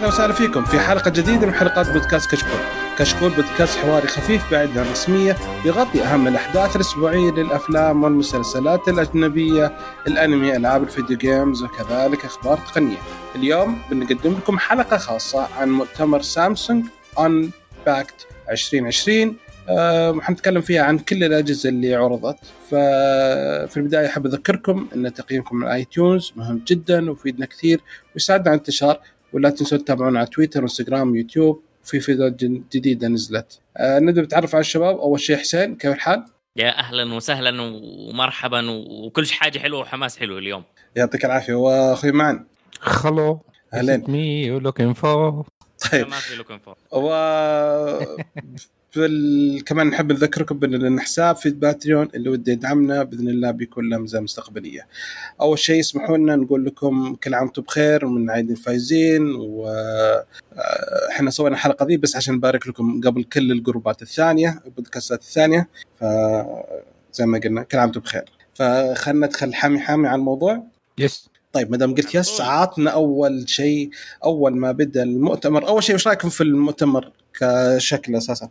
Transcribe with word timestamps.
أهلا 0.00 0.08
وسهلا 0.08 0.32
فيكم 0.32 0.64
في 0.64 0.80
حلقة 0.80 1.10
جديدة 1.10 1.46
من 1.46 1.54
حلقات 1.54 1.90
بودكاست 1.90 2.30
كشكول. 2.30 2.60
كشكول 2.98 3.30
بودكاست 3.30 3.78
حواري 3.78 4.06
خفيف 4.06 4.50
بعيد 4.50 4.78
عن 4.78 4.86
الرسمية 4.86 5.36
يغطي 5.64 6.02
أهم 6.02 6.28
الأحداث 6.28 6.76
الأسبوعية 6.76 7.30
للأفلام 7.30 8.04
والمسلسلات 8.04 8.88
الأجنبية، 8.88 9.72
الأنمي، 10.06 10.56
ألعاب 10.56 10.82
ال 10.82 10.88
video 10.88 11.18
games 11.18 11.62
وكذلك 11.62 12.24
أخبار 12.24 12.58
تقنية. 12.58 12.96
اليوم 13.34 13.78
بنقدم 13.90 14.32
لكم 14.32 14.58
حلقة 14.58 14.96
خاصة 14.96 15.48
عن 15.58 15.70
مؤتمر 15.70 16.22
سامسونج 16.22 16.84
Unpacked 17.18 18.26
2020 18.50 19.36
أه 19.68 20.20
حنتكلم 20.20 20.60
فيها 20.60 20.82
عن 20.82 20.98
كل 20.98 21.24
الأجهزة 21.24 21.68
اللي 21.68 21.94
عرضت 21.94 22.38
ففي 22.70 23.76
البداية 23.76 24.06
احب 24.06 24.26
أذكركم 24.26 24.88
أن 24.94 25.14
تقييمكم 25.14 25.56
من 25.56 25.66
iTunes 25.66 26.32
مهم 26.36 26.62
جدا 26.66 27.10
ويفيدنا 27.10 27.46
كثير 27.46 27.80
ويساعدنا 28.14 28.50
على 28.50 28.54
الانتشار 28.54 29.00
ولا 29.32 29.50
تنسوا 29.50 29.78
تتابعونا 29.78 30.18
على 30.18 30.28
تويتر 30.28 30.60
وانستغرام 30.60 31.10
ويوتيوب 31.10 31.62
وفي 31.84 32.00
فيديوهات 32.00 32.44
جديدة 32.44 33.08
نزلت. 33.08 33.60
أه 33.76 33.98
نبدأ 33.98 34.22
نتعرف 34.22 34.54
على 34.54 34.60
الشباب. 34.60 34.98
أول 34.98 35.20
شيء 35.20 35.36
حسين 35.36 35.74
كيف 35.74 35.92
الحال؟ 35.92 36.24
يا 36.56 36.78
أهلا 36.78 37.14
وسهلا 37.14 37.62
ومرحبا 38.08 38.70
وكل 38.70 39.26
حاجة 39.26 39.58
حلوة 39.58 39.80
وحماس 39.80 40.18
حلو 40.18 40.38
اليوم. 40.38 40.64
يعطيك 40.96 41.24
العافية. 41.24 41.54
وأخوي 41.54 42.12
معن. 42.12 42.46
خلو 42.80 43.40
أهلين. 43.74 44.04
مي 44.08 44.44
يو 44.44 44.58
لوكينج 44.58 44.96
فور 44.96 45.46
طيب. 45.92 46.08
ما 46.08 46.16
في 46.16 46.36
لوكن 46.36 46.58
فور. 46.58 46.74
و. 46.92 47.10
كمان 49.66 49.86
نحب 49.86 50.12
نذكركم 50.12 50.58
بأن 50.58 51.00
حساب 51.00 51.36
في 51.36 51.50
باتريون 51.50 52.08
اللي 52.14 52.30
ودي 52.30 52.50
يدعمنا 52.50 53.02
بإذن 53.02 53.28
الله 53.28 53.50
بيكون 53.50 53.88
له 53.88 53.98
ميزه 53.98 54.20
مستقبلية. 54.20 54.86
أول 55.40 55.58
شيء 55.58 55.80
اسمحوا 55.80 56.16
لنا 56.16 56.36
نقول 56.36 56.64
لكم 56.64 57.14
كل 57.14 57.34
عام 57.34 57.44
وأنتم 57.44 57.62
بخير 57.62 58.06
ومن 58.06 58.30
عيد 58.30 58.50
الفايزين 58.50 59.34
وإحنا 59.34 61.30
سوينا 61.30 61.54
الحلقة 61.54 61.86
دي 61.86 61.96
بس 61.96 62.16
عشان 62.16 62.34
نبارك 62.34 62.68
لكم 62.68 63.00
قبل 63.04 63.24
كل 63.24 63.52
الجروبات 63.52 64.02
الثانية 64.02 64.62
البودكاستات 64.66 65.20
الثانية 65.20 65.68
ف 66.00 66.04
زي 67.12 67.26
ما 67.26 67.38
قلنا 67.38 67.62
كل 67.62 67.78
عام 67.78 67.86
وأنتم 67.88 68.00
بخير. 68.00 68.24
فخلنا 68.54 69.26
ندخل 69.26 69.54
حامي 69.54 69.78
حامي 69.80 70.08
على 70.08 70.18
الموضوع. 70.18 70.62
yes 70.98 71.30
طيب 71.52 71.70
ما 71.70 71.76
دام 71.76 71.94
قلت 71.94 72.14
yes 72.14 72.40
عطنا 72.40 72.90
أول 72.90 73.48
شيء 73.48 73.90
أول 74.24 74.56
ما 74.56 74.72
بدأ 74.72 75.02
المؤتمر 75.02 75.68
أول 75.68 75.82
شيء 75.82 75.94
وش 75.94 76.06
رأيكم 76.06 76.28
في 76.28 76.40
المؤتمر 76.42 77.12
كشكل 77.40 78.16
أساسا؟ 78.16 78.50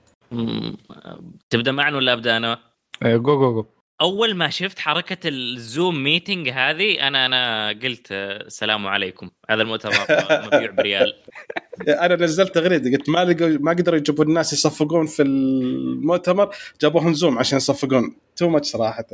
تبدأ 1.50 1.72
معنا 1.72 1.98
ولا 1.98 2.14
أبدأ 2.14 2.38
أنا؟ 2.38 2.60
جو 3.04 3.20
جو 3.22 3.54
جو 3.54 3.66
أول 4.02 4.34
ما 4.36 4.50
شفت 4.50 4.80
حركة 4.80 5.30
ال 5.30 5.45
Zoom 5.45 6.04
meeting 6.04 6.50
هذه 6.50 7.08
أنا 7.08 7.26
أنا 7.26 7.70
قلت 7.84 8.08
آه، 8.12 8.38
السلام 8.46 8.88
عليكم. 8.88 9.30
هذا 9.50 9.62
المؤتمر 9.62 9.94
مبيوع 10.46 10.72
بريال. 10.72 11.14
أنا 11.88 12.16
نزلت 12.16 12.56
تغريده 12.56 12.98
قلت 12.98 13.10
ما 13.10 13.26
لقوا 13.26 13.58
ما 13.62 13.72
قدروا 13.72 13.98
يجيبوا 13.98 14.26
الناس 14.26 14.54
يصفقون 14.54 15.06
في 15.06 15.22
المؤتمر 15.24 16.56
جابوهم 16.82 17.14
Zoom 17.14 17.40
عشان 17.40 17.58
يصفقون. 17.58 18.16
too 18.36 18.50
much 18.50 18.68
صراحة. 18.68 19.06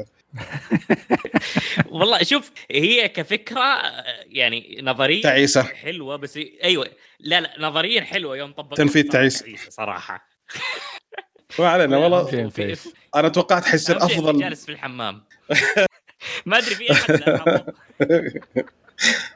والله 1.91 2.23
شوف 2.23 2.51
هي 2.71 3.09
كفكرة 3.09 3.59
آه، 3.59 4.03
يعني 4.27 4.79
نظريا 4.83 5.21
تعيسة. 5.23 5.63
حلوة 5.63 6.15
بس 6.15 6.39
أيوه. 6.63 6.87
لا 7.19 7.41
لا 7.41 7.53
نظريا 7.59 8.01
حلوة 8.01 8.37
يوم 8.37 8.51
طبقت 8.51 8.77
تنفيذ 8.77 9.07
تعيس. 9.09 9.43
صراحة. 9.69 10.27
ما 11.59 11.67
علينا 11.67 11.97
والله. 11.97 12.49
أنا 13.15 13.29
توقعت 13.29 13.65
حيصير 13.65 13.97
أفضل. 13.97 14.39
جالس 14.39 14.65
في 14.65 14.71
الحمام. 14.71 15.23
ما 16.45 16.57
أدري 16.57 16.75
في 16.75 16.91
أحد. 16.91 17.21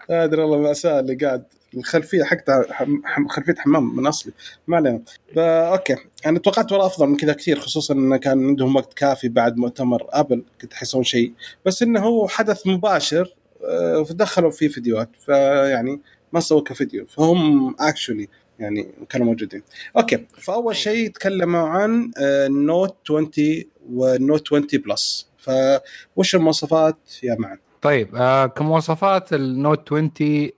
ما 0.09 0.23
أدري 0.23 0.41
والله 0.41 0.57
مأساة 0.57 0.99
اللي 0.99 1.15
قاعد. 1.15 1.43
الخلفية 1.77 2.23
حقتها 2.23 2.73
حم... 2.73 3.01
حم... 3.05 3.27
خلفية 3.27 3.55
حمام 3.57 3.95
من 3.95 4.07
أصلي. 4.07 4.33
ما 4.67 4.77
علينا. 4.77 5.01
okay. 5.37 5.95
أنا 6.25 6.39
توقعت 6.39 6.71
ورا 6.71 6.85
أفضل 6.85 7.07
من 7.07 7.17
كذا 7.17 7.33
كثير 7.33 7.59
خصوصا 7.59 7.93
انه 7.93 8.17
كان 8.17 8.47
عندهم 8.47 8.75
وقت 8.75 8.93
كافي 8.93 9.29
بعد 9.29 9.57
مؤتمر 9.57 10.07
Apple. 10.09 10.43
كنت 10.61 10.73
حيسوون 10.73 11.03
شيء. 11.03 11.33
بس 11.65 11.83
إنه 11.83 11.99
هو 11.99 12.27
حدث 12.27 12.67
مباشر 12.67 13.35
آه، 13.63 14.03
فدخلوا 14.03 14.51
فيه 14.51 14.67
فيديوهات. 14.67 15.09
فيعني 15.25 16.01
ما 16.33 16.39
سووا 16.39 16.61
كفيديو. 16.61 17.05
فهم 17.05 17.75
actually 17.79 18.27
يعني 18.59 18.87
كانوا 19.09 19.25
موجودين. 19.25 19.61
okay 19.97 20.25
فأول 20.37 20.75
شيء 20.75 21.11
تكلموا 21.11 21.69
عن 21.69 22.11
آه، 22.17 22.47
Note 22.47 22.95
20 23.05 23.31
وال 23.89 24.09
Note 24.09 24.47
20 24.47 24.67
Plus 24.73 25.29
فوش 25.37 26.35
المواصفات؟ 26.35 26.97
يا 27.23 27.35
معن 27.39 27.57
طيب 27.81 28.15
آه 28.15 28.45
كمواصفات 28.45 29.33
ال 29.33 29.45
Note 29.45 29.93
20 29.93 30.11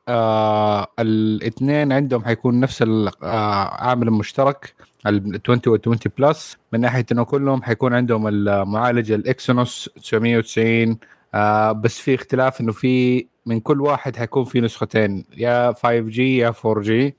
آه 0.08 0.88
الاثنين 1.00 1.92
عندهم 1.92 2.26
حيكون 2.26 2.60
نفس 2.60 2.82
العامل 2.82 4.08
المشترك 4.08 4.74
ال 5.08 5.40
20 5.44 5.62
وال 5.68 5.80
20 5.82 5.98
Plus 6.18 6.58
من 6.74 6.80
ناحية 6.80 7.06
إنه 7.12 7.24
كلهم 7.24 7.64
حيكون 7.64 7.94
عندهم 7.94 8.28
المعالج 8.28 9.12
ال 9.12 9.23
Exynos 9.23 9.90
990 9.96 10.98
آه 11.34 11.72
بس 11.72 12.00
في 12.00 12.16
اختلاف 12.16 12.62
إنه 12.62 12.72
في 12.72 13.28
من 13.46 13.60
كل 13.60 13.82
واحد 13.82 14.16
حيكون 14.16 14.46
في 14.46 14.62
نسختين 14.62 15.26
يا 15.38 15.72
5G 15.74 16.20
يا 16.20 16.52
4G 16.52 16.90
آه 16.90 17.14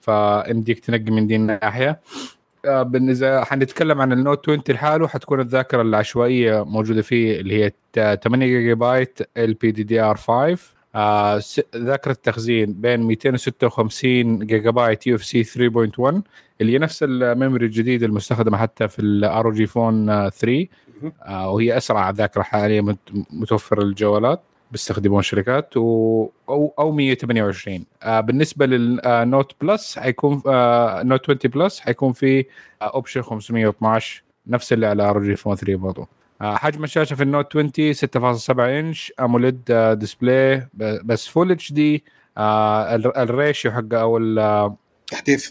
فيمديك 0.00 0.78
تنقي 0.78 1.10
من 1.10 1.26
دي 1.26 1.36
الناحية. 1.36 2.00
آه، 2.66 2.82
بالنسبة 2.82 3.44
حنتكلم 3.44 4.00
عن 4.00 4.12
ال 4.12 4.19
Note 4.19 4.48
20 4.48 4.62
لحاله 4.68 5.08
حتكون 5.08 5.40
الذاكرة 5.40 5.82
العشوائية 5.82 6.64
موجودة 6.64 7.02
فيه 7.02 7.40
اللي 7.40 7.64
هي 7.64 7.72
تا- 7.92 8.14
8 8.14 8.46
جيجا 8.46 8.74
بايت 8.74 9.18
ال 9.36 9.54
بي 9.54 9.70
دي 9.70 9.82
دي 9.82 10.00
ار 10.00 10.16
5 10.16 10.74
آه، 10.94 11.40
ذاكرة 11.76 12.12
تخزين 12.22 12.72
بين 12.72 13.00
256 13.02 14.38
جيجا 14.38 14.70
بايت 14.70 15.06
UFS 15.06 15.44
3.1 15.44 16.22
اللي 16.60 16.72
هي 16.72 16.78
نفس 16.78 17.02
ال 17.02 17.11
memory 17.11 17.66
الجديد 17.66 18.02
المستخدمة 18.02 18.58
حتى 18.58 18.88
في 18.88 18.98
ال 18.98 19.50
ROG 19.50 19.66
Phone 19.66 20.10
آه، 20.10 20.28
3 20.28 20.66
آه، 21.22 21.50
وهي 21.50 21.76
أسرع 21.76 22.10
ذاكرة 22.10 22.42
حاليا 22.42 22.80
مت- 22.80 22.98
متوفرة 23.30 23.82
للجوالات. 23.84 24.40
بيستخدمون 24.72 25.18
الشركات 25.20 25.76
و... 25.76 26.28
أو 26.48 26.74
أو 26.78 26.92
128 26.92 27.84
آه 28.02 28.20
بالنسبة 28.20 28.66
لل 28.66 28.95
Note 28.95 29.52
Plus 29.60 29.98
حيكون 29.98 30.42
آه 30.46 31.02
Note 31.02 31.22
20 31.30 31.38
Plus 31.44 31.80
حيكون 31.80 32.12
في 32.12 32.44
option 32.82 33.22
512 33.22 34.22
نفس 34.46 34.72
اللي 34.72 34.86
على 34.86 35.02
ROG 35.10 35.36
Phone 35.36 35.56
3 35.56 35.76
برضو. 35.76 36.08
آه 36.40 36.56
حجم 36.56 36.84
الشاشة 36.84 37.14
في 37.14 37.22
ال 37.22 37.29
Note 37.29 37.56
20 37.56 37.72
6.7 38.36 38.58
انش 38.60 39.12
AMOLED 39.20 39.60
آه 39.70 39.94
display 39.94 40.68
بس 41.04 41.28
full 41.28 41.50
HD 41.52 42.04
آه 42.38 42.94
ال- 42.94 43.16
ال 43.16 43.25
ratio 43.25 43.72
حقه 43.72 44.00
أو 44.00 44.18
ال- 44.18 44.74
تحديث 45.06 45.50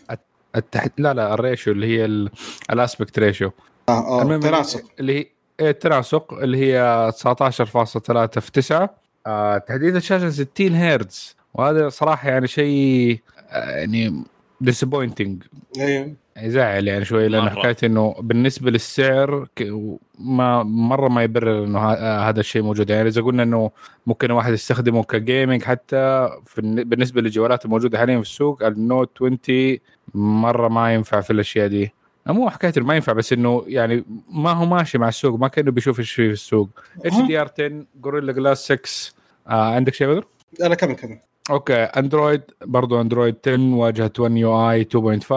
التح... 0.56 0.88
لا 0.98 1.14
لا 1.14 1.34
ال 1.34 1.40
ratio 1.40 1.74
اللي 1.74 1.88
هي 1.88 2.06
ال- 2.06 2.30
ال 2.72 2.78
aspect 2.78 3.20
ratio 3.20 3.52
آه 3.90 3.92
آه 3.92 4.22
المهم 4.22 4.40
تناسق 4.40 4.84
اللي 5.00 5.20
هي 5.20 5.26
إيه، 5.60 5.70
التناسق 5.70 6.34
اللي 6.34 6.58
هي 6.58 7.12
19.3 7.12 8.40
في 8.40 8.52
9 8.54 8.96
آه 9.28 9.58
تحديث 9.58 9.96
الشاشه 9.96 10.30
60 10.30 10.76
هرتز. 10.76 11.36
وهذا 11.54 11.90
صراحة 11.90 12.30
يعني 12.30 12.48
شيء 12.48 13.20
آه 13.50 13.70
يعني 13.70 14.24
disappointing 14.62 15.44
أيوه 15.80 16.14
يزعل 16.38 16.88
يعني 16.88 17.06
شوي 17.06 17.28
لأن. 17.28 17.50
حكاية 17.50 17.76
إنه 17.84 18.16
بالنسبة 18.20 18.72
للسعر 18.72 19.48
ك- 19.56 19.72
ما 20.20 20.64
مرة 20.64 21.08
ما 21.08 21.24
يبرر 21.24 21.64
إنه 21.64 21.80
آه، 21.94 22.30
هذا 22.30 22.40
الشيء 22.40 22.62
موجود. 22.62 22.90
يعني 22.90 23.08
إذا 23.10 23.22
قلنا 23.22 23.44
إنه 23.44 23.72
ممكن 24.08 24.32
واحد 24.32 24.54
يستخدمه 24.54 25.04
ك 25.04 25.12
gaming 25.12 25.64
حتى 25.64 26.30
بالنسبة 26.64 27.22
للجوالات 27.22 27.66
الموجودة 27.66 27.98
حاليا 27.98 28.16
في 28.16 28.22
السوق 28.22 28.64
ال 28.66 28.74
Note 28.74 29.10
20 29.22 29.78
مرة 30.14 30.68
ما 30.68 30.94
ينفع 30.94 31.22
في 31.22 31.34
الأشياء 31.34 31.68
دي. 31.68 31.94
مو 32.28 32.50
حكاية 32.50 32.74
ما 32.78 32.96
ينفع 32.96 33.14
بس 33.14 33.34
إنه 33.34 33.64
يعني 33.68 34.04
ما 34.30 34.52
هو 34.52 34.66
ماشي 34.66 34.98
مع 34.98 35.08
السوق 35.08 35.40
ما 35.40 35.48
كأنه 35.48 35.72
بيشوف 35.72 36.00
إيش 36.00 36.12
في 36.12 36.30
السوق. 36.32 36.70
HDR 37.06 37.50
10 37.60 37.86
Gorilla 38.02 38.32
Glass 38.34 38.64
6 38.72 39.14
آه 39.48 39.76
عندك 39.76 39.94
شيء 39.94 40.08
بدر؟ 40.08 40.26
أنا 40.64 40.76
كمل 40.76 40.94
كمل. 40.94 41.20
okay 41.50 41.74
Android 41.74 42.42
برضو 42.62 43.02
Android 43.02 43.36
10 43.48 43.76
واجهة 43.76 44.12
1 44.20 44.38
UI 44.38 44.84
2.5 44.84 45.34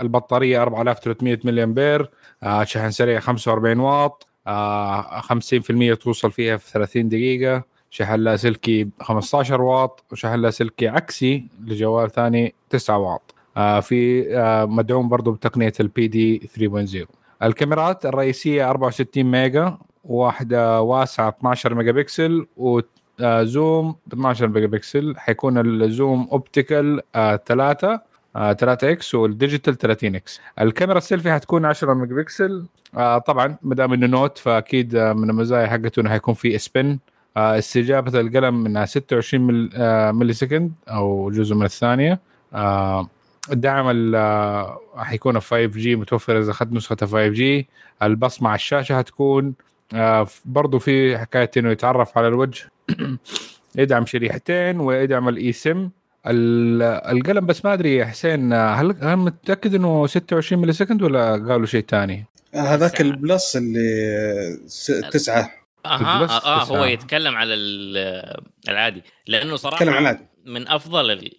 البطارية 0.00 0.62
4300 0.62 1.38
ملي 1.44 1.62
امبير 1.64 2.10
آه 2.42 2.64
شحن 2.64 2.90
سريع 2.90 3.20
45 3.20 3.80
واط. 3.80 4.26
آه 4.46 5.20
50% 5.20 5.98
توصل 6.00 6.32
فيها 6.32 6.56
في 6.56 6.70
30 6.70 7.08
دقيقة. 7.08 7.62
شحن 7.90 8.14
لاسلكي 8.14 8.88
15 9.00 9.62
واط. 9.62 10.04
وشحن 10.12 10.34
لاسلكي 10.34 10.88
عكسي 10.88 11.46
لجوال 11.64 12.10
ثاني 12.10 12.54
9 12.70 12.98
واط. 12.98 13.31
في 13.80 14.26
آه 14.36 14.64
مدعوم 14.64 15.08
برضو 15.08 15.32
بتقنية 15.32 15.72
ال 15.80 16.08
PD 16.08 16.50
3.0 16.58 17.06
الكاميرات 17.42 18.06
الرئيسية 18.06 18.70
64 18.70 19.24
ميجا 19.24 19.78
واحدة 20.04 20.80
واسعة 20.82 21.28
12 21.28 21.74
ميجا 21.74 21.92
بكسل 21.92 22.46
و 22.56 22.80
آه 23.20 23.42
zoom 23.42 23.96
ب 24.06 24.12
12 24.12 24.48
ميجا 24.48 24.66
بكسل. 24.66 25.14
حيكون 25.16 25.58
ال 25.82 25.91
zoom 25.91 26.28
optical 26.32 27.00
3 27.46 28.00
3 28.34 28.90
x 28.92 29.14
وال 29.14 29.28
digital 29.28 29.78
30 29.78 30.14
x. 30.14 30.40
الكاميرا 30.60 30.98
السيلفي 30.98 31.32
حتكون 31.32 31.64
10 31.64 31.94
ميجا 31.94 32.14
بكسل. 32.14 32.66
آه 32.96 33.18
طبعا 33.18 33.56
ما 33.62 33.74
دام 33.74 33.92
إنه 33.92 34.06
Note 34.06 34.38
فأكيد 34.38 34.94
آه 34.94 35.12
من 35.12 35.30
المزايا 35.30 35.66
حقته 35.66 36.00
إنه 36.00 36.10
حيكون 36.10 36.34
في 36.34 36.58
S 36.58 36.68
Pen 36.68 36.98
آه 37.36 37.58
استجابة 37.58 38.20
القلم 38.20 38.62
منها 38.64 38.84
26 38.86 39.46
مل... 39.46 39.70
آه 39.74 40.12
millisecond 40.12 40.72
أو 40.88 41.30
جزء 41.30 41.54
من 41.54 41.64
الثانية. 41.64 42.20
آه 42.54 43.08
الدعم 43.52 43.90
ال- 43.90 44.14
آه، 44.14 44.80
حيكون 44.96 45.40
5G 45.40 45.96
متوفر 45.96 46.38
إذا 46.38 46.50
أخذت 46.50 46.72
نسخة 46.72 46.96
5G 47.00 47.68
البصمه 48.02 48.48
على 48.48 48.56
الشاشة 48.56 48.98
حتكون 48.98 49.54
آه 49.94 50.26
برضو 50.44 50.78
في 50.78 51.18
حكاية 51.18 51.50
إنه 51.56 51.70
يتعرف 51.70 52.18
على 52.18 52.28
الوجه 52.28 52.70
يدعم 53.78 54.06
شريحتين 54.06 54.80
ويدعم 54.80 55.28
الاي 55.28 55.52
سم 55.52 55.90
ال- 56.26 56.82
القلم 57.16 57.46
بس 57.46 57.64
ما 57.64 57.72
أدري 57.72 57.96
يا 57.96 58.04
حسين 58.04 58.52
آه، 58.52 58.74
هل 58.74 58.96
هل 59.02 59.16
متأكد 59.16 59.74
إنه 59.74 60.06
26 60.06 60.62
millisecond 60.62 61.02
ولا 61.02 61.30
قالوا 61.32 61.66
شيء 61.66 61.84
ثاني؟ 61.88 62.26
هذاك. 62.54 63.00
ال 63.00 63.11
Plus 63.11 63.56
اللي 63.56 64.58
س... 64.66 64.86
تسعة 65.12 65.50
أها 65.86 66.24
آه, 66.24 66.44
آه 66.46 66.64
هو. 66.64 66.84
يتكلم 66.84 67.36
على 67.36 67.54
ال- 67.54 68.40
العادي 68.68 69.02
لأنه 69.26 69.56
صراحة 69.56 69.76
تكلم 69.76 69.94
عن 69.94 70.06
عادي 70.06 70.24
من 70.46 70.68
أفضل. 70.68 71.30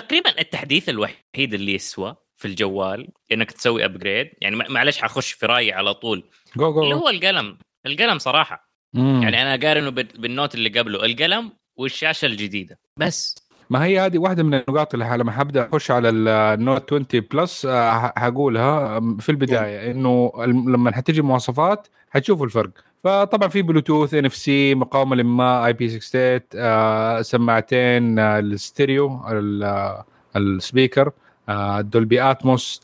تقريبا 0.00 0.40
التحديث 0.40 0.88
الوحيد 0.88 1.54
اللي 1.54 1.74
يسوى 1.74 2.16
في 2.36 2.48
الجوال 2.48 3.08
إنك 3.32 3.50
تسوي 3.50 3.84
upgrade 3.84 4.30
يعني 4.40 4.56
مع- 4.56 4.66
معلش 4.68 4.98
حخش 4.98 5.32
في 5.32 5.46
رأيي 5.46 5.72
على 5.72 5.94
طول. 5.94 6.24
جو 6.56 6.72
جو 6.72 6.82
اللي 6.82 6.94
هو 6.94 7.08
القلم. 7.08 7.58
القلم 7.86 8.18
صراحة. 8.18 8.70
مم. 8.94 9.22
يعني 9.22 9.42
أنا 9.42 9.66
قارنه 9.68 9.90
بال- 9.90 10.08
بال 10.18 10.30
Note 10.30 10.54
اللي 10.54 10.68
قبله. 10.68 11.04
القلم 11.04 11.52
والشاشة 11.76 12.26
الجديدة. 12.26 12.78
بس. 12.96 13.34
ما 13.70 13.84
هي 13.84 14.00
هذه 14.00 14.18
واحدة 14.18 14.42
من 14.42 14.54
النقاط 14.54 14.94
اللي 14.94 15.16
لما 15.16 15.32
حبدأ 15.32 15.66
أخش 15.68 15.90
على 15.90 16.08
ال 16.08 16.25
Note 16.25 16.92
20 16.92 17.06
Plus 17.32 17.66
آه، 17.66 18.12
حقولها 18.16 19.00
في 19.20 19.28
البداية 19.28 19.90
إنه 19.90 20.32
لما 20.46 20.92
حتجي 20.96 21.22
مواصفات 21.22 21.88
حتشوفوا 22.10 22.44
الفرق. 22.46 22.70
فطبعا 23.06 23.48
في 23.48 23.62
بلوتوث 23.62 24.14
NFC 24.14 24.74
مقاومة 24.74 25.16
لما 25.16 25.66
IP68 25.66 26.40
آه، 26.54 27.22
سماعتين 27.22 28.18
آه، 28.18 28.38
الستيريو 28.38 29.20
ال- 29.30 29.62
آه، 29.64 30.04
ال 30.36 30.45
speaker 30.45 31.10
آه، 31.48 31.80
Dolby 31.80 32.22
Atmos 32.30 32.80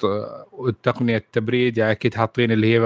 وتقنيه 0.52 1.16
التبريد 1.16 1.78
يعني 1.78 1.92
أكيد 1.92 2.14
حاطين 2.14 2.52
اللي 2.52 2.74
هي 2.78 2.80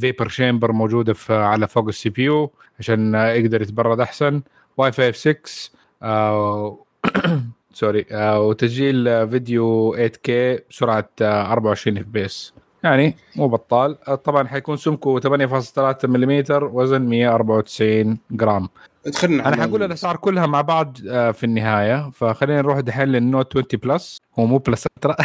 vapor 0.00 0.28
chamber 0.28 0.72
موجودة 0.72 1.12
في 1.12 1.34
على 1.34 1.68
فوق 1.68 1.88
ال 1.88 2.10
CPU 2.10 2.50
عشان 2.78 3.14
يقدر 3.14 3.62
يتبرد 3.62 4.00
أحسن. 4.00 4.42
واي 4.76 4.92
فاي 4.92 5.12
6 5.12 5.70
آه، 6.02 6.78
sorry 7.72 8.06
وتسجيل 8.12 9.28
فيديو 9.30 9.96
8K 9.96 10.30
بسرعة 10.70 11.08
آه، 11.22 11.52
24 11.52 11.98
FPS 11.98 12.52
يعني 12.88 13.16
مو 13.36 13.48
بطال. 13.48 13.98
آه، 14.08 14.14
طبعا 14.14 14.48
حيكون 14.48 14.76
سمكه 14.76 15.20
8.3 15.20 16.08
ملم 16.08 16.44
وزن 16.52 17.02
194 17.02 18.18
جرام. 18.30 18.68
ادخلنا 19.06 19.48
أنا 19.48 19.62
حقول 19.62 19.80
ال- 19.82 19.86
الأسعار 19.86 20.16
كلها 20.16 20.46
مع 20.46 20.60
بعض 20.60 20.96
آه، 21.08 21.30
في 21.30 21.44
النهاية 21.44 22.10
فخلينا 22.14 22.62
نروح 22.62 22.80
دحين 22.80 23.08
لل 23.08 23.24
Note 23.24 23.56
20 23.56 23.66
Plus 23.82 24.18
هو 24.38 24.46
مو 24.46 24.58
Plus 24.58 24.86
ترى 25.00 25.14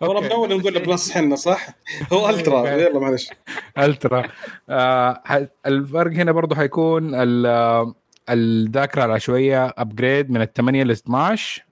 والله 0.00 0.20
من 0.20 0.32
اول 0.32 0.58
نقول 0.58 0.78
Plus 0.78 1.12
حنا 1.12 1.36
صح؟ 1.36 1.68
هو 2.12 2.28
Ultra 2.30 2.68
يلا 2.68 2.98
معلش. 3.00 3.30
Ultra 3.78 4.22
آه 4.70 5.20
ح- 5.24 5.46
الفرق 5.66 6.12
هنا 6.12 6.32
برضه 6.32 6.56
حيكون 6.56 7.14
ال- 7.14 7.92
الذاكرة 8.30 9.04
العشوائية 9.04 9.74
upgrade 9.78 10.30
من 10.30 10.42
ال 10.42 10.52
8 10.52 10.84
ل 10.84 10.90
12 10.90 11.62
آه 11.62 11.71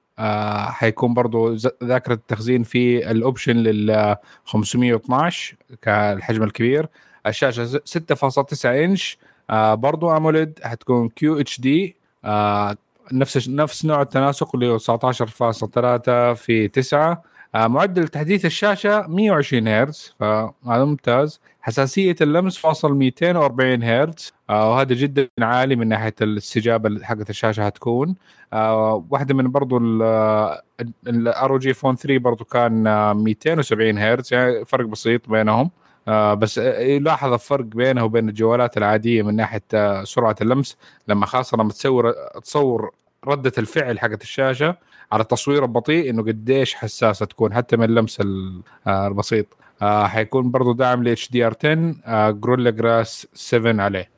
حيكون 0.71 1.15
برضه 1.15 1.55
ز- 1.57 1.69
ذاكرة 1.85 2.15
التخزين 2.15 2.63
في 2.63 3.11
ال 3.11 3.18
option 3.18 3.57
لل 3.57 4.17
512 4.45 5.57
كالحجم 5.83 6.43
الكبير. 6.43 6.89
الشاشة 7.27 7.65
ز- 7.65 7.77
6.9 7.85 8.65
إنش. 8.85 9.19
آه 9.51 9.75
برضه 9.75 10.17
AMOLED 10.17 10.59
حتكون 10.65 11.09
QHD 11.09 11.97
نفس 13.13 13.49
نفس 13.49 13.85
نوع 13.85 14.03
التناسق 14.03 14.51
اللي 14.55 14.69
هو 14.69 14.79
19.3 14.79 16.35
في 16.35 16.69
9 16.69 17.11
آه، 17.13 17.23
معدل 17.55 18.09
تحديث 18.09 18.45
الشاشة 18.45 19.07
120 19.09 19.69
هرتز 19.69 20.15
فهذا 20.21 20.85
ممتاز. 20.85 21.41
حساسية 21.63 22.17
اللمس 22.21 22.59
فاصل 22.59 22.95
240 22.95 23.83
هرتز 23.83 24.33
آه، 24.51 24.71
وهذا 24.71 24.95
جدا 24.95 25.29
عالي 25.41 25.77
من 25.77 25.89
ناحية 25.89 26.15
الاستجابة 26.23 27.05
حقت 27.05 27.31
الشاشة 27.31 27.67
هتكون 27.67 28.15
آه، 28.53 29.05
واحدة 29.11 29.35
من 29.35 29.51
برضو 29.51 29.79
ال 31.07 31.59
ROG 31.59 31.75
Phone 31.75 31.97
3 31.97 32.19
برضو 32.19 32.45
كان 32.45 32.87
آه، 32.87 33.13
270 33.13 33.99
هرتز 33.99 34.35
يعني 34.35 34.65
فرق 34.65 34.87
بسيط 34.87 35.29
بينهم. 35.29 35.71
آه 36.09 36.35
بس 36.35 36.59
آه، 36.59 36.81
يلاحظ 36.81 37.33
الفرق 37.33 37.65
بينه 37.65 38.05
وبين 38.05 38.29
الجوالات 38.29 38.77
العادية 38.77 39.23
من 39.23 39.37
ناحية 39.37 39.63
آه 39.75 40.05
سرعة 40.05 40.37
اللمس. 40.41 40.77
لما 41.09 41.27
خاصة 41.27 41.57
لما 41.57 41.71
تصور 41.71 42.13
تصور 42.43 42.91
ردة 43.27 43.53
الفعل 43.59 43.99
حقت 44.01 44.23
الشاشة 44.23 44.77
على 45.13 45.23
التصوير 45.23 45.63
البطيء 45.65 46.11
إنه 46.11 46.23
قديش 46.23 46.75
حساسة 46.75 47.27
تكون 47.27 47.55
حتى 47.55 47.77
من 47.77 47.85
اللمس 47.85 48.21
ال- 48.21 48.63
آه، 48.87 49.07
البسيط. 49.09 49.47
آه 49.83 50.07
حيكون 50.07 50.51
برضو 50.51 50.73
داعم 50.73 51.03
ل 51.05 51.09
HDR 51.09 51.55
10 51.65 51.95
آه 52.07 52.31
Gorilla 52.31 52.71
Glass 52.71 53.27
7 53.35 53.85
عليه. 53.85 54.11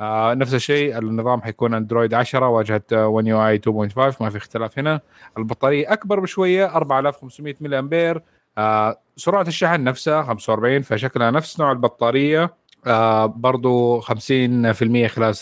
آه 0.00 0.34
نفس 0.34 0.54
الشيء 0.54 0.98
النظام 0.98 1.42
حيكون 1.42 1.74
أندرويد 1.74 2.14
10 2.14 2.48
واجهة 2.48 2.82
One 2.92 3.26
UI 3.26 3.58
2.5 3.58 4.22
ما 4.22 4.30
في 4.30 4.36
اختلاف 4.36 4.78
هنا. 4.78 5.00
البطارية 5.38 5.92
أكبر 5.92 6.20
بشوية 6.20 6.66
4500 6.76 7.54
ملي 7.60 7.78
أمبير. 7.78 8.22
آه 8.58 9.00
سرعة 9.16 9.42
الشحن 9.48 9.84
نفسها 9.84 10.22
45 10.22 10.82
فشكلها 10.82 11.30
نفس 11.30 11.60
نوع 11.60 11.72
البطارية. 11.72 12.50
آه 12.88 13.26
برضو 13.26 14.00
50% 14.00 14.04
خلال 15.06 15.34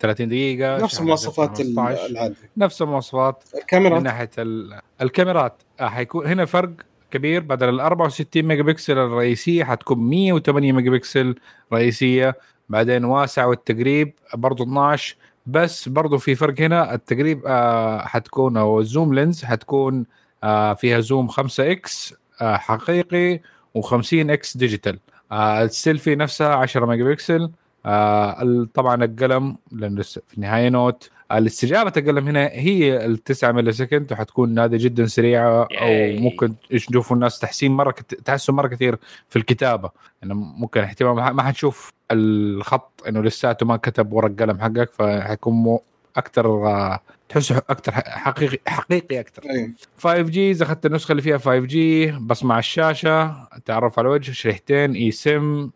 30 0.00 0.28
دقيقة 0.28 0.76
نفس 0.78 1.00
المواصفات 1.00 1.58
15. 1.58 2.06
العادية 2.06 2.34
نفس 2.56 2.82
المواصفات 2.82 3.44
من 3.54 3.60
الكاميرا 3.60 4.00
ناحية 4.00 4.30
ال- 4.38 4.80
الكاميرات. 5.02 5.62
آه، 5.80 5.88
حيكون 5.88 6.26
هنا 6.26 6.44
فرق 6.44 6.70
كبير 7.10 7.40
بدل 7.42 7.68
ال 7.68 7.80
64 7.80 8.42
ميجا 8.42 8.62
بكسل 8.62 8.98
الرئيسية 8.98 9.64
حتكون 9.64 9.98
108 9.98 10.72
ميجا 10.72 10.90
بكسل 10.90 11.34
رئيسية. 11.72 12.36
بعدين 12.68 13.04
واسع 13.04 13.44
والتقريب 13.46 14.12
برضو 14.34 14.62
12 14.64 15.16
بس 15.46 15.88
برضو 15.88 16.18
في 16.18 16.34
فرق 16.34 16.60
هنا 16.60 16.94
التقريب 16.94 17.42
آه 17.46 17.98
حتكون 18.06 18.56
أو 18.56 18.80
ال 18.80 18.87
zoom 18.87 19.14
lens 19.14 19.44
حتكون 19.44 20.06
آه 20.44 20.74
فيها 20.74 21.00
zoom 21.00 21.28
5 21.28 21.70
X 21.72 22.14
آه 22.40 22.56
حقيقي 22.56 23.40
و50 23.78 24.12
X 24.12 24.56
digital. 24.56 24.98
آه 25.32 25.62
السيلفي 25.64 26.14
نفسها 26.16 26.54
10 26.54 26.86
ميجا 26.86 27.04
بكسل 27.04 27.50
آه 27.86 28.66
طبعا 28.74 29.04
القلم 29.04 29.56
لأنه 29.72 30.02
في 30.02 30.34
النهاية 30.36 30.68
Note. 30.68 31.10
الاستجابة 31.32 31.92
القلم 31.96 32.28
هنا 32.28 32.46
هي 32.52 33.06
ال 33.06 33.18
9 33.24 33.52
millisecond 33.52 34.12
وحتكون 34.12 34.58
هذه 34.58 34.76
جدا 34.76 35.06
سريعة 35.06 35.62
أو. 35.80 36.20
ممكن 36.20 36.54
يشوفوا 36.70 37.16
الناس 37.16 37.38
تحسين 37.38 37.72
مرة 37.72 37.90
كت... 37.90 38.14
تحسن 38.14 38.52
مرة 38.54 38.68
كثير 38.68 38.96
في 39.28 39.36
الكتابة. 39.38 39.90
انه 40.24 40.34
ممكن 40.34 40.80
احتمال 40.80 41.14
ما- 41.14 41.42
حتشوف 41.42 41.92
الخط 42.10 43.02
إنه 43.08 43.22
لساته 43.22 43.66
ما 43.66 43.76
كتب 43.76 44.12
ورا 44.12 44.26
القلم 44.28 44.60
حقك 44.60 44.90
فحيكون 44.92 45.78
أكثر 46.16 46.46
آه، 46.66 47.00
تحسه 47.28 47.56
أكثر 47.56 47.92
حقيقي 48.06 48.58
حقيقي 48.66 49.20
أكثر 49.20 49.42
اي 49.50 49.72
5G 49.98 50.50
إذا 50.50 50.64
أخذت 50.64 50.86
النسخة 50.86 51.12
اللي 51.12 51.22
فيها 51.22 51.38
5G 51.38 52.12
بصمه 52.12 52.52
على 52.54 52.58
الشاشة 52.60 53.48
تعرف 53.64 53.98
على 53.98 54.08
الوجه 54.08 54.32
شريحتين 54.32 54.94
اي 54.94 55.10
سم 55.10 55.70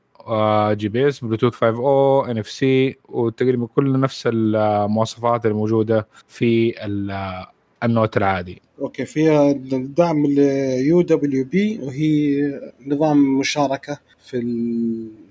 جي 0.72 0.88
بي 0.88 1.08
اس 1.08 1.20
بلوتوث 1.24 1.54
5 1.54 1.66
أو 1.78 2.24
ان 2.24 2.38
اف 2.38 2.48
سي 2.50 2.96
وتقريبا 3.08 3.66
كل 3.66 4.00
نفس 4.00 4.22
المواصفات 4.32 5.46
الموجودة 5.46 6.06
في 6.28 6.74
ال- 6.84 7.46
ال 7.82 7.89
Note 7.89 8.16
العادي. 8.16 8.62
Okay 8.80 9.04
فيها 9.04 9.50
الدعم 9.50 10.24
ال 10.24 11.02
UWB 11.02 11.78
وهي 11.82 12.42
نظام 12.86 13.38
مشاركة 13.38 13.98
في 14.26 14.38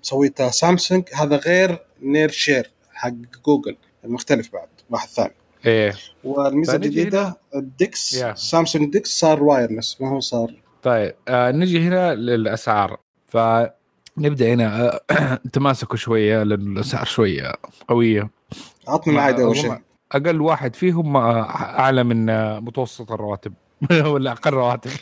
سويتها 0.02 0.50
سامسونج 0.50 1.04
هذا 1.14 1.36
غير 1.36 1.80
Nearby 2.02 2.30
Share 2.30 2.72
حق 2.94 3.14
جوجل 3.46 3.76
المختلف 4.06 4.54
بعد. 4.54 4.68
واحد 4.90 5.08
ثاني. 5.08 5.34
إيه. 5.66 5.94
والميزة 6.24 6.76
الجديدة 6.76 7.38
ال 7.56 7.70
DeX 7.70 8.14
يا. 8.14 8.34
سامسونج 8.36 8.94
DeX 8.94 9.20
صار 9.20 9.44
wireless 9.44 10.02
ما 10.02 10.10
هو 10.10 10.20
صار. 10.20 10.54
طيب 10.84 11.16
آه 11.28 11.52
نجي 11.52 11.80
هنا 11.88 12.16
للأسعار. 12.16 12.98
فنبدأ 13.28 14.54
هنا. 14.54 14.92
آه 15.12 15.40
تماسكوا 15.54 15.98
شوية 15.98 16.44
لأن 16.44 16.74
الأسعار 16.78 17.06
شوية 17.06 17.54
قوية. 17.88 18.30
عطنا 18.88 19.14
العاده 19.14 19.44
اول 19.44 19.58
شيء. 19.58 19.78
أقل 20.12 20.42
واحد 20.42 20.76
فيهم 20.76 21.18
آه، 21.18 21.42
أعلى 21.80 22.04
من 22.04 22.30
آه، 22.30 22.60
متوسط 22.60 23.12
الرواتب. 23.12 23.54
ولا 24.12 24.32
أقل 24.32 24.52
رواتب. 24.52 24.92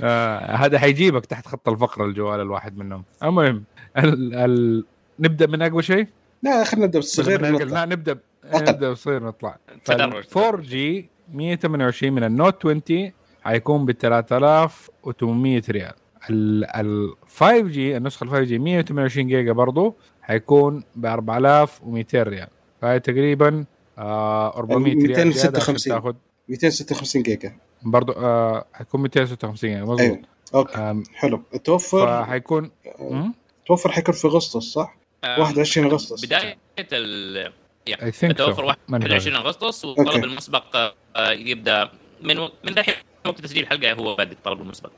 آه 0.00 0.56
هذا 0.56 0.78
حيجيبك 0.78 1.26
تحت 1.26 1.46
خط 1.46 1.68
الفقر 1.68 2.04
الجوال 2.04 2.40
الواحد 2.40 2.76
منهم. 2.78 3.04
المهم 3.22 3.64
ال... 3.98 4.34
ال... 4.34 4.84
نبدأ 5.20 5.46
من 5.46 5.62
أقوى 5.62 5.82
شيء. 5.82 6.06
لا 6.42 6.64
خلينا 6.64 6.86
نبدأ 6.86 6.98
بالصغير. 6.98 7.40
لا 7.40 7.84
نبدأ 7.84 8.18
أقل. 8.44 8.64
نبدأ 8.64 8.90
بصير 8.92 9.22
نطلع 9.24 9.58
تدرج. 9.84 10.24
4 10.36 10.60
جي 10.60 11.08
128 11.32 12.12
من 12.12 12.24
النوت 12.24 12.66
20 12.66 13.12
حيكون 13.42 13.86
ب 13.86 13.92
3800 13.92 15.62
ريال 15.70 15.92
ال 16.30 16.64
ال 16.64 17.14
5 17.26 17.60
جي 17.60 17.96
النسخة 17.96 18.24
ال 18.24 18.30
5 18.30 18.42
جي 18.42 18.58
128 18.58 19.28
جيجا 19.28 19.52
برضو 19.52 19.94
حيكون 20.22 20.84
ب 20.96 21.06
4200 21.06 22.22
ريال 22.22 22.48
فهي 22.82 23.00
تقريبا 23.00 23.64
آه 23.98 24.58
400 24.58 24.94
ريال 24.94 25.32
زيادة 25.32 25.58
عشان 25.60 25.74
256. 25.74 25.92
تاخذ 25.94 26.14
256 26.48 27.22
جيجا 27.22 27.56
برضو 27.82 28.12
آه 28.12 28.64
حيكون 28.72 29.00
256 29.00 29.70
يعني 29.70 29.84
مضبوط 29.84 30.00
أيوه 30.00 30.22
okay 30.54 31.02
حلو 31.14 31.42
توفر 31.64 32.06
فحيكون 32.24 32.70
مم؟ 33.00 33.34
توفر 33.66 33.92
حيكون 33.92 34.14
في 34.14 34.26
أغسطس 34.28 34.62
صح؟ 34.64 34.97
آه، 35.24 35.40
21 35.40 35.86
أغسطس. 35.90 36.24
بداية 36.24 36.56
ال 36.92 37.52
so. 37.88 38.74
ماني 38.88 39.04
21 39.04 39.36
أغسطس 39.36 39.84
okay. 39.84 40.00
والطلب 40.00 40.24
المسبق 40.24 40.76
آه، 41.16 41.30
يبدأ 41.30 41.90
من 42.22 42.38
و- 42.38 42.50
من 42.64 42.78
الحين 42.78 42.94
وقت 43.26 43.40
تسجيل 43.40 43.62
الحلقة 43.62 43.92
هو 43.92 44.14
بادئ 44.14 44.32
الطلب 44.32 44.60
المسبق. 44.60 44.90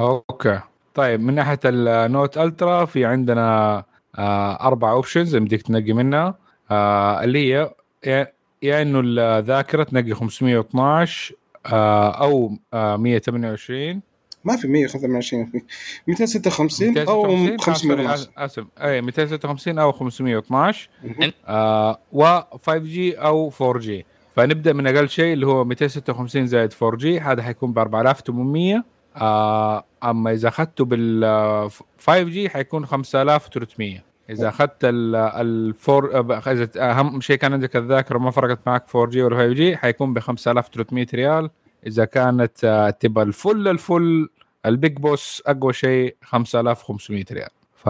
Okay. 0.00 0.60
طيب 0.94 1.20
من 1.20 1.34
ناحية 1.34 1.60
ال 1.64 1.79
Note 1.79 2.38
Ultra 2.38 2.84
في 2.84 3.04
عندنا 3.04 3.76
آه 4.18 4.52
أربع 4.66 4.90
options 4.90 5.36
بدك 5.36 5.62
تنقي 5.62 5.92
منها. 5.92 6.38
آه 6.70 7.24
اللي 7.24 7.54
هي 7.54 7.74
يا- 8.06 8.32
يا 8.62 8.82
إنه 8.82 9.02
الذاكرة 9.04 9.82
تنقي 9.82 10.14
512 10.14 11.34
آه 11.66 12.10
أو 12.10 12.58
آه 12.74 12.96
128 12.96 14.02
ما 14.44 14.56
في 14.56 14.68
125 14.68 15.46
في 15.46 15.62
256 16.06 16.98
أو 16.98 17.22
256 17.26 17.58
500 17.58 18.08
آه، 18.08 18.44
آسف. 18.44 18.64
اي 18.82 19.00
256 19.00 19.78
أو 19.78 19.92
512 19.92 20.88
مهم. 21.04 21.32
آه 21.46 21.98
و 22.12 22.40
5 22.64 22.76
جي 22.76 23.14
أو 23.14 23.52
4 23.60 23.78
جي 23.78 24.06
فنبدأ 24.36 24.72
من 24.72 24.86
أقل 24.86 25.08
شيء 25.08 25.32
اللي 25.32 25.46
هو 25.46 25.64
256 25.64 26.46
زائد 26.46 26.72
4G 26.82 27.20
هذا 27.20 27.42
حيكون 27.42 27.72
ب 27.72 27.78
4800 27.78 28.84
آه 29.16 29.84
أما 30.04 30.32
إذا 30.32 30.48
أخذته 30.48 30.84
بال 30.84 31.70
5G 31.98 32.48
حيكون 32.48 32.86
5300 32.86 34.14
إذا 34.30 34.48
أخذت 34.48 34.84
ال 34.84 35.16
ال 35.16 35.74
4 35.88 36.52
إذا 36.52 36.90
أهم 36.90 37.20
شيء 37.20 37.36
كان 37.36 37.52
عندك 37.52 37.76
الذاكرة 37.76 38.18
ما 38.18 38.30
فرقت 38.30 38.58
معك 38.66 38.84
4 38.96 39.10
جي 39.10 39.22
ولا 39.22 39.36
5 39.36 39.52
جي 39.52 39.76
حيكون 39.76 40.14
ب 40.14 40.18
5300 40.18 41.06
ريال. 41.14 41.50
إذا 41.86 42.04
كانت 42.04 42.64
آه، 42.64 42.90
تبغى 42.90 43.24
ال 43.24 43.33
full 43.33 43.68
ال 43.68 43.80
full 43.80 44.28
ال 44.66 44.74
big 44.74 44.96
boss 44.96 45.42
أقوى 45.46 45.72
شيء 45.72 46.16
5500 46.22 47.24
ريال. 47.32 47.50
ف 47.76 47.88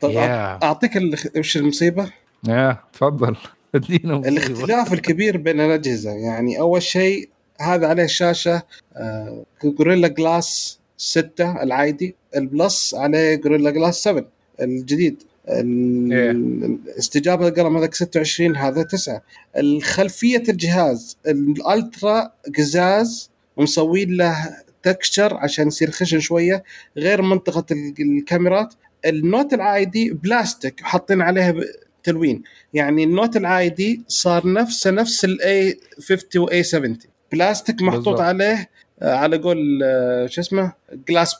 طب 0.00 0.10
يا 0.10 0.62
أعطيك 0.62 0.90
وش 1.36 1.56
المصيبة؟ 1.56 2.12
يا 2.48 2.76
تفضل. 2.92 3.36
ادينا. 3.74 4.16
الاختلاف 4.16 4.92
الكبير 4.92 5.36
بين 5.36 5.60
الأجهزة. 5.60 6.10
يعني 6.10 6.60
أول 6.60 6.82
شيء 6.82 7.28
هذا 7.60 7.88
عليه 7.88 8.06
شاشة 8.06 8.62
آه، 8.96 9.44
Gorilla 9.64 10.08
Glass 10.08 10.80
6 10.96 11.62
العادي 11.62 12.14
بلس 12.36 12.94
عليه 12.94 13.34
Gorilla 13.34 13.70
Glass 13.70 14.02
7 14.02 14.24
الجديد. 14.60 15.22
إيه. 15.52 16.30
الاستجابة 16.30 17.48
القلم 17.48 17.76
هذاك 17.76 17.94
26 17.94 18.56
هذا 18.56 18.82
9 18.82 19.22
الخلفية 19.56 20.42
الجهاز 20.48 21.16
ال 21.26 21.44
Ultra 21.44 22.32
قزاز 22.58 23.30
ومسوين 23.56 24.16
له 24.16 24.36
texture 24.82 25.34
عشان 25.36 25.66
يصير 25.68 25.90
خشن 25.90 26.20
شوية 26.20 26.64
غير 26.96 27.22
منطقة 27.22 27.64
ال- 27.70 27.94
الكاميرات. 28.00 28.74
ال 29.06 29.16
Note 29.16 29.54
العادي 29.54 30.10
بلاستيك 30.12 30.80
حاطين 30.80 31.22
عليها 31.22 31.54
تلوين. 32.02 32.42
يعني 32.74 33.04
ال 33.04 33.10
Note 33.10 33.36
العادي 33.36 34.02
صار 34.08 34.52
نفسه 34.52 34.90
نفس 34.90 35.24
ال 35.24 35.80
A50 36.08 36.42
و 36.42 36.62
A70 36.62 36.98
بلاستيك 37.32 37.82
محطوط 37.82 38.04
بالضبط. 38.04 38.20
عليه 38.20 38.68
آه، 39.02 39.14
على 39.14 39.36
قول 39.38 39.80
آه، 39.84 40.26
شو 40.26 40.40
اسمه؟ 40.40 40.72
glass 41.08 41.34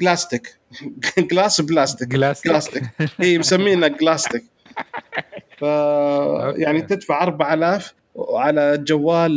glasstic 0.00 0.58
glass 1.30 1.60
plastic 1.60 2.08
glasstic 2.08 2.52
glasstic 2.52 2.84
هي 3.18 3.38
مسمينه 3.38 3.88
glasstic 3.88 4.44
ف 5.58 5.62
يعني 6.56 6.82
تدفع 6.82 7.22
4000 7.22 7.94
على 8.34 8.78
جوال 8.78 9.32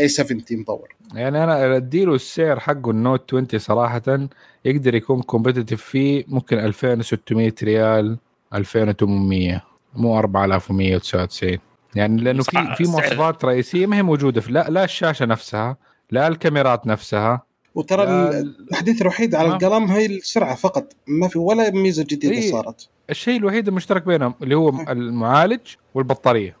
A70 0.00 0.42
مطور. 0.50 0.96
يعني 1.14 1.44
أنا 1.44 1.76
أديله 1.76 2.14
السعر 2.14 2.60
حقه 2.60 2.90
ال 2.90 2.99
Note 2.99 3.34
20 3.34 3.48
صراحة 3.56 4.28
يقدر 4.64 4.94
يكون 4.94 5.22
competitive 5.22 5.82
فيه 5.82 6.24
ممكن 6.28 6.58
2600 6.58 7.52
ريال 7.62 8.18
2800 8.54 9.62
مو 9.94 10.18
4199 10.18 11.58
يعني 11.94 12.22
لأنه 12.22 12.42
في 12.42 12.74
في. 12.76 12.84
مواصفات 12.84 13.44
رئيسية 13.44 13.86
ما 13.86 13.96
هي 13.96 14.02
موجودة 14.02 14.40
في 14.40 14.52
لا 14.52 14.66
لا 14.68 14.84
الشاشة 14.84 15.26
نفسها 15.26 15.76
لا 16.10 16.28
الكاميرات 16.28 16.86
نفسها 16.86 17.42
وترى 17.76 18.02
التحديث 18.40 19.02
الوحيد 19.02 19.34
على 19.34 19.48
القلم 19.48 19.84
هي 19.84 20.06
السرعة 20.06 20.54
فقط 20.54 20.92
ما 21.06 21.28
في 21.28 21.38
ولا 21.38 21.70
ميزة 21.70 22.02
جديدة 22.04 22.34
إيه. 22.34 22.50
صارت. 22.50 22.88
الشيء 23.10 23.36
الوحيد 23.36 23.68
المشترك 23.68 24.02
بينهم 24.02 24.34
اللي 24.42 24.54
هو 24.54 24.68
المعالج 24.68 25.60
والبطارية. 25.94 26.56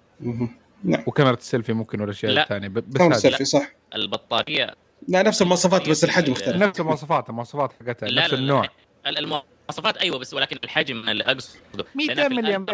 نعم. 0.84 1.02
وكاميرا 1.06 1.34
السيلفي 1.34 1.72
ممكن 1.72 2.00
والاشياء 2.00 2.32
لا. 2.32 2.42
الثانية 2.42 2.68
بس 2.68 3.00
هذه 3.00 3.10
السيلفي 3.10 3.44
صح. 3.44 3.72
البطارية. 3.94 4.74
لا 5.08 5.22
نفس 5.22 5.42
المواصفات 5.42 5.88
بس 5.88 6.04
الحجم 6.04 6.32
مختلف. 6.32 6.56
نفس 6.56 6.80
المواصفات 6.80 7.28
المواصفات 7.28 7.72
حقتها 7.72 8.10
نفس 8.10 8.34
النوع. 8.34 8.68
المواصفات 9.06 9.96
أيوه 9.96 10.18
بس 10.18 10.34
ولكن 10.34 10.58
الحجم 10.64 11.08
اللي 11.08 11.24
أقصده. 11.24 11.84
200 11.94 12.14
لأن 12.14 12.28
في 12.28 12.34
ملي 12.34 12.66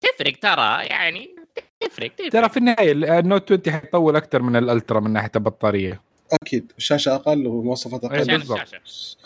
تفرق 0.00 0.36
ترى 0.42 0.86
يعني 0.86 1.36
تفرق 1.80 2.12
تفرق. 2.14 2.30
ترى 2.30 2.48
في 2.48 2.56
النهاية 2.56 2.92
ال 2.92 3.04
Note 3.04 3.52
20 3.52 3.80
حيطول 3.80 4.16
أكثر 4.16 4.42
من 4.42 4.56
ال 4.56 4.63
Ultra 4.63 5.00
من 5.00 5.12
ناحية 5.12 5.30
البطارية. 5.36 6.00
أكيد 6.32 6.72
الشاشة 6.78 7.14
أقل 7.14 7.46
ومواصفات 7.46 8.04
أقل 8.04 8.20
عشان. 8.20 8.34
الشاشة 8.34 8.70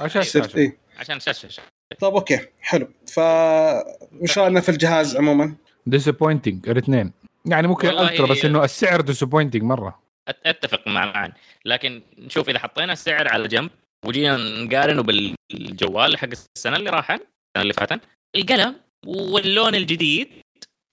عشان 0.00 0.21
الشاشة. 0.21 0.57
إيه. 0.57 0.78
عشان 0.99 1.17
الشاشة. 1.17 1.62
طيب 2.00 2.14
okay 2.14 2.40
حلو 2.61 2.88
ف 3.07 3.19
وش 4.21 4.38
راينا 4.38 4.61
في 4.61 4.69
الجهاز 4.69 5.17
عموما؟ 5.17 5.55
disappointing 5.87 6.68
الاثنين 6.69 7.12
يعني 7.47 7.69
ممكن 7.69 7.88
ال 7.88 7.95
Ultra 7.95 8.26
بس 8.26 8.45
إنه 8.45 8.64
السعر 8.64 9.00
disappointing 9.00 9.62
مرة 9.62 10.02
أتفق 10.47 10.88
مع 10.88 11.07
معن 11.07 11.33
لكن 11.64 12.02
نشوف 12.19 12.49
إذا 12.49 12.59
حطينا 12.59 12.93
السعر 12.93 13.28
على 13.28 13.49
جنب 13.49 13.71
وجينا 14.05 14.37
نقارنه 14.37 15.02
بالجوال 15.02 16.17
حق 16.19 16.28
السنة 16.57 16.76
اللي 16.76 16.90
راحت 16.90 17.21
السنة 17.21 17.62
اللي 17.62 17.73
فاتت 17.73 18.00
القلم 18.37 18.76
واللون 19.07 19.75
الجديد 19.75 20.28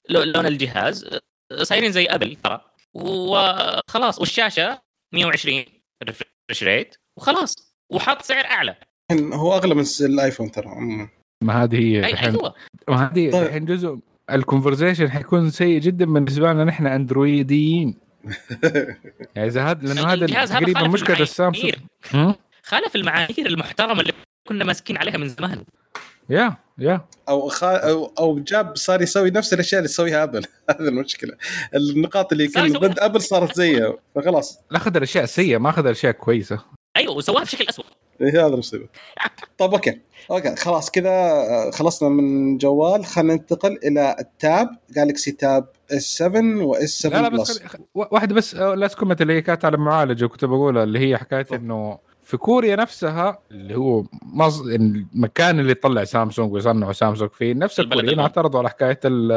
لو- 0.09 0.23
لون 0.23 0.45
الجهاز 0.45 1.19
صايرين 1.61 1.91
زي 1.91 2.05
أبل 2.05 2.35
ترى 2.35 2.61
وخلاص 2.93 4.19
والشاشة 4.19 4.81
120 5.13 5.65
refresh 6.03 6.63
rate 6.63 6.95
وخلاص 7.17 7.75
وحط 7.89 8.21
سعر 8.21 8.45
أعلى. 8.45 8.75
هو 9.11 9.53
أغلى 9.53 9.75
من 9.75 9.83
الآيفون 10.01 10.51
ترى 10.51 10.75
ما 11.43 11.63
هذه 11.63 11.79
هي 11.79 11.99
الحين. 11.99 12.29
أيوه 12.29 12.53
ما 12.89 13.05
هذه 13.05 13.31
طيب. 13.31 13.43
الحين 13.43 13.65
جزء 13.65 13.99
ال 14.31 14.37
conversation 14.37 15.11
حيكون 15.11 15.49
سيء 15.49 15.79
جدا 15.79 16.05
بالنسبة 16.05 16.53
لنا 16.53 16.63
نحن 16.63 16.87
اندرويديين 16.87 17.97
يعني 19.35 19.47
إذا 19.47 19.63
هذا 19.63 19.87
لأنه 19.87 20.13
هذا 20.13 20.25
الجهاز 20.25 20.51
هذا 20.51 20.59
تقريبا 20.59 20.79
خالف 20.79 20.93
مشكلة 20.93 21.19
السامسونج؟ 21.19 21.73
خالف 22.63 22.95
المعايير 22.95 23.45
المحترمة 23.47 24.01
اللي 24.01 24.13
كنا 24.47 24.65
ماسكين 24.65 24.97
عليها 24.97 25.17
من 25.17 25.27
زمان. 25.27 25.63
yeah 26.29 26.57
yeah 26.77 27.05
أو 27.29 27.49
خا... 27.49 27.75
أو 27.77 28.11
أو 28.19 28.39
جاب 28.39 28.75
صار 28.75 29.01
يسوي 29.01 29.31
نفس 29.31 29.53
الأشياء 29.53 29.79
اللي 29.79 29.87
تسويها 29.89 30.23
ابل 30.23 30.43
هذه 30.69 30.79
المشكلة. 30.87 31.33
النقاط 31.75 32.31
اللي 32.31 32.47
صار 32.47 32.63
كان 32.63 32.71
يسويها. 32.75 32.87
ضد 32.91 32.99
ابل 32.99 33.21
صارت 33.21 33.55
زيها. 33.55 33.93
فخلاص. 34.15 34.59
لا 34.71 34.77
اخذ 34.77 34.95
الأشياء 34.95 35.25
سيئه 35.25 35.57
ما 35.57 35.69
اخذ 35.69 35.85
الأشياء 35.85 36.11
كويسه 36.11 36.59
أيوه 36.97 37.15
وسواها 37.15 37.43
بشكل 37.43 37.65
اسوء 37.69 37.85
إيه 38.21 38.39
هذا 38.45 38.53
المصيبة. 38.53 38.87
طيب 39.57 39.71
okay. 39.73 39.99
okay 40.31 40.55
خلاص 40.55 40.91
كذا 40.91 41.09
آه، 41.09 41.71
خلصنا 41.71 42.09
من 42.09 42.57
جوال. 42.57 43.05
خلينا 43.05 43.33
ننتقل 43.33 43.79
إلى 43.83 44.15
التاب 44.19 44.69
Galaxy 44.95 45.31
Tab 45.31 45.67
S 45.91 46.03
7 46.17 46.65
و 46.65 46.77
S 46.77 46.89
7 47.01 47.21
لا 47.21 47.29
لا 47.29 47.41
بس 47.41 47.59
خلي- 47.59 47.81
واحدة 47.95 48.35
بس 48.35 48.55
آه، 48.55 48.75
last 48.75 48.97
comment 48.97 49.21
اللي 49.21 49.33
هي 49.33 49.41
كانت 49.41 49.65
على 49.65 49.75
المعالجه 49.75 50.25
كنت 50.25 50.45
بقولها 50.45 50.83
اللي 50.83 50.99
هي 50.99 51.17
حكاية 51.17 51.47
إنه 51.53 51.97
في 52.25 52.37
كوريا 52.37 52.75
نفسها 52.75 53.39
اللي 53.51 53.75
هو 53.75 54.03
مص... 54.21 54.61
المكان 54.61 55.59
اللي 55.59 55.73
طلع 55.73 56.03
سامسونج 56.03 56.53
ويصنعوا 56.53 56.93
سامسونج 56.93 57.31
فيه 57.31 57.53
نفس 57.53 57.79
الكوريين. 57.79 58.19
اعترضوا 58.19 58.59
على 58.59 58.69
حكاية 58.69 58.99
ال... 59.05 59.31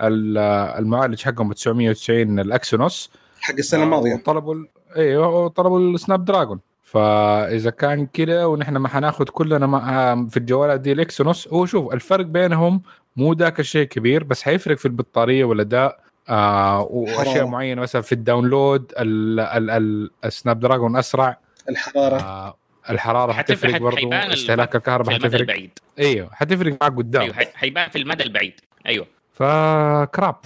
ال... 0.00 0.38
المعالج 0.78 1.22
حقهم 1.22 1.52
990 1.52 2.38
ال 2.38 2.48
Exynos 2.48 3.10
حق 3.40 3.54
السنة 3.54 3.84
الماضية. 3.84 4.14
وطلبوا 4.14 4.54
ال... 4.54 4.68
أيوه 4.96 5.48
طلبوا 5.48 5.78
ال 5.80 6.24
Snapdragon. 6.24 6.60
فإذا 6.82 7.70
كان 7.70 8.06
كذا 8.06 8.44
ونحن 8.44 8.76
ما 8.76 8.88
حناخذ 8.88 9.24
كلنا 9.24 9.66
مع 9.66 10.14
في 10.28 10.36
الجوالات 10.36 10.80
دي 10.80 10.92
ال 10.92 11.00
Exynos 11.00 11.48
هو 11.48 11.66
شوف 11.66 11.92
الفرق 11.94 12.24
بينهم 12.24 12.82
مو 13.16 13.32
ذاك 13.32 13.60
الشيء 13.60 13.86
كبير 13.86 14.24
بس 14.24 14.42
حيفرق 14.42 14.76
في 14.78 14.86
البطارية 14.86 15.44
والأداء 15.44 16.00
آه 16.28 16.82
وأشياء. 16.90 17.46
معينة. 17.46 17.82
مثلا 17.82 18.02
في 18.02 18.12
ال 18.12 18.21
download 18.21 18.92
ال... 18.98 19.40
ال... 19.40 19.70
ال... 19.70 20.10
ال 20.24 20.60
Snapdragon 20.60 20.96
أسرع. 20.96 21.38
الحرارة. 21.68 22.16
آه 22.22 22.58
الحرارة 22.90 23.32
حتفرق- 23.32 23.76
برضه 23.76 24.32
استهلاك 24.32 24.70
في 24.70 24.76
الكهرباء 24.78 25.10
المدى 25.16 25.26
حتفرق. 25.26 25.40
البعيد. 25.40 25.78
أيوه 25.98 26.30
حتفرق 26.34 26.78
معك 26.82 26.96
قدام. 26.96 27.22
أيوه 27.22 27.34
حي- 27.34 27.52
حيبان 27.54 27.90
في 27.90 27.98
المدى 27.98 28.22
البعيد. 28.24 28.60
أيوه. 28.86 29.06
ف 29.32 29.49
crap. 29.49 30.36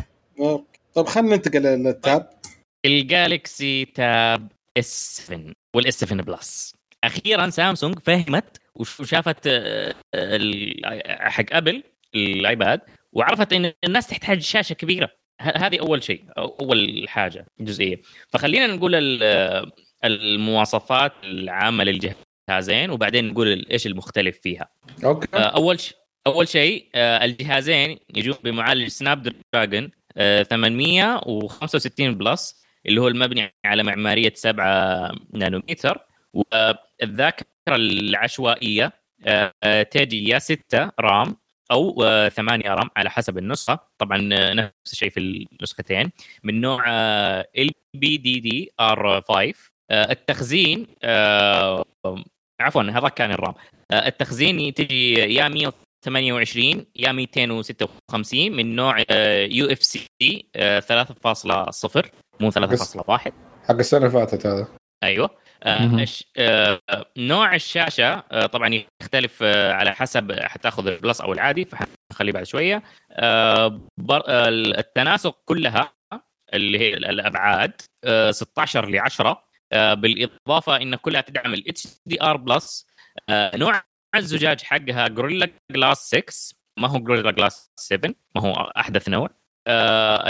طيب 0.94 1.06
خلينا 1.06 1.36
ننتقل 1.36 1.62
لل 1.62 1.89
Tab 1.89 2.30
ال 2.84 2.98
Galaxy 2.98 3.84
Tab 3.84 4.48
S 4.78 5.16
7 5.26 5.52
وال 5.76 5.92
S 5.92 6.00
7 6.00 6.22
Plus 6.24 6.74
أخيرا 7.04 7.50
سامسونج 7.50 7.98
فهمت 7.98 8.56
وش- 8.74 9.00
وشافت 9.00 9.46
آه، 9.46 9.94
ال- 10.14 10.80
حق 11.30 11.44
أبل 11.52 11.82
ال 12.14 12.27
iPad 12.27 12.80
وعرفت 13.12 13.52
إن 13.52 13.72
الناس 13.84 14.06
تحتاج 14.06 14.40
شاشة 14.42 14.72
كبيرة. 14.72 15.10
ه- 15.40 15.58
هذه 15.66 15.80
أول 15.80 16.02
شيء 16.02 16.24
أو- 16.28 16.32
أول 16.62 17.04
حاجة 17.08 17.46
جزئية. 17.60 18.00
فخلينا 18.28 18.66
نقول 18.66 18.94
ال- 18.94 19.72
المواصفات 20.06 21.12
العامة 21.24 21.84
للجهازين 21.84 22.90
وبعدين 22.90 23.28
نقول 23.28 23.66
إيش 23.70 23.86
المختلف 23.86 24.38
فيها. 24.42 24.68
okay. 25.04 25.28
آه، 25.34 25.38
أول 25.38 25.80
ش... 25.80 25.94
أول 26.26 26.48
شيء 26.48 26.88
آه، 26.94 27.24
الجهازين 27.24 27.98
يجون 28.14 28.36
بمعالج 28.44 28.88
Snapdragon 28.88 29.90
آه، 30.16 30.42
865 30.42 32.14
Plus 32.14 32.62
اللي 32.86 33.00
هو 33.00 33.08
المبني 33.08 33.54
على 33.64 33.82
معمارية 33.82 34.32
7 34.34 35.12
نانومتر 35.32 35.98
والذاكرة 36.32 37.46
العشوائية 37.68 38.92
آه، 39.26 39.82
تجي 39.82 40.28
يا 40.28 40.38
6 40.38 40.90
RAM 41.00 41.36
أو 41.70 42.02
8 42.28 42.74
RAM 42.74 42.90
على 42.96 43.10
حسب 43.10 43.38
النسخة. 43.38 43.78
طبعا 43.98 44.18
نفس 44.54 44.92
الشيء 44.92 45.10
في 45.10 45.20
النسختين. 45.20 46.10
من 46.44 46.60
نوع 46.60 46.84
ال 47.58 47.70
بي 47.94 48.16
دي 48.16 48.40
دي 48.40 48.70
ار 48.80 49.20
5 49.20 49.54
التخزين 49.90 50.86
آه، 51.02 51.84
عفوا 52.60 52.82
هذا 52.82 53.08
كان 53.08 53.30
ال 53.32 53.37
RAM. 53.37 53.54
آه، 53.90 54.06
التخزين 54.06 54.74
تجي 54.74 55.14
يا 55.14 55.48
128 55.48 56.86
يا 56.96 57.12
256 57.12 58.52
من 58.52 58.76
نوع 58.76 58.98
UFS 59.50 60.06
3.0 60.80 62.10
مو 62.40 62.50
3.1 62.50 63.32
حق 63.68 63.74
السنة 63.74 64.00
اللي 64.06 64.10
فاتت 64.10 64.46
هذا. 64.46 64.68
أيوه. 65.02 65.30
آه، 65.62 66.06
آه، 66.38 66.80
نوع 67.16 67.54
الشاشة 67.54 68.24
آه، 68.32 68.46
طبعا 68.46 68.84
يختلف 69.02 69.38
آه، 69.42 69.72
على 69.72 69.92
حسب 69.94 70.32
حتاخذ 70.32 70.86
ال 70.86 70.93
Plus 70.93 71.20
أو 71.20 71.32
العادي 71.32 71.64
فحنخليه 71.64 72.32
بعد 72.32 72.44
شوية. 72.44 72.82
آه، 73.12 73.80
بر- 74.00 74.24
آه، 74.28 74.48
التناسق 74.48 75.38
كلها 75.44 75.92
اللي 76.54 76.78
هي 76.78 76.94
الأبعاد 76.94 77.72
آه، 78.04 78.30
16 78.30 78.88
ل 78.88 78.98
10 78.98 79.28
آه، 79.28 79.45
بالإضافة 79.72 80.76
إن 80.76 80.94
كلها 80.94 81.20
تدعم 81.20 81.54
ال 81.54 81.86
HDR 82.06 82.36
plus 82.36 82.86
نوع 83.30 83.82
الزجاج 84.14 84.62
حقها 84.62 85.08
Gorilla 85.08 85.48
Glass 85.72 85.98
6 85.98 86.56
ما 86.78 86.88
هو 86.88 86.98
Gorilla 86.98 87.30
Glass 87.30 87.70
7 87.80 88.14
ما 88.36 88.42
هو 88.42 88.52
أحدث 88.76 89.08
نوع 89.08 89.30
آه، 89.68 90.28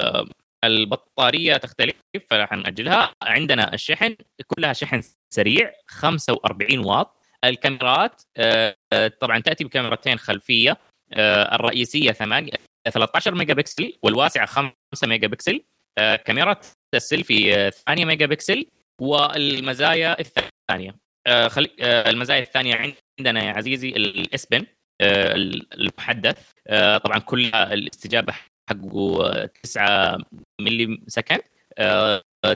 آه، 0.00 0.26
البطارية 0.64 1.56
تختلف 1.56 1.96
فراح 2.30 2.52
نأجلها. 2.52 3.12
عندنا 3.22 3.74
الشحن 3.74 4.16
كلها 4.46 4.72
شحن 4.72 5.02
سريع 5.34 5.72
45 5.86 6.78
واط. 6.78 7.16
الكاميرات 7.44 8.22
آه، 8.36 8.76
آه، 8.92 9.08
طبعا 9.08 9.38
تأتي 9.38 9.64
بكاميرتين 9.64 10.18
خلفية 10.18 10.78
آه، 11.12 11.54
الرئيسية 11.54 12.12
8 12.12 12.52
13 12.90 13.34
ميجا 13.34 13.54
بكسل 13.54 13.98
والواسعة 14.02 14.46
5 14.46 14.72
ميجا 15.04 15.28
بكسل 15.28 15.64
آه، 15.98 16.16
كاميرا 16.16 16.56
السيلفي 16.94 17.54
آه، 17.54 17.70
8 17.70 18.04
ميجا 18.04 18.26
بكسل 18.26 18.66
والمزايا 19.00 20.16
الثانية. 20.20 20.96
آه، 21.26 21.48
خلي 21.48 21.70
آه، 21.80 22.10
المزايا 22.10 22.42
الثانية 22.42 22.94
عندنا 23.20 23.44
يا 23.44 23.50
عزيزي 23.52 23.88
ال 23.88 24.17
S 24.17 24.46
Pen 24.46 24.66
المحدث. 25.02 26.50
آه، 26.66 26.98
طبعا 26.98 27.18
كلها 27.18 27.72
الاستجابة 27.74 28.32
حقه 28.70 29.26
آه، 29.26 29.50
9 29.62 30.18
millisecond. 30.60 31.42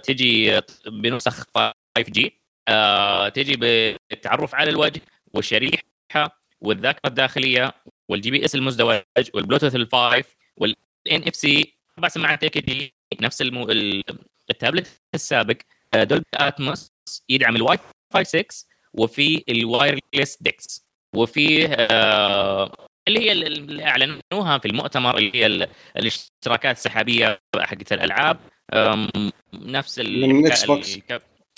تجي 0.02 0.60
بنسخ 0.86 1.46
5 1.54 1.74
G 1.98 2.40
تجي 3.34 3.56
بالتعرف 3.56 4.54
على 4.54 4.70
الوجه 4.70 5.00
والشريحة 5.34 6.40
والذاكرة 6.60 7.08
الداخلية 7.08 7.72
وال 8.08 8.30
GPS 8.30 8.54
المزدوج 8.54 9.00
والبلوتوث 9.34 9.74
ال 9.76 10.36
five 10.56 11.28
وال 11.28 11.36
NFC. 11.36 11.76
أربع 11.98 12.08
سماعات 12.08 12.42
AKG 12.42 12.94
نفس 13.20 13.42
المو... 13.42 13.70
ال- 13.70 14.02
التابلت 14.50 15.00
السابق 15.14 15.56
Dolby 15.94 16.24
Atmos 16.34 16.92
يدعم 17.28 17.56
الواي 17.56 17.78
فاي 18.14 18.24
6 18.24 18.44
وفي 18.94 19.44
ال 19.48 19.58
wireless 19.58 20.36
DeX 20.40 20.86
وفي 21.14 21.66
آه، 21.74 22.72
اللي 23.08 23.20
هي 23.20 23.32
اللي 23.32 23.84
أعلنوها 23.84 24.58
في 24.58 24.68
المؤتمر 24.68 25.18
اللي 25.18 25.30
هي 25.34 25.46
ال- 25.46 25.68
الاشتراكات 25.96 26.76
السحابية 26.76 27.40
حقت 27.60 27.92
الألعاب 27.92 28.38
نفس 29.54 29.98
من 29.98 30.06
ال 30.46 30.64
Xbox. 30.64 30.94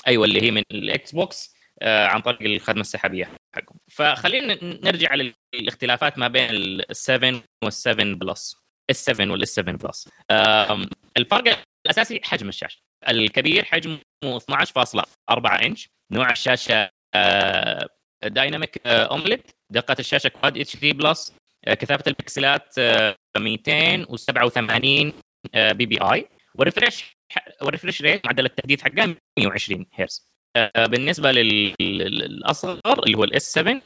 أيوه 0.07 0.25
اللي 0.25 0.43
هي 0.43 0.51
من 0.51 0.63
ال 0.73 1.13
Xbox 1.13 1.55
آه، 1.83 2.07
عن 2.07 2.21
طريق 2.21 2.43
الخدمة 2.43 2.81
السحابية 2.81 3.31
حقهم 3.55 3.77
فخلينا 3.91 4.59
نرجع 4.63 5.09
على 5.11 5.35
الاختلافات 5.55 6.19
ما 6.19 6.29
بين 6.29 6.49
ال7 6.83 7.41
وال7 7.65 7.91
Plus 8.01 8.57
ال7 8.93 9.15
وال7 9.19 9.61
Plus 9.71 10.09
آم، 10.31 10.89
الفرق 11.17 11.59
الأساسي 11.87 12.21
حجم 12.25 12.49
الشاشة. 12.49 12.79
الكبير 13.09 13.65
حجمه 13.65 13.99
12.4 14.25 15.63
انش 15.63 15.89
نوع 16.13 16.31
الشاشة 16.33 16.91
آه، 17.15 17.89
dynamic 18.25 18.81
آه، 18.87 19.05
AMOLED 19.05 19.51
دقة 19.71 19.97
الشاشة 20.01 20.29
Quad 20.29 20.77
HD 20.77 20.93
plus 20.93 21.33
آه، 21.67 21.75
كثافة 21.75 22.05
البكسلات 22.07 22.75
آه، 22.79 23.17
287 23.39 25.13
آه، 25.55 25.73
PPI 25.73 26.29
وال 26.55 26.68
refresh 26.68 27.17
وال 27.63 27.72
refresh 27.72 28.03
rate 28.03 28.27
معدل 28.27 28.45
التحديث 28.45 28.83
حقها 28.83 29.15
120 29.39 29.87
هرتز 29.95 30.29
آه، 30.57 30.87
بالنسبة 30.87 31.33
لل- 31.33 31.75
لل- 31.81 32.19
للأصغر 32.19 32.81
اللي 33.07 33.17
هو 33.19 33.25
ال 33.25 33.39
S 33.39 33.53
7 33.53 33.83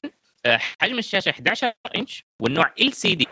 آه، 0.47 0.57
حجم 0.81 0.99
الشاشة 0.99 1.31
11 1.31 1.73
انش 1.97 2.25
والنوع 2.41 2.75
LCD 2.81 3.29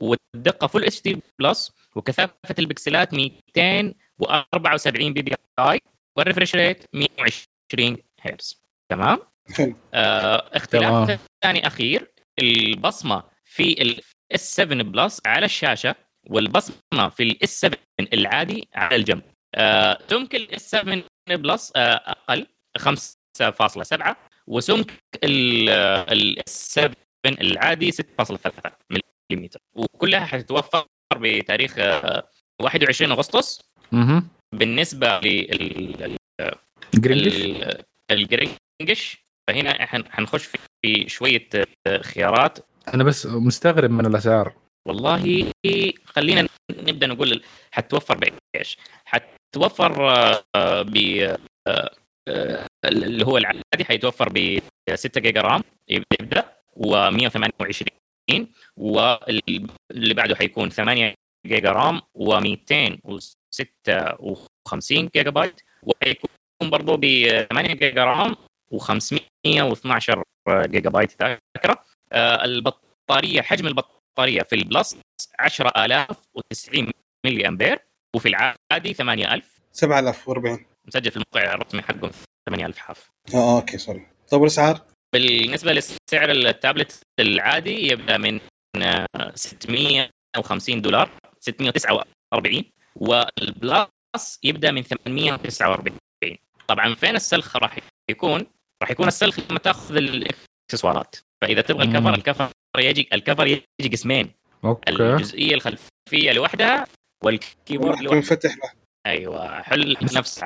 والدقة 0.00 0.66
Full 0.66 0.84
HD 0.84 1.02
plus 1.02 1.72
وكثافة 1.96 2.54
البكسلات 2.58 3.14
274 3.14 5.12
PPI 5.12 5.80
وال 6.16 6.24
refresh 6.24 6.54
rate 6.56 6.84
120 6.94 7.96
هرتز 8.20 8.62
تمام. 8.90 9.18
آه 9.94 10.50
اختلاف. 10.56 11.20
ثاني 11.42 11.66
أخير 11.66 12.10
البصمة 12.38 13.22
في 13.44 13.72
ال 13.72 14.13
S 14.13 14.54
7 14.56 14.82
Plus 14.82 15.20
على 15.26 15.44
الشاشة 15.46 15.94
والبصمة 16.26 17.08
في 17.16 17.22
ال 17.22 17.41
S 17.41 17.60
7 17.60 17.78
العادي 18.12 18.68
على 18.74 18.96
الجنب 18.96 19.22
آه 19.54 19.98
سمك 20.10 20.34
ال 20.34 20.52
S 20.52 20.70
7 20.70 21.02
Plus 21.28 21.72
آه 21.76 21.94
أقل 21.94 22.46
5.7 22.78 24.14
وسمك 24.46 24.92
ال 25.24 25.96
S 25.96 26.68
7 26.74 26.96
العادي 27.26 27.92
6.3 27.92 27.98
ملم 29.32 29.48
وكلها 29.74 30.24
حتتوفر 30.26 30.86
بتاريخ 31.16 31.74
آه 31.78 32.28
21 32.62 33.12
أغسطس. 33.12 33.60
أها 33.92 34.22
بالنسبة 34.54 35.18
لل 35.20 36.16
جرينجش 36.94 37.36
ال- 37.36 37.84
الجرينجش 38.10 39.16
فهنا 39.48 39.86
حن- 39.86 40.12
حنخش 40.12 40.44
في- 40.44 41.08
شوية 41.08 41.48
آه، 41.86 41.98
خيارات. 42.02 42.58
أنا 42.94 43.04
بس 43.04 43.26
مستغرب 43.26 43.90
من 43.90 44.06
الأسعار. 44.06 44.54
والله 44.88 45.52
خلينا 46.04 46.48
نبدأ 46.70 47.06
نقول 47.06 47.42
حتوفر 47.70 48.18
بإيش؟ 48.54 48.78
حتوفر 49.04 50.10
آه، 50.10 50.42
آه، 50.56 50.82
ب 50.82 50.96
آه، 51.66 51.90
آه، 52.28 52.66
اللي 52.84 53.26
هو 53.26 53.36
العادي 53.38 53.84
حيتوفر 53.84 54.28
ب 54.34 54.58
6 54.94 55.20
جيجا 55.20 55.40
رام 55.40 55.62
يبدأ 56.20 56.44
و128 56.76 57.86
واللي 58.76 60.14
بعده 60.14 60.36
حيكون 60.36 60.70
8 60.70 61.14
جيجا 61.46 61.72
رام 61.72 62.00
و256 62.18 65.10
جيجا 65.14 65.30
بايت 65.30 65.60
وحيكون 65.82 66.30
برضه 66.62 66.96
ب 66.96 67.06
8 67.52 67.74
جيجا 67.74 68.04
رام 68.04 68.36
و512 68.74 70.22
جيجا 70.48 70.90
بايت 70.90 71.22
ذاكرة. 71.22 71.84
آه، 72.12 72.44
البطارية 72.44 73.42
حجم 73.42 73.66
البطارية 73.66 74.42
في 74.42 74.54
ال 74.54 74.62
Plus 74.62 74.96
10090 75.40 76.90
ملي 77.26 77.48
امبير 77.48 77.78
وفي 78.16 78.28
العادي 78.28 78.94
8000 78.94 79.58
7040 79.72 80.66
مسجل 80.86 81.10
في 81.10 81.16
الموقع 81.16 81.54
الرسمي 81.54 81.82
حقهم 81.82 82.10
8000 82.48 82.78
حاف 82.78 83.10
آه 83.34 83.56
أوكي 83.56 83.78
sorry 83.78 84.06
طيب 84.30 84.40
والأسعار؟ 84.40 84.80
بالنسبة 85.14 85.72
لسعر 85.72 86.30
التابلت 86.30 87.02
العادي 87.20 87.88
يبدأ 87.88 88.16
من 88.16 88.40
آه، 88.82 89.06
650 89.34 90.82
دولار 90.82 91.10
649 91.40 92.64
وال 92.96 93.43
Plus 93.43 94.38
يبدأ 94.42 94.70
من 94.70 94.82
849 94.82 95.98
طبعا 96.68 96.94
فين 96.94 97.16
السلخ 97.16 97.56
راح 97.56 97.78
يكون؟ 98.10 98.46
راح 98.82 98.90
يكون 98.90 99.08
السلخ 99.08 99.40
لما 99.50 99.58
تأخذ 99.58 99.96
الاكسسوارات 99.96 101.16
فإذا 101.42 101.60
تبغى. 101.60 101.84
الكفر 101.84 102.14
الكفر 102.14 102.50
يجي 102.78 103.08
الكفر 103.12 103.46
يجي 103.46 103.88
قسمين 103.92 104.30
أوكي 104.64 104.90
الجزئية 104.90 105.54
الخلفية 105.54 106.32
لوحدها 106.32 106.86
وال 107.24 107.37
keyboard 107.37 107.90
راح 107.92 108.00
لوحده 108.02 108.16
ينفتح 108.16 108.56
له 108.56 108.72
أيوه 109.06 109.62
حل 109.62 109.96
نفس. 110.02 110.44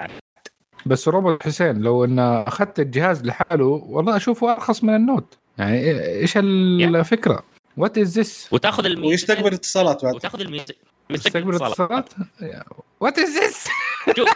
بس 0.87 1.09
روبوت 1.09 1.43
حسين 1.43 1.81
لو 1.81 2.05
إن 2.05 2.19
أخذت 2.19 2.81
الجهاز 2.81 3.25
لحاله 3.25 3.65
والله 3.65 4.17
أشوفه 4.17 4.53
أرخص 4.53 4.85
من 4.85 4.95
ال 4.95 5.02
Note. 5.02 5.39
يعني 5.59 5.81
إيه- 5.81 6.05
إيش 6.07 6.37
الفكرة؟ 6.37 7.45
وات 7.77 7.99
از 7.99 8.19
ذس؟ 8.19 8.49
وتاخذ 8.53 8.85
الميزه 8.85 9.09
ويستقبل 9.09 9.55
اتصالات 9.55 10.05
بعد. 10.05 10.15
وتاخذ 10.15 10.41
الميزه 10.41 10.75
مستقبل 11.11 11.55
اتصالات. 11.55 12.09
What 13.01 13.19
is 13.19 13.29
this 13.29 13.69
شوف. 14.17 14.29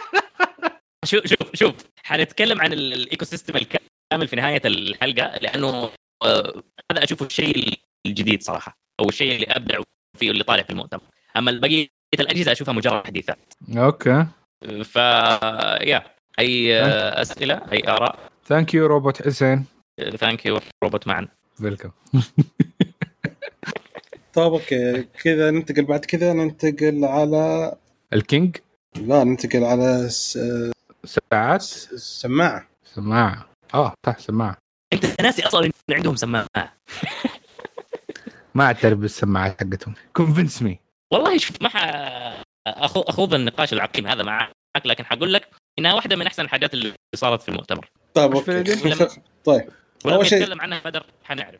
شوف 1.05 1.47
شوف 1.53 1.73
حنتكلم 2.03 2.61
عن 2.61 2.73
ال 2.73 3.25
ecosystem 3.25 3.53
الكامل 3.55 4.27
في 4.27 4.35
نهاية 4.35 4.61
الحلقة 4.65 5.37
لأنه 5.37 5.89
آه، 6.23 6.63
هذا 6.91 7.03
أشوفه 7.03 7.25
الشيء 7.25 7.79
الجديد 8.05 8.43
صراحة 8.43 8.77
أو 8.99 9.09
الشيء 9.09 9.35
اللي 9.35 9.45
ابدعوا 9.49 9.83
فيه 10.17 10.31
اللي 10.31 10.43
طالع 10.43 10.63
في 10.63 10.69
المؤتمر. 10.69 11.01
أما 11.37 11.51
بقية 11.51 11.87
الأجهزة 12.19 12.51
أشوفها 12.51 12.73
مجرد 12.73 13.03
تحديثات 13.03 13.53
أوكي 13.77 14.25
ف 14.83 14.95
يا 15.81 16.03
أي 16.39 16.81
أسئلة؟ 17.21 17.61
أي 17.71 17.87
آراء؟ 17.87 18.19
ثانك 18.45 18.73
يو 18.73 18.85
روبوت 18.85 19.21
حسين 19.21 19.65
Thank 20.15 20.45
you 20.45 20.59
روبوت 20.83 21.07
معا 21.07 21.27
welcome 21.61 21.91
طيب 24.33 24.53
أوكي. 24.53 25.03
كذا 25.03 25.51
ننتقل 25.51 25.85
بعد 25.85 26.05
كذا 26.05 26.33
ننتقل 26.33 27.05
على 27.05 27.75
الكينج؟ 28.13 28.57
لا 28.95 29.23
ننتقل 29.23 29.63
على 29.63 30.09
س... 30.09 30.39
ساعات 31.05 31.63
السماعه 31.63 32.67
سماعة. 32.85 33.45
آه 33.73 33.93
صح 34.05 34.19
سماعة. 34.19 34.57
أنت 34.93 35.21
ناسي 35.21 35.47
أصلا 35.47 35.65
إن 35.65 35.71
عندهم 35.91 36.15
سماعة. 36.15 36.47
ما 38.55 38.65
أعترف 38.65 38.99
بالسماعات 38.99 39.63
حقتهم. 39.63 39.93
Convince 40.13 40.61
me 40.61 40.79
والله 41.13 41.37
شوف 41.37 41.61
ما 41.61 41.69
ح... 41.69 41.77
أخوض 42.67 43.33
النقاش 43.33 43.73
العقيم 43.73 44.07
هذا 44.07 44.23
معك 44.75 44.85
لكن 44.85 45.05
حقول 45.05 45.33
لك 45.33 45.47
إنها 45.79 45.93
واحدة 45.93 46.15
من 46.15 46.27
أحسن 46.27 46.43
الحاجات 46.43 46.73
اللي 46.73 46.93
صارت 47.15 47.41
في 47.41 47.49
المؤتمر. 47.49 47.89
طيب 48.13 48.35
أوكي؟ 48.35 49.21
طيب. 49.45 49.69
أول 50.05 50.25
شيء- 50.27 50.39
نتكلم 50.41 50.61
عنها 50.61 50.81
بدر 50.85 51.05
حنعرف. 51.23 51.59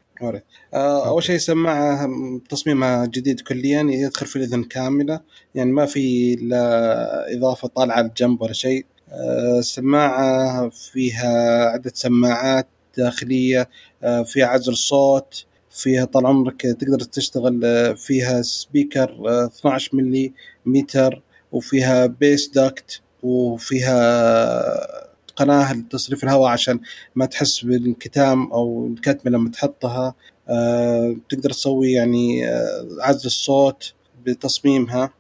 آه، 0.73 1.07
أول 1.07 1.23
شيء 1.23 1.37
سماعه 1.37 2.09
تصميمها 2.49 3.05
جديد 3.05 3.39
كليا 3.41 3.81
يدخل 3.89 4.25
في 4.25 4.35
الإذن 4.35 4.63
كاملة. 4.63 5.21
يعني 5.55 5.71
ما 5.71 5.85
في 5.85 6.35
لا 6.35 7.33
إضافة 7.37 7.67
طالعة 7.67 7.95
على 7.95 8.07
الجنب 8.07 8.41
ولا 8.41 8.53
شيء. 8.53 8.85
آه، 9.11 9.59
السماعه 9.59 10.69
فيها 10.69 11.65
عدة 11.65 11.91
سماعات 11.95 12.67
داخلية 12.97 13.69
آه، 14.03 14.23
فيها 14.23 14.45
عزل 14.47 14.77
صوت 14.77 15.45
فيها 15.71 16.05
طال 16.05 16.25
عمرك 16.25 16.61
تقدر 16.61 16.99
تشتغل 16.99 17.61
آه، 17.65 17.93
فيها 17.93 18.41
سبيكر 18.41 19.09
آه، 19.29 19.45
12 19.45 19.95
ملي 19.95 20.33
متر. 20.65 21.21
وفيها 21.51 22.05
bass 22.05 22.49
duct 22.49 23.01
وفيها 23.23 25.07
قناة 25.35 25.73
لتصريف 25.73 26.23
الهواء 26.23 26.51
عشان 26.51 26.79
ما 27.15 27.25
تحس 27.25 27.65
بالانكتام 27.65 28.51
أو 28.51 28.87
الكتمة 28.87 29.31
لما 29.31 29.49
تحطها. 29.49 30.15
آه، 30.49 31.15
تقدر 31.29 31.49
تسوي 31.49 31.91
يعني 31.91 32.47
آه، 32.49 32.87
عزل 33.01 33.25
الصوت 33.25 33.93
بتصميمها. 34.25 35.13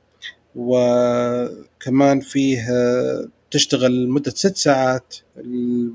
وكمان 0.55 2.19
فيه 2.19 2.67
آه، 2.71 3.27
تشتغل 3.51 4.05
لمدة 4.05 4.31
ست 4.31 4.57
ساعات 4.57 5.15
ال- 5.37 5.91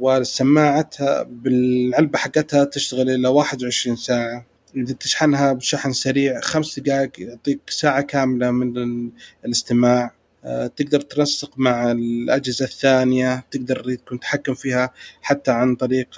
وسماعتها 0.00 1.22
بالعلبة 1.22 2.18
حقتها 2.18 2.64
تشتغل 2.64 3.10
إلى 3.10 3.28
21 3.28 3.96
ساعة. 3.96 4.46
إذا 4.76 4.92
تشحنها 4.94 5.52
بشحن 5.52 5.92
سريع 5.92 6.40
خمس 6.40 6.78
دقائق 6.78 7.10
يعطيك 7.20 7.60
ساعة 7.70 8.00
كاملة 8.02 8.50
من 8.50 8.76
ال- 8.78 9.10
الاستماع. 9.44 10.14
آه، 10.46 10.66
تقدر 10.66 11.00
تنسق 11.00 11.50
مع 11.58 11.92
الأجهزة 11.92 12.64
الثانية 12.64 13.44
تقدر 13.50 13.94
تكون 13.94 14.20
تحكم 14.20 14.54
فيها 14.54 14.90
حتى 15.22 15.50
عن 15.50 15.74
طريق 15.76 16.08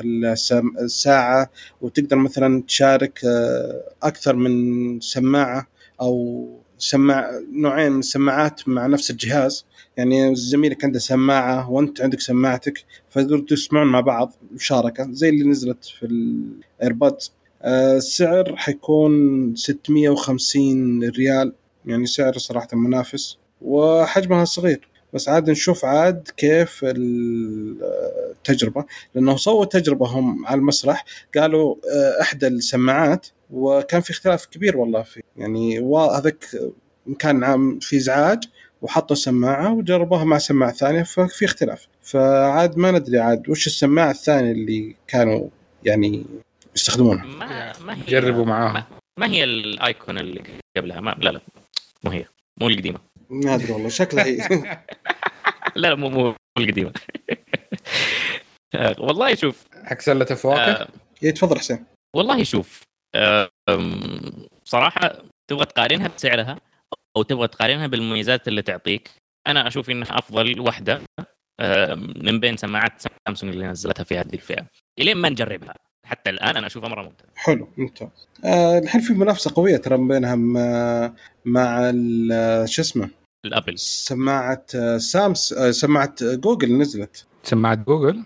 الساعة. 0.80 1.50
وتقدر 1.80 2.16
مثلا 2.16 2.62
تشارك 2.62 3.20
آه، 3.24 3.82
أكثر 4.02 4.36
من 4.36 5.00
سماعة 5.00 5.66
أو 6.00 6.48
سماع 6.78 7.30
نوعين 7.52 7.92
من 7.92 7.98
السماعات 7.98 8.68
مع 8.68 8.86
نفس 8.86 9.10
الجهاز. 9.10 9.64
يعني 9.96 10.34
زميلك 10.36 10.84
عنده 10.84 10.98
سماعة 10.98 11.70
وأنت 11.70 12.00
عندك 12.00 12.20
سماعتك 12.20 12.84
فتقدروا 13.10 13.44
تسمعون 13.48 13.86
مع 13.86 14.00
بعض 14.00 14.32
مشاركة 14.52 15.08
زي 15.12 15.28
اللي 15.28 15.44
نزلت 15.44 15.84
في 15.84 16.06
الإيربودز 16.06 17.32
آه، 17.32 17.45
السعر 17.66 18.56
حيكون 18.56 19.54
650 19.56 21.04
ريال 21.10 21.52
يعني 21.86 22.06
سعر 22.06 22.38
صراحة 22.38 22.68
منافس 22.72 23.38
وحجمها 23.62 24.44
صغير. 24.44 24.88
بس 25.12 25.28
عاد 25.28 25.50
نشوف 25.50 25.84
عاد 25.84 26.28
كيف 26.36 26.80
ال- 26.84 27.82
التجربة 28.30 28.84
لأنه 29.14 29.36
سووا 29.36 29.64
تجربة 29.64 30.06
هم 30.06 30.46
على 30.46 30.58
المسرح 30.58 31.04
قالوا 31.36 31.74
آه، 31.94 32.22
إحدى 32.22 32.46
السماعات 32.46 33.26
وكان 33.50 34.00
في 34.00 34.10
اختلاف 34.10 34.46
كبير 34.46 34.76
والله 34.76 35.02
في 35.02 35.22
يعني 35.36 35.78
هذاك 35.94 36.44
كان 37.18 37.44
عام 37.44 37.78
في 37.78 37.96
إزعاج 37.96 38.44
وحطوا 38.82 39.16
سماعة 39.16 39.74
وجربوها 39.74 40.24
مع 40.24 40.38
سماعة 40.38 40.72
ثانية 40.72 41.02
ففي 41.02 41.44
اختلاف. 41.44 41.86
فعاد 42.02 42.78
ما 42.78 42.90
ندري 42.90 43.18
عاد 43.18 43.48
وش 43.48 43.66
السماعة 43.66 44.10
الثانية 44.10 44.52
اللي 44.52 44.96
كانوا 45.08 45.48
يعني 45.84 46.24
يستخدمونها. 46.76 47.24
ما 47.24 47.72
ما 47.80 47.94
هي 47.96 48.02
جربوا 48.08 48.44
معاهم. 48.44 48.74
ما, 48.74 48.84
ما 49.18 49.26
هي 49.26 49.44
الايكون 49.44 50.18
اللي 50.18 50.42
قبلها؟ 50.76 51.00
ما 51.00 51.10
لا 51.18 51.30
لا. 51.30 51.40
مو 52.04 52.10
هي. 52.10 52.24
مو 52.60 52.68
القديمة. 52.68 52.98
ما 53.30 53.54
أدري 53.54 53.72
والله 53.72 53.88
شكلها 53.88 54.24
هي. 54.24 54.36
لا 55.76 55.88
لا 55.88 55.94
مو 55.94 56.08
مو 56.08 56.34
القديمة. 56.58 56.92
والله 58.98 59.34
شوف 59.34 59.64
حق 59.84 60.00
سله 60.00 60.24
فواكه 60.24 60.72
آه، 60.72 60.88
إيه، 61.22 61.30
تفضل 61.30 61.58
حسين. 61.58 61.86
والله 62.16 62.42
شوف 62.44 62.82
صراحة 64.64 65.22
تبغى 65.50 65.64
تقارنها 65.64 66.08
بسعرها 66.08 66.60
أو 67.16 67.22
تبغى 67.22 67.48
تقارنها 67.48 67.86
بالمميزات 67.86 68.48
اللي 68.48 68.62
تعطيك 68.62 69.10
أنا 69.46 69.66
أشوف 69.68 69.90
إنها 69.90 70.18
أفضل 70.18 70.60
واحدة 70.60 71.00
من 72.16 72.40
بين 72.40 72.56
سماعات 72.56 73.02
سامسونج 73.26 73.52
اللي 73.52 73.66
نزلتها 73.66 74.04
في 74.04 74.18
هذه 74.18 74.34
الفئة. 74.34 74.66
إلين 74.98 75.16
ما 75.16 75.28
نجربها. 75.28 75.74
حتى 76.06 76.30
الآن 76.30 76.56
أنا 76.56 76.66
أشوفها 76.66 76.88
مرة 76.88 77.02
ممتازة. 77.02 77.30
حلو 77.36 77.68
ممتاز. 77.76 78.08
آه 78.44 78.78
الحين 78.78 79.00
في 79.00 79.12
منافسة 79.14 79.52
قوية 79.54 79.76
ترى 79.76 79.96
بينها 79.98 80.34
مع, 80.34 81.12
مع 81.44 81.78
ال- 81.94 82.68
شو 82.68 82.82
اسمه؟ 82.82 83.08
الأبل. 83.44 83.78
سماعة 83.78 84.64
آه، 84.74 84.98
سامس 84.98 85.52
آه، 85.52 85.70
سماعة 85.70 86.14
جوجل 86.22 86.78
نزلت. 86.78 87.24
سماعة 87.42 87.74
جوجل؟ 87.74 88.24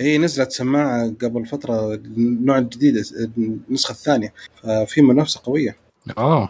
هي 0.00 0.18
نزلت 0.18 0.52
سماعة 0.52 1.14
قبل 1.22 1.46
فترة 1.46 1.94
النوع 1.94 2.58
الجديد 2.58 2.96
النسخة 3.38 3.92
الثانية. 3.92 4.32
ففي 4.62 5.02
منافسة 5.02 5.40
قوية. 5.44 5.76
آه. 6.18 6.48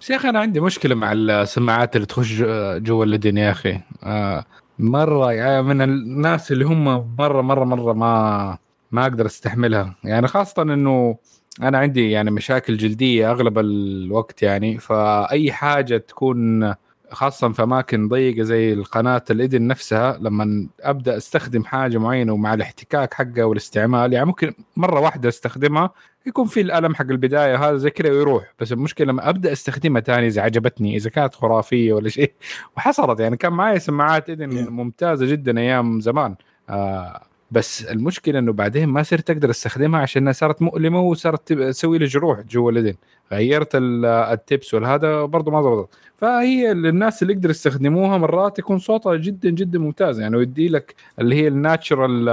بس 0.00 0.10
يا 0.10 0.16
أخي 0.16 0.28
أنا 0.28 0.40
عندي 0.40 0.60
مشكلة 0.60 0.94
مع 0.94 1.12
السماعات 1.12 1.96
اللي 1.96 2.06
تخش 2.06 2.32
جو- 2.32 2.78
جوا 2.78 3.04
اليدين 3.04 3.36
يا 3.38 3.50
أخي. 3.50 3.80
آه 4.02 4.44
مرة 4.78 5.32
يعني 5.32 5.62
من 5.62 5.82
الناس 5.82 6.52
اللي 6.52 6.64
هم 6.64 6.84
مرة 7.18 7.42
مرة 7.42 7.64
مرة 7.64 7.92
ما 7.92 8.58
ما 8.92 9.02
أقدر 9.02 9.26
أستحملها. 9.26 9.94
يعني 10.04 10.26
خاصة 10.26 10.62
إنه 10.62 11.16
أنا 11.62 11.78
عندي 11.78 12.10
يعني 12.10 12.30
مشاكل 12.30 12.76
جلدية 12.76 13.30
أغلب 13.30 13.58
الوقت 13.58 14.42
يعني 14.42 14.78
فأي 14.78 15.52
حاجة 15.52 15.96
تكون 15.96 16.74
خاصة 17.12 17.48
في 17.52 17.62
أماكن 17.62 18.08
ضيقة 18.08 18.42
زي 18.42 18.72
القناة 18.72 19.22
الإذن 19.30 19.66
نفسها 19.66 20.18
لما 20.20 20.68
أبدأ 20.80 21.16
أستخدم 21.16 21.64
حاجة 21.64 21.98
معينة 21.98 22.32
ومع 22.32 22.54
الاحتكاك 22.54 23.14
حقها 23.14 23.44
والاستعمال 23.44 24.12
يعني 24.12 24.26
ممكن 24.26 24.54
مرة 24.76 25.00
واحدة 25.00 25.28
أستخدمها 25.28 25.90
يكون 26.26 26.46
في 26.46 26.60
الألم 26.60 26.94
حق 26.94 27.06
البداية 27.10 27.68
هذا 27.68 27.76
زي 27.76 27.90
كذا 27.90 28.10
ويروح. 28.10 28.54
بس 28.60 28.72
المشكلة 28.72 29.06
لما 29.06 29.28
أبدأ 29.28 29.52
أستخدمها 29.52 30.00
تاني 30.00 30.26
إذا 30.26 30.42
عجبتني 30.42 30.96
إذا 30.96 31.10
كانت 31.10 31.34
خرافية 31.34 31.92
ولا 31.92 32.08
شيء. 32.08 32.32
وحصلت 32.76 33.20
يعني 33.20 33.36
كان 33.36 33.52
معي 33.52 33.78
سماعات 33.78 34.30
اذن 34.30 34.66
Yeah. 34.66 34.70
ممتازة 34.70 35.26
جدا 35.26 35.58
أيام 35.60 36.00
زمان. 36.00 36.36
آه 36.70 37.22
بس 37.52 37.82
المشكلة 37.84 38.38
إنه 38.38 38.52
بعدين 38.52 38.88
ما 38.88 39.02
صرت 39.02 39.30
أقدر 39.30 39.50
أستخدمها 39.50 40.00
عشان 40.00 40.32
صارت 40.32 40.62
مؤلمة 40.62 41.00
وصارت 41.00 41.52
تسوي 41.52 41.98
لي 41.98 42.04
جروح 42.04 42.40
جوا 42.40 42.70
الإذن. 42.70 42.94
غيرت 43.32 43.74
ال- 43.74 44.04
التبس 44.06 44.74
والهذا 44.74 45.24
برضه 45.24 45.50
ما 45.52 45.60
ضبطت 45.62 45.94
فهي 46.16 46.74
للناس 46.74 47.22
اللي 47.22 47.32
يقدر 47.32 47.50
يستخدموها 47.50 48.18
مرات 48.18 48.58
يكون 48.58 48.78
صوتها 48.78 49.16
جدا 49.16 49.50
جدا 49.50 49.78
ممتاز. 49.78 50.20
يعني 50.20 50.36
ويدي 50.36 50.68
لك 50.68 50.94
اللي 51.18 51.36
هي 51.36 51.48
الناتشرال 51.48 52.28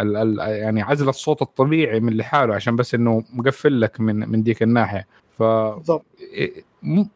ال 0.00 0.16
ال 0.16 0.38
يعني 0.38 0.82
عزل 0.82 1.08
الصوت 1.08 1.42
الطبيعي 1.42 2.00
من 2.00 2.16
لحاله 2.16 2.54
عشان 2.54 2.76
بس 2.76 2.94
إنه 2.94 3.24
مقفل 3.32 3.80
لك 3.80 4.00
من 4.00 4.28
من 4.28 4.42
ديك 4.42 4.62
الناحية. 4.62 5.06
ف 5.40 5.42
بالضبط. 5.42 6.04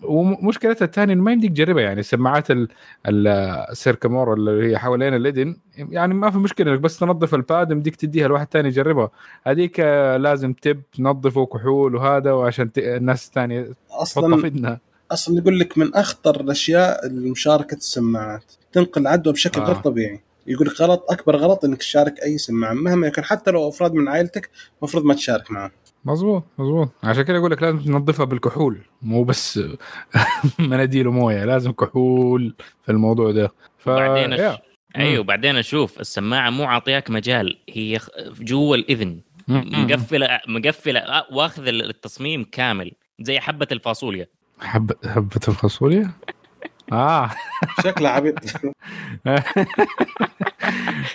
ومشكلتها 0.02 0.84
الثانية 0.84 1.14
إنه 1.14 1.22
ما 1.22 1.32
يمديك 1.32 1.50
تجربها 1.52 1.82
يعني 1.82 2.02
سماعات 2.02 2.50
ال- 2.50 2.68
ال- 3.08 3.26
السيركامور 3.70 4.34
اللي 4.34 4.70
هي 4.70 4.78
حوالين 4.78 5.14
الاذن 5.14 5.56
يعني 5.76 6.14
ما 6.14 6.30
في 6.30 6.38
مشكلة 6.38 6.72
إنك 6.72 6.80
بس 6.80 6.98
تنظف 6.98 7.34
الباد 7.34 7.70
يمديك 7.70 7.96
تديها 7.96 8.28
لواحد 8.28 8.46
ثاني 8.52 8.68
يجربها. 8.68 9.10
هذيك 9.46 9.80
لازم 10.20 10.52
تب 10.52 10.82
تنظفه 10.96 11.46
كحول 11.46 11.94
وهذا 11.94 12.32
وعشان 12.32 12.70
الناس 12.78 13.26
الثانية 13.26 13.70
أصلا 13.90 14.36
في 14.36 14.46
اذنها 14.46 14.80
أصلا 15.12 15.38
يقول 15.38 15.58
لك 15.60 15.78
من 15.78 15.94
أخطر 15.94 16.40
الأشياء 16.40 17.08
مشاركه 17.12 17.74
السماعات 17.74 18.52
تنقل 18.72 19.06
عدوى 19.06 19.32
بشكل 19.32 19.60
آه. 19.60 19.64
غير 19.64 19.74
طبيعي. 19.76 20.20
يقول 20.46 20.66
لك 20.68 20.80
غلط 20.80 21.04
أكبر 21.10 21.36
غلط 21.36 21.64
إنك 21.64 21.78
تشارك 21.78 22.22
أي 22.22 22.38
سماعة 22.38 22.72
مهما 22.72 23.06
يكن 23.06 23.24
حتى 23.24 23.50
لو 23.50 23.68
أفراد 23.68 23.94
من 23.94 24.08
عائلتك 24.08 24.50
المفروض 24.82 25.04
ما 25.04 25.14
تشارك 25.14 25.50
معهم 25.50 25.70
مظبوط 26.04 26.44
مظبوط. 26.58 26.90
عشان 27.04 27.22
كده 27.22 27.38
أقول 27.38 27.50
لك 27.50 27.62
لازم 27.62 27.78
تنظفها 27.78 28.24
بالكحول 28.26 28.78
مو 29.02 29.24
بس 29.24 29.60
مناديل 30.58 31.06
ومويه 31.08 31.44
لازم 31.44 31.72
كحول 31.72 32.54
في 32.82 32.92
الموضوع 32.92 33.30
ده. 33.30 33.52
ف... 33.78 33.88
بعدين. 33.88 34.32
أش... 34.32 34.58
أيوه 34.96 35.24
بعدين 35.24 35.56
أشوف 35.56 36.00
السماعة 36.00 36.50
مو 36.50 36.64
عاطياك 36.64 37.10
مجال 37.10 37.58
هي 37.70 37.98
خ- 37.98 38.08
جوا 38.40 38.76
الإذن. 38.76 39.20
مقفلة 39.48 40.40
مقفلة 40.48 41.00
آه، 41.00 41.26
واخذ 41.32 41.66
التصميم 41.66 42.44
كامل 42.44 42.92
زي 43.20 43.40
حبة 43.40 43.66
الفاصوليا. 43.72 44.26
حبة 44.60 44.94
حبة 45.04 45.40
الفاصوليا؟ 45.48 46.10
آه. 46.92 47.30
شكله 47.84 48.08
عبيط. 48.08 48.34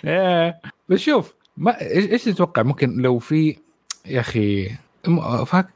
إيه. 0.06 0.60
بس 0.90 1.00
شوف 1.00 1.34
ما 1.58 1.82
إيش 1.82 2.24
تتوقع؟ 2.24 2.64
ممكن 2.64 2.98
لو 3.02 3.20
في 3.20 3.58
يا 4.06 4.20
أخي 4.20 4.72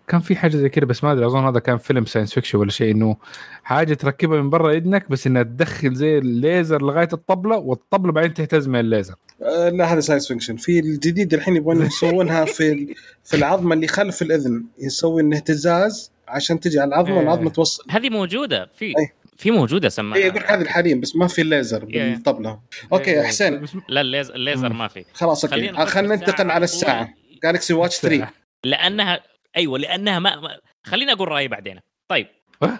كان 0.07 0.19
في 0.21 0.35
حاجة 0.35 0.55
زي 0.55 0.69
كده 0.69 0.85
بس 0.85 1.03
ما 1.03 1.11
أدري 1.11 1.25
أظن 1.25 1.45
هذا 1.45 1.59
كان 1.59 1.77
فيلم 1.77 2.05
science 2.05 2.33
fiction 2.33 2.57
ولا 2.57 2.71
شيء 2.71 2.91
إنه 2.91 3.17
حاجة 3.63 3.93
تركبها 3.93 4.41
من 4.41 4.49
برا 4.49 4.71
اذنك 4.73 5.09
بس 5.09 5.27
إنها 5.27 5.43
تدخل 5.43 5.95
زي 5.95 6.17
الليزر 6.17 6.81
لغاية 6.81 7.09
الطبلة 7.13 7.57
والطبلة 7.57 8.11
بعدين 8.11 8.33
تهتز 8.33 8.67
من 8.67 8.79
الليزر 8.79 9.15
آه، 9.41 9.69
لا 9.69 9.93
هذا 9.93 9.99
science 9.99 10.27
fiction 10.27 10.55
في 10.55 10.79
الجديد 10.79 11.33
الحين 11.33 11.55
يبغون 11.55 11.81
يسوونها 11.85 12.45
في 12.45 12.95
في 13.23 13.35
العظمة 13.35 13.73
اللي 13.75 13.87
خلف 13.87 14.21
الإذن 14.21 14.63
يسوي 14.79 15.21
إنه 15.21 15.35
اهتزاز 15.35 16.11
عشان 16.27 16.59
تجي 16.59 16.79
على 16.79 16.87
العظمة 16.87 17.13
إيه. 17.13 17.19
والعظمه 17.19 17.49
توصل 17.49 17.83
هذه 17.89 18.09
موجودة 18.09 18.69
في 18.77 18.85
أي. 18.85 19.09
في 19.37 19.51
موجودة 19.51 19.89
سماعة 19.89 20.17
اي 20.17 20.21
يقول 20.21 20.43
هذه 20.47 20.61
الحاليا 20.61 20.95
بس 20.95 21.15
ما 21.15 21.27
في 21.27 21.41
الليزر 21.41 21.85
يا. 21.89 22.13
بالطبلة 22.13 22.59
أوكي 22.93 23.23
حسين 23.23 23.65
لا 23.89 24.01
الليزر, 24.01 24.35
الليزر. 24.35 24.73
ما 24.73 24.87
في 24.87 25.05
خلاص 25.13 25.45
أوكي 25.45 25.85
خلينا 25.85 26.15
ننتقل 26.15 26.31
الساعة 26.31 26.51
على 26.51 26.63
الساعة. 26.63 27.13
جالكسي 27.43 27.73
واتش 27.73 27.97
3 27.99 28.27
لانها 28.63 29.23
أيوه 29.57 29.79
لأنها 29.79 30.19
ما, 30.19 30.35
ما... 30.35 30.59
خليني 30.85 31.11
أقول 31.11 31.27
رأيي 31.27 31.47
بعدين. 31.47 31.79
طيب؟ 32.11 32.27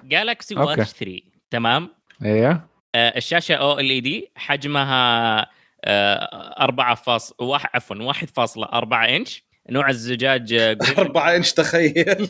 جالكسي. 0.04 0.56
Watch 0.56 0.90
3 0.92 1.20
تمام؟ 1.50 1.90
أيوه 2.26 2.70
آه، 2.96 3.18
الشاشة 3.18 3.56
OLED 3.56 4.32
حجمها 4.36 5.40
آه، 5.86 6.56
4 6.64 6.96
فاص 6.96 7.34
واحد 7.40 7.70
عفوا 7.74 8.14
1.4 8.14 8.94
إنش. 8.94 9.44
نوع 9.70 9.90
الزجاج 9.90 10.54
آه، 10.54 10.74
جريد- 10.84 11.00
4 11.00 11.36
إنش 11.36 11.54
تخيل. 11.54 11.94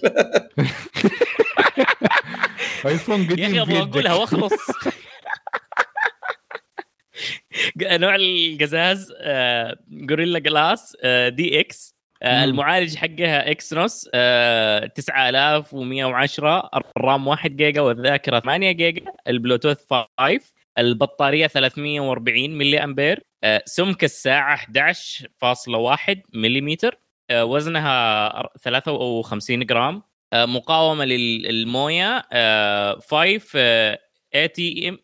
ايفون 2.85 3.21
يا 3.21 3.25
أخي 3.33 3.59
قديم 3.59 3.59
أبغى 3.61 3.79
أقولها 3.81 4.13
وأخلص. 4.13 4.53
نوع 7.81 8.15
القزاز 8.15 9.13
آه، 9.17 9.77
Gorilla 9.87 10.39
Glass 10.39 10.97
آه، 11.03 11.29
DX 11.29 11.89
آه،. 11.89 11.92
المعالج 12.43 12.95
حقها 12.95 13.51
Exynos 13.51 14.09
آه، 14.13 14.85
9110 14.85 16.69
الرام 16.97 17.27
1 17.27 17.55
جيجا 17.55 17.81
والذاكرة 17.81 18.39
8 18.39 18.71
جيجا 18.71 19.01
البلوتوث 19.27 19.77
5 20.19 20.53
البطارية 20.77 21.47
340 21.47 22.49
ملي 22.57 22.83
امبير 22.83 23.23
آه، 23.43 23.63
سمك 23.65 24.03
الساعة 24.03 24.55
11.1 24.55 26.21
ملم 26.33 26.75
آه، 27.29 27.45
وزنها 27.45 28.29
أر- 28.43 28.47
53 28.61 29.65
جرام 29.65 30.03
آه، 30.33 30.45
مقاومة 30.45 31.05
للموية 31.05 32.17
5 32.99 33.59
اي 34.35 34.47
تي 34.47 34.89
ام 34.89 34.97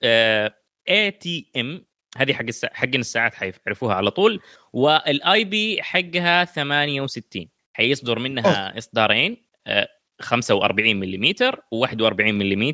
اي 0.89 1.11
تي 1.11 1.51
ام 1.57 1.85
هذه 2.17 2.33
حق 2.33 2.43
السا... 2.43 2.69
حقين 2.73 2.99
الساعات 2.99 3.33
حيعرفوها 3.35 3.95
على 3.95 4.11
طول. 4.11 4.41
وال 4.73 5.43
IP 5.43 5.83
حقها 5.83 6.45
68 6.45 7.47
حيصدر 7.73 8.19
منها 8.19 8.77
إصدارين 8.77 9.37
آه، 9.67 9.87
45 10.21 10.95
ملم 10.95 11.33
و41 11.75 12.19
ملم 12.19 12.73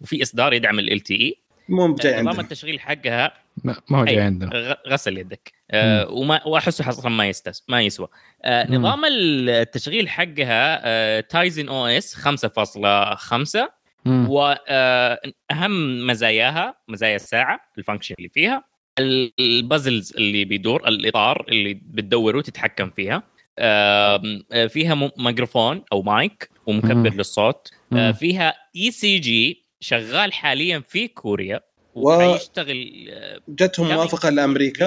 وفي 0.00 0.22
إصدار 0.22 0.52
يدعم 0.52 0.78
LTE 0.78 1.38
مو 1.68 1.94
جاي 1.94 2.12
نظام 2.12 2.28
عندنا. 2.28 2.42
التشغيل 2.42 2.80
حقها 2.80 3.32
ما 3.64 3.76
هو 3.92 4.04
جاي. 4.04 4.20
عندنا. 4.20 4.76
غسل 4.88 5.18
يدك. 5.18 5.52
آه 5.70 6.08
وما 6.08 6.46
وأحسه 6.46 6.88
أصلا 6.88 7.10
ما 7.10 7.28
يستس 7.28 7.64
ما 7.68 7.82
يسوى. 7.82 8.08
آه 8.44 8.66
مم. 8.66 8.74
نظام 8.74 9.02
التشغيل 9.04 10.08
حقها 10.08 10.80
آه 10.84 11.20
Tizen 11.20 11.68
OS 11.68 12.14
5.5 12.14 13.68
مم. 14.04 14.30
واهم 14.30 16.06
مزاياها 16.06 16.74
مزايا 16.88 17.16
الساعة 17.16 17.60
ال 17.78 17.82
function 17.82 18.14
اللي 18.18 18.28
فيها. 18.28 18.64
ال 18.98 19.14
bezels 19.14 20.12
اللي 20.16 20.44
بيدور 20.44 20.88
الإطار 20.88 21.44
اللي 21.48 21.74
بتدور 21.74 22.36
وتتحكم 22.36 22.90
فيها. 22.90 23.22
آه، 23.58 24.22
فيها 24.68 25.10
ميكروفون 25.16 25.82
أو 25.92 26.02
مايك 26.02 26.50
ومكبر 26.66 26.94
مم. 26.94 27.06
للصوت. 27.06 27.70
آه،. 27.92 28.12
فيها 28.12 28.54
ECG 28.76 29.64
شغال 29.80 30.32
حاليا 30.32 30.78
في 30.88 31.08
كوريا 31.08 31.60
وحيشتغل 31.94 33.06
آه، 33.10 33.40
جتهم 33.48 33.86
قبل 33.86 33.94
موافقة 33.94 34.30
لأمريكا. 34.30 34.86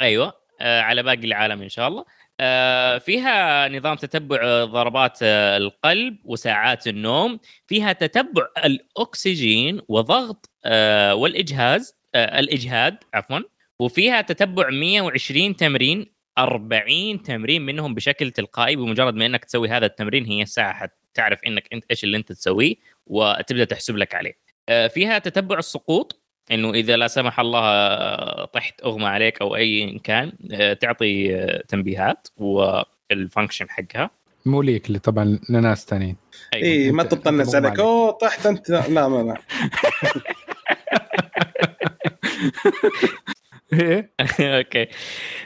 أيوه 0.00 0.32
على 0.60 1.02
باقي 1.02 1.24
العالم 1.24 1.62
إن 1.62 1.68
شاء 1.68 1.88
الله. 1.88 2.04
فيها 2.98 3.68
نظام 3.68 3.96
تتبع 3.96 4.64
ضربات 4.64 5.18
القلب 5.22 6.16
وساعات 6.24 6.86
النوم. 6.86 7.40
فيها 7.66 7.92
تتبع 7.92 8.46
الأكسجين 8.64 9.80
وضغط 9.88 10.50
والإجهاز. 11.12 11.94
الإجهاد 12.14 12.96
عفوا. 13.14 13.38
وفيها 13.78 14.20
تتبع 14.20 14.70
120 14.70 15.56
تمرين 15.56 16.06
40 16.38 17.22
تمرين 17.22 17.62
منهم 17.62 17.94
بشكل 17.94 18.30
تلقائي 18.30 18.76
بمجرد 18.76 19.14
ما 19.14 19.26
إنك 19.26 19.44
تسوي 19.44 19.68
هذا 19.68 19.86
التمرين 19.86 20.24
هي 20.26 20.42
الساعة 20.42 20.74
حتعرف 21.12 21.40
إنك 21.46 21.68
أنت 21.72 21.84
إيش 21.90 22.04
اللي 22.04 22.16
أنت 22.16 22.32
تسويه 22.32 22.74
وتبدأ 23.06 23.64
تحسب 23.64 23.96
لك 23.96 24.14
عليه. 24.14 24.38
آه، 24.68 24.86
فيها 24.86 25.18
تتبع 25.18 25.58
السقوط 25.58 26.20
إنه 26.52 26.70
إذا 26.74 26.96
لا 26.96 27.06
سمح 27.08 27.40
الله 27.40 27.60
آه، 27.60 28.44
طحت 28.44 28.80
أغمى 28.84 29.06
عليك 29.06 29.40
أو 29.40 29.56
أي 29.56 29.98
كان 30.04 30.32
آه، 30.52 30.72
تعطي 30.72 31.34
آه، 31.36 31.62
تنبيهات 31.68 32.28
والفانكشن 32.36 33.70
حقها. 33.70 34.10
مو 34.46 34.62
ليك 34.62 34.86
اللي 34.88 34.98
طبعا 34.98 35.38
لناس 35.50 35.84
ثانيين 35.86 36.16
أيوة. 36.54 36.66
اي 36.66 36.90
ما 36.90 37.02
أنت- 37.02 37.06
تطنز 37.08 37.54
أنت 37.54 37.64
مو 37.64 37.68
عليك. 37.68 37.80
أوه 37.80 38.10
طحت 38.10 38.46
أنت. 38.46 38.70
لا 38.70 39.08
ما 39.08 39.22
لا 39.22 39.36
إيه؟ 43.72 44.12
okay. 44.40 44.86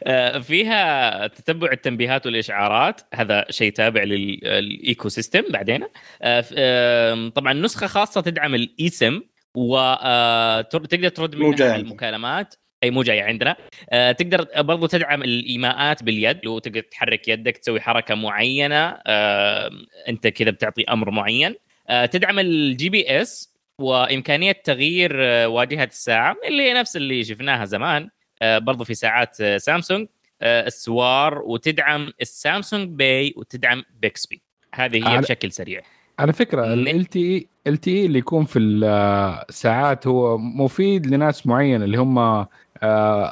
آه، 0.04 0.38
فيها 0.38 1.26
تتبع 1.26 1.72
التنبيهات 1.72 2.26
والإشعارات. 2.26 3.00
هذا 3.14 3.44
شيء 3.50 3.72
تابع 3.72 4.02
لل 4.02 5.08
ecosystem 5.08 5.42
بعدين. 5.50 5.84
آه، 6.22 7.28
طبعا 7.28 7.52
نسخة 7.52 7.86
خاصة 7.86 8.20
تدعم 8.20 8.54
الاي 8.54 8.88
سم 8.88 9.22
وتقدر 9.54 11.08
ترد 11.08 11.36
مو 11.36 11.52
جاي 11.52 11.68
منها. 11.68 11.80
المكالمات. 11.80 12.54
أي 12.82 12.90
مو 12.90 13.02
جاي 13.02 13.20
عندنا. 13.20 13.56
آه، 13.90 14.12
تقدر 14.12 14.46
برضو 14.62 14.86
تدعم 14.86 15.22
الإيماءات 15.22 16.02
باليد. 16.02 16.40
لو 16.44 16.58
تقدر 16.58 16.80
تحرك 16.80 17.28
يدك 17.28 17.56
تسوي 17.56 17.80
حركة 17.80 18.14
معينة. 18.14 18.98
آه، 19.06 19.70
أنت 20.08 20.26
كذا 20.26 20.50
بتعطي 20.50 20.84
أمر 20.84 21.10
معين. 21.10 21.54
آه، 21.88 22.06
تدعم 22.06 22.38
ال 22.38 22.88
GPS 22.88 23.57
وإمكانية 23.78 24.52
تغيير 24.52 25.12
آه، 25.14 25.48
واجهة 25.48 25.84
الساعة 25.84 26.36
اللي 26.48 26.62
هي 26.62 26.74
نفس 26.74 26.96
اللي 26.96 27.24
شفناها 27.24 27.64
زمان 27.64 28.08
آه، 28.42 28.58
برضو 28.58 28.84
في 28.84 28.94
ساعات 28.94 29.40
آه، 29.40 29.58
سامسونج 29.58 30.06
السوار 30.42 31.42
وتدعم 31.42 32.12
ال 32.20 32.29
Samsung 32.29 32.88
Pay 32.88 33.34
وتدعم 33.36 33.82
Bixby. 34.02 34.42
هذه 34.74 35.08
هي 35.08 35.18
بشكل 35.18 35.52
سريع. 35.52 35.80
على 36.18 36.32
فكرة 36.32 36.74
ال 36.74 37.04
LTE 37.04 38.06
اللي 38.06 38.18
يكون 38.18 38.44
في 38.44 38.58
الساعات 38.58 40.06
هو 40.06 40.38
مفيد 40.38 41.06
لناس 41.06 41.46
معينة 41.46 41.84
اللي 41.84 41.98
هم 41.98 42.18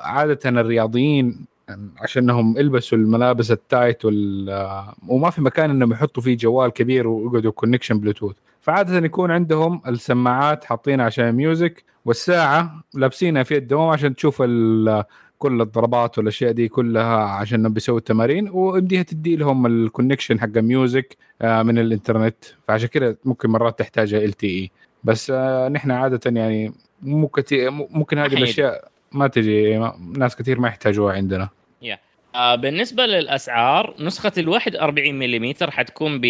عادة 0.05 0.39
الرياضيين 0.51 1.47
عشانهم 1.99 2.59
يلبسوا 2.59 2.99
الملابس 2.99 3.51
ال 3.51 3.60
tight 3.60 4.05
وال 4.05 4.51
آه، 4.51 4.95
وما 5.09 5.31
في 5.31 5.41
مكان 5.43 5.71
إنهم 5.71 5.93
يحطوا 5.93 6.23
فيه 6.23 6.37
جوال 6.37 6.71
كبير 6.71 7.09
ويقعدوا 7.09 7.53
connection 7.53 8.01
بلوتوث 8.01 8.37
فعادة 8.61 8.99
يكون 9.07 9.31
عندهم 9.31 9.83
السماعات 9.87 10.65
حاطينها 10.65 11.05
عشان 11.05 11.33
music 11.33 11.85
والساعة 12.05 12.83
لابسينها 12.95 13.43
في 13.43 13.55
يدهم 13.55 13.89
عشان 13.89 14.15
تشوف 14.17 14.43
ال- 14.43 15.05
كل 15.39 15.61
الضربات 15.61 16.19
والأشياء 16.19 16.53
دي 16.53 16.69
كلها 16.69 17.17
عشان 17.17 17.73
بيسووا 17.73 17.99
التمارين 17.99 18.49
ويمديها 18.53 19.03
تدي 19.03 19.37
لهم 19.37 19.67
ال 19.67 19.74
connection 19.74 20.41
حق 20.41 20.49
music 20.59 21.17
آه، 21.43 21.63
من 21.63 21.79
الإنترنت. 21.79 22.35
فعشان 22.69 22.89
كده 22.89 23.19
ممكن 23.25 23.51
مرات 23.51 23.79
تحتاجها 23.79 24.25
LTE. 24.25 24.71
بس 25.05 25.33
آه، 25.35 25.69
نحن 25.69 25.91
عادة 25.91 26.21
يعني 26.41 26.73
مو 27.03 27.29
كثير 27.29 27.71
ممكن 27.71 28.19
هذه. 28.19 28.35
الأشياء 28.35 28.89
ما 29.13 29.27
تجي 29.29 29.79
ناس 30.17 30.37
كثير 30.37 30.61
ما 30.61 30.69
يحتاجوها 30.69 31.15
عندنا. 31.15 31.49
آه، 32.35 32.55
بالنسبة 32.55 33.07
للأسعار 33.07 33.95
نسخة 33.99 34.33
ال 34.39 34.49
41 34.49 35.15
ملم 35.15 35.55
حتكون 35.63 36.21
ب 36.21 36.25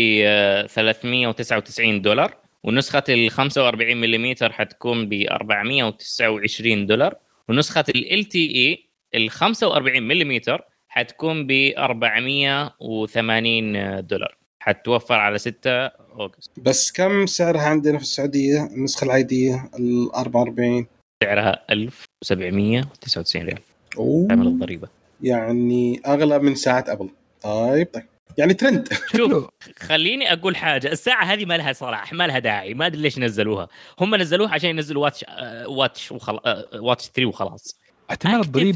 399 0.67 2.03
دولار 2.03 2.35
ونسخة 2.65 3.05
ال 3.09 3.31
45 3.31 3.97
ملم 3.97 4.35
حتكون 4.43 5.09
ب 5.09 5.27
429 5.31 6.87
دولار 6.87 7.15
ونسخة 7.49 7.85
ال 7.89 8.25
تي 8.25 8.55
إي 8.55 8.87
ال 9.15 9.31
45 9.31 10.03
ملم 10.03 10.41
حتكون 10.89 11.47
ب 11.47 11.73
480 11.79 14.07
دولار. 14.07 14.37
حتوفر 14.61 15.15
على 15.15 15.39
6 15.39 15.71
أوغست. 15.71 16.51
بس 16.57 16.93
كم 16.93 17.27
سعرها 17.27 17.63
عندنا 17.63 17.99
في 17.99 18.05
السعودية؟ 18.05 18.67
النسخة 18.67 19.05
العادية 19.05 19.71
ال 19.79 20.15
44 20.15 20.87
سعرها 21.25 21.65
1799 21.71 23.43
ريال. 23.43 23.59
أوه. 23.99 24.33
الضريبة. 24.33 24.96
يعني 25.23 26.01
أغلى 26.07 26.39
من 26.39 26.55
ساعة 26.55 26.85
أبل. 26.89 27.09
طيب 27.43 27.89
طيب. 27.95 28.05
يعني 28.39 28.55
ترند 28.55 28.89
شوف 29.17 29.49
خليني 29.79 30.33
أقول 30.33 30.57
حاجة. 30.57 30.89
الساعة 30.93 31.25
هذه 31.25 31.45
ما 31.45 31.57
لها 31.57 31.73
صلاح 31.73 32.13
ما 32.13 32.27
لها 32.27 32.39
داعي. 32.39 32.75
ما 32.75 32.87
أدري 32.87 33.01
ليش 33.03 33.19
نزلوها. 33.19 33.69
هم 34.01 34.15
نزلوها 34.15 34.51
عشان 34.55 34.71
ينزلوا 34.71 35.03
watch 35.03 35.25
آه، 35.29 35.69
watch 35.69 36.13
وخل... 36.13 36.39
آه، 36.47 36.65
watch 36.75 37.05
3 37.05 37.27
وخلاص. 37.27 37.77
احتمال 38.11 38.41
2 38.41 38.73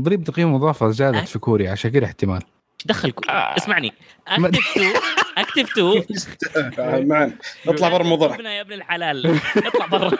ضريبه 0.00 0.28
القيمه 0.28 0.48
المضافه 0.50 0.90
زادت 0.90 1.28
في 1.28 1.38
كوريا 1.38 1.70
عشان 1.70 1.90
كذا 1.90 2.04
احتمال. 2.04 2.34
إيش 2.36 2.86
دخل 2.86 3.10
كو... 3.10 3.22
آه. 3.30 3.56
اسمعني. 3.56 3.92
ما- 4.38 4.50
Active 5.38 5.70
2 5.72 5.98
Active 5.98 6.28
2 6.44 7.08
معنا 7.08 7.38
اطلع 7.68 7.88
برا 7.88 8.02
الموضوع. 8.02 8.40
يا 8.40 8.60
ابن 8.60 8.72
الحلال. 8.72 9.38
اطلع 9.56 9.86
برا. 9.86 10.18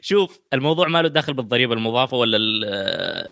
شوف 0.00 0.40
الموضوع 0.54 0.88
ما 0.88 1.02
له 1.02 1.08
دخل 1.08 1.34
بالضريبة 1.34 1.74
المضافة 1.74 2.16
ولا 2.16 2.36
ال- 2.36 2.64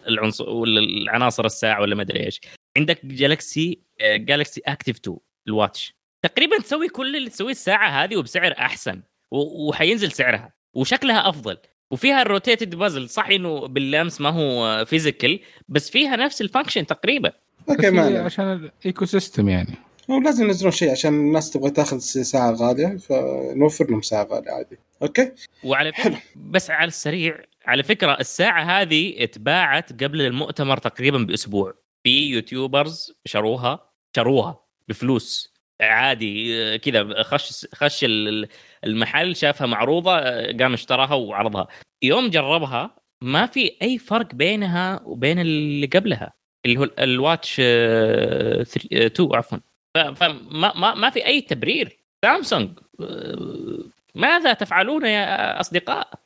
العنصر 0.08 0.48
ولا 0.50 0.80
العناصر 0.80 1.44
الساعة 1.46 1.80
ولا 1.80 1.94
ما 1.94 2.02
أدري 2.02 2.26
إيش. 2.26 2.40
عندك 2.76 3.06
Galaxy 3.06 3.78
Galaxy 4.02 4.60
Active 4.66 4.96
2 4.96 5.16
ال 5.48 5.56
watch 5.56 5.94
تقريبا 6.22 6.58
تسوي 6.58 6.88
كل 6.88 7.16
اللي 7.16 7.30
تسويه 7.30 7.50
الساعة 7.50 8.04
هذه 8.04 8.16
وبسعر 8.16 8.52
أحسن 8.58 9.02
وحينزل 9.32 10.12
سعرها 10.12 10.52
وشكلها 10.74 11.28
أفضل. 11.28 11.56
وفيها 11.90 12.22
ال 12.22 12.29
rotated 12.29 12.74
bezel 12.74 13.08
صح 13.08 13.28
إنه 13.28 13.66
باللمس 13.68 14.20
ما 14.20 14.28
هو 14.28 14.84
physical 14.84 15.40
بس 15.68 15.90
فيها 15.90 16.16
نفس 16.16 16.40
ال 16.42 16.47
function 16.47 16.86
تقريبا. 16.86 17.32
okay. 17.70 18.18
عشان 18.18 18.70
ال 18.80 19.04
ecosystem 19.04 19.48
يعني. 19.48 19.74
لازم 20.08 20.44
ينزلون 20.44 20.72
شيء 20.72 20.90
عشان 20.90 21.14
الناس 21.14 21.50
تبغى 21.50 21.70
تاخذ 21.70 21.98
ساعة 21.98 22.52
غالية 22.52 22.96
فنوفر 22.96 23.90
لهم 23.90 24.02
ساعة 24.02 24.24
غالية 24.24 24.50
عادي. 24.50 24.78
okay؟ 25.02 25.32
وعلى 25.64 25.92
فكرة 25.92 26.18
بس 26.36 26.70
على 26.70 26.88
السريع 26.88 27.38
على 27.66 27.82
فكرة 27.82 28.12
الساعة 28.20 28.62
هذه 28.80 29.24
اتباعت 29.24 30.02
قبل 30.04 30.20
المؤتمر 30.20 30.76
تقريبا 30.76 31.18
بأسبوع. 31.18 31.74
في 32.04 32.28
YouTubers 32.30 33.12
شروها 33.24 33.90
شروها 34.16 34.60
بفلوس. 34.88 35.56
عادي 35.80 36.56
آه، 36.62 36.76
كذا 36.76 37.22
خش 37.22 37.66
خش 37.74 38.04
ال- 38.04 38.48
المحل 38.84 39.36
شافها 39.36 39.66
معروضة 39.66 40.18
آه، 40.18 40.56
قام 40.60 40.72
اشتراها 40.72 41.14
وعرضها. 41.14 41.68
يوم 42.02 42.30
جربها 42.30 42.96
ما 43.22 43.46
في 43.46 43.76
أي 43.82 43.98
فرق 43.98 44.34
بينها 44.34 45.00
وبين 45.04 45.38
اللي 45.38 45.86
قبلها 45.86 46.32
اللي 46.66 46.78
هو 46.78 46.84
ال- 46.84 47.00
الواتش 47.00 47.60
2 47.60 49.34
عفوا. 49.34 49.58
ف- 49.58 49.75
فما 50.14 50.72
ما, 50.74 50.94
ما 50.94 51.10
في 51.10 51.26
أي 51.26 51.40
تبرير. 51.40 51.98
سامسونج 52.24 52.70
آه، 53.00 53.78
ماذا 54.14 54.52
تفعلون 54.52 55.06
يا 55.06 55.60
أصدقاء؟ 55.60 56.10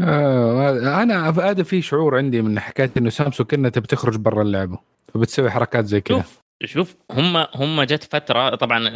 آه 0.00 1.02
أنا 1.02 1.28
هذا 1.28 1.62
في 1.62 1.82
شعور 1.82 2.16
عندي 2.16 2.42
من 2.42 2.60
حكاية 2.60 2.90
إنه 2.96 3.10
سامسونج 3.10 3.48
كانها 3.50 3.70
تبي 3.70 3.86
تخرج 3.86 4.16
برا 4.16 4.42
اللعبة 4.42 4.78
فبتسوي 5.14 5.50
حركات 5.50 5.84
زي 5.84 6.00
كذا. 6.00 6.18
شوف 6.18 6.40
شوف 6.64 6.96
هم 7.10 7.36
هم 7.36 7.82
جت 7.82 8.04
فترة 8.04 8.54
طبعا 8.54 8.88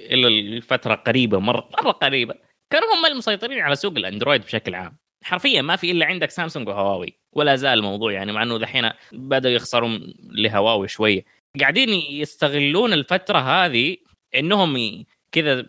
إلى 0.00 0.28
الفترة 0.28 0.94
قريبة 0.94 1.38
مره 1.38 1.68
مرة 1.82 1.90
قريبة 1.90 2.34
كانوا 2.72 2.88
هم 2.94 3.06
المسيطرين 3.06 3.60
على 3.60 3.76
سوق 3.76 3.92
الأندرويد 3.92 4.42
بشكل 4.42 4.74
عام. 4.74 4.96
حرفيا 5.24 5.62
ما 5.62 5.76
في 5.76 5.90
إلا 5.90 6.06
عندك 6.06 6.30
سامسونج 6.30 6.68
وهواوي 6.68 7.18
ولا 7.32 7.56
زال 7.56 7.78
الموضوع 7.78 8.12
يعني 8.12 8.32
مع 8.32 8.42
إنه 8.42 8.58
دحين 8.58 8.90
بدأوا 9.12 9.54
يخسروا 9.54 9.98
لهواوي 10.22 10.88
شوية. 10.88 11.24
قاعدين 11.58 11.88
يستغلون 12.10 12.92
الفترة 12.92 13.38
هذه 13.38 13.96
إنهم 14.34 15.04
كذا 15.32 15.66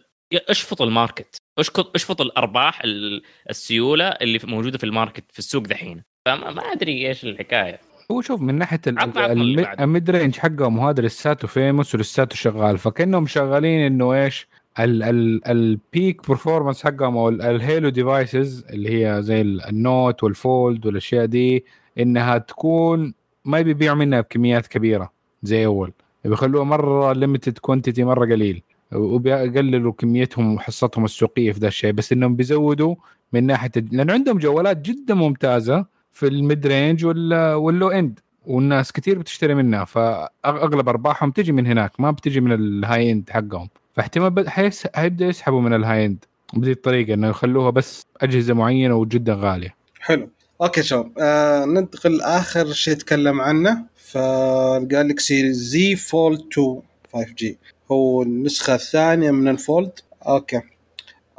اشفطوا 0.49 0.85
ال 0.85 0.92
market. 0.92 1.37
اشفطوا 1.95 2.25
الأرباح 2.25 2.81
ال- 2.83 3.21
السيولة 3.49 4.07
اللي 4.07 4.39
موجودة 4.43 4.77
في 4.77 4.83
ال 4.83 4.89
market 4.89 5.23
في 5.31 5.39
السوق 5.39 5.63
دحين. 5.63 6.03
فما 6.25 6.51
ما 6.51 6.61
أدري 6.61 7.07
إيش 7.07 7.23
الحكاية. 7.23 7.79
هو 8.11 8.21
شوف 8.21 8.41
من 8.41 8.55
ناحية. 8.55 8.81
ال 9.79 10.09
mid-range 10.09 10.35
حقهم 10.37 10.77
وهذا 10.79 11.01
لساته 11.01 11.47
famous 11.47 11.95
ولساته 11.95 12.35
شغال. 12.35 12.77
فكأنهم 12.77 13.27
شغالين 13.27 13.79
إنه 13.81 14.13
إيش؟ 14.13 14.47
ال- 14.79 15.03
ال- 15.03 15.47
ال 15.47 15.63
peak 15.63 16.27
performance 16.29 16.83
حقهم 16.83 17.17
أو 17.17 17.29
ال- 17.29 17.41
ال 17.41 17.51
halo 17.51 17.89
devices 17.89 18.65
اللي 18.69 18.89
هي 19.05 19.21
زي 19.21 19.41
ال- 19.41 19.61
ال 19.65 19.77
Note 19.77 20.23
وال 20.23 20.44
Fold 20.44 20.85
والأشياء 20.85 21.25
دي 21.25 21.65
إنها 21.99 22.37
تكون 22.37 23.13
ما 23.45 23.61
بيبيعوا 23.61 23.97
منها 23.97 24.21
بكميات 24.21 24.67
كبيرة. 24.67 25.11
زي 25.43 25.65
أول. 25.65 25.91
بيخلوها 26.25 26.63
مرة 26.63 27.13
limited 27.13 27.57
quantity 27.57 28.03
مرة 28.03 28.25
قليل. 28.25 28.61
وبيقللوا 28.93 29.91
كميتهم 29.91 30.53
وحصتهم 30.53 31.05
السوقية 31.05 31.51
في 31.51 31.59
ذا 31.59 31.67
الشيء. 31.67 31.91
بس 31.91 32.11
إنهم 32.11 32.35
بيزودوا 32.35 32.95
من 33.33 33.43
ناحية 33.43 33.71
لأن 33.91 34.09
عندهم 34.09 34.37
جوالات 34.37 34.77
جدا 34.77 35.13
ممتازة 35.13 35.85
في 36.11 36.27
ال 36.27 36.67
mid-range 36.67 37.05
وال- 37.05 37.53
وال 37.53 37.89
low-end 37.89 38.19
والناس 38.45 38.91
كثير 38.91 39.19
بتشتري 39.19 39.55
منها. 39.55 39.85
فأغلب 39.85 40.89
أرباحهم 40.89 41.31
تجي 41.31 41.51
من 41.51 41.67
هناك. 41.67 41.99
ما 41.99 42.11
بتجي 42.11 42.41
من 42.41 42.51
ال 42.51 43.11
high-end 43.11 43.29
حقهم. 43.29 43.69
فاحتمال 43.95 44.49
حيبدأ 44.95 45.25
يسحبوا 45.25 45.61
من 45.61 45.73
ال 45.73 46.05
high-end 46.05 46.25
بهذه 46.53 46.71
الطريقة 46.71 47.13
إنه 47.13 47.27
يخلوها 47.27 47.69
بس 47.69 48.05
أجهزة 48.21 48.53
معينة 48.53 48.95
وجدا 48.95 49.33
غالية. 49.39 49.75
حلو. 49.99 50.29
okay 50.61 50.83
شباب. 50.83 51.11
آه 51.19 51.65
ننتقل 51.65 52.17
لآخر 52.17 52.71
شيء 52.71 52.93
تكلم 52.93 53.41
عنه. 53.41 53.85
فال 54.11 54.47
Galaxy 54.47 55.53
Z 55.53 55.95
Fold 55.95 56.41
2 56.51 56.81
5G 57.15 57.55
هو 57.91 58.21
النسخة 58.21 58.75
الثانية 58.75 59.31
من 59.31 59.47
الفولد 59.47 59.91
okay. 60.27 60.61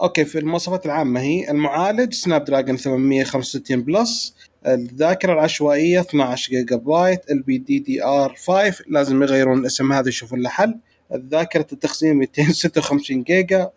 okay 0.00 0.24
في 0.24 0.38
المواصفات 0.38 0.86
العامة 0.86 1.20
هي 1.20 1.50
المعالج 1.50 2.12
Snapdragon 2.14 2.76
865 2.76 3.82
Plus 3.82 4.34
الذاكرة 4.66 5.32
العشوائية 5.32 6.00
12 6.00 6.50
جيجا 6.50 6.76
بايت 6.76 7.30
ال 7.30 7.58
LPDDR 7.58 8.34
5 8.34 8.84
لازم 8.88 9.22
يغيرون 9.22 9.58
الاسم 9.58 9.92
هذا 9.92 10.08
يشوفون 10.08 10.40
له 10.42 10.48
حل 10.48 10.78
ذاكرة 11.12 11.66
التخزين 11.72 12.16
256 12.16 13.22
جيجا 13.22 13.70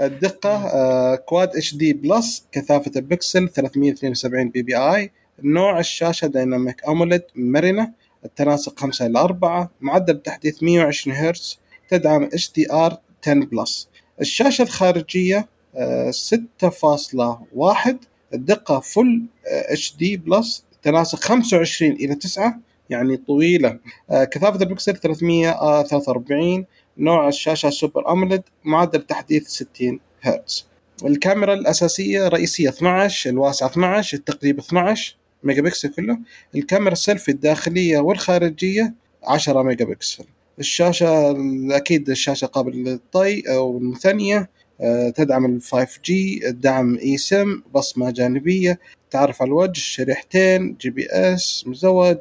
الدقة 0.00 0.50
آه، 0.50 1.14
Quad 1.14 1.74
HD 1.74 1.92
Plus 1.92 2.44
كثافة 2.52 2.90
البكسل 2.96 3.48
372 3.48 4.48
PPI 4.50 5.10
نوع 5.42 5.78
الشاشة 5.78 6.26
Dynamic 6.26 6.88
AMOLED 6.88 7.22
مرنة 7.36 7.92
التناسق 8.24 8.80
5 8.80 9.06
إلى 9.06 9.18
4 9.18 9.70
معدل 9.80 10.14
التحديث 10.14 10.62
120 10.62 11.16
هرتز 11.16 11.58
تدعم 11.88 12.22
HDR 12.24 12.98
10 13.22 13.34
Plus. 13.44 13.88
الشاشة 14.20 14.62
الخارجية 14.62 15.48
آه، 15.76 16.10
6.1 16.10 17.94
الدقة 18.34 18.80
Full 18.80 19.22
HD 19.46 19.96
Plus 19.96 20.64
تناسق 20.82 21.18
25 21.18 21.92
إلى 21.92 22.14
9 22.14 22.60
يعني 22.90 23.16
طويلة. 23.16 23.78
آه، 24.10 24.24
كثافة 24.24 24.62
البكسل 24.62 24.96
343 24.96 26.66
نوع 26.98 27.28
الشاشة 27.28 27.70
Super 27.70 28.12
AMOLED 28.12 28.42
معدل 28.64 29.02
تحديث 29.02 29.48
60 29.48 30.00
هرتز. 30.22 30.66
الكاميرا 31.04 31.54
الأساسية 31.54 32.28
رئيسية 32.28 32.68
12 32.68 33.30
الواسعة 33.30 33.66
12 33.68 34.16
التقريب 34.18 34.58
12 34.58 35.16
ميجا 35.44 35.62
بكسل 35.62 35.88
كله. 35.88 36.18
الكاميرا 36.54 36.92
السيلفي 36.92 37.30
الداخلية 37.30 37.98
والخارجية 37.98 38.94
10 39.24 39.62
ميجا 39.62 39.84
بكسل 39.84 40.24
الشاشة 40.58 41.36
أكيد 41.76 42.10
الشاشة 42.10 42.46
قابلة 42.46 42.76
للطي 42.76 43.42
أو 43.54 43.78
المثنية. 43.78 44.50
آه، 44.80 45.10
تدعم 45.10 45.44
ال 45.44 45.62
5G 45.62 46.12
دعم 46.50 46.98
اي 46.98 47.16
سم 47.16 47.62
بصمة 47.74 48.10
جانبية 48.10 48.78
تعرف 49.10 49.42
على 49.42 49.48
الوجه 49.48 49.80
شريحتين 49.80 50.76
GPS 50.80 51.64
مزدوج 51.66 52.16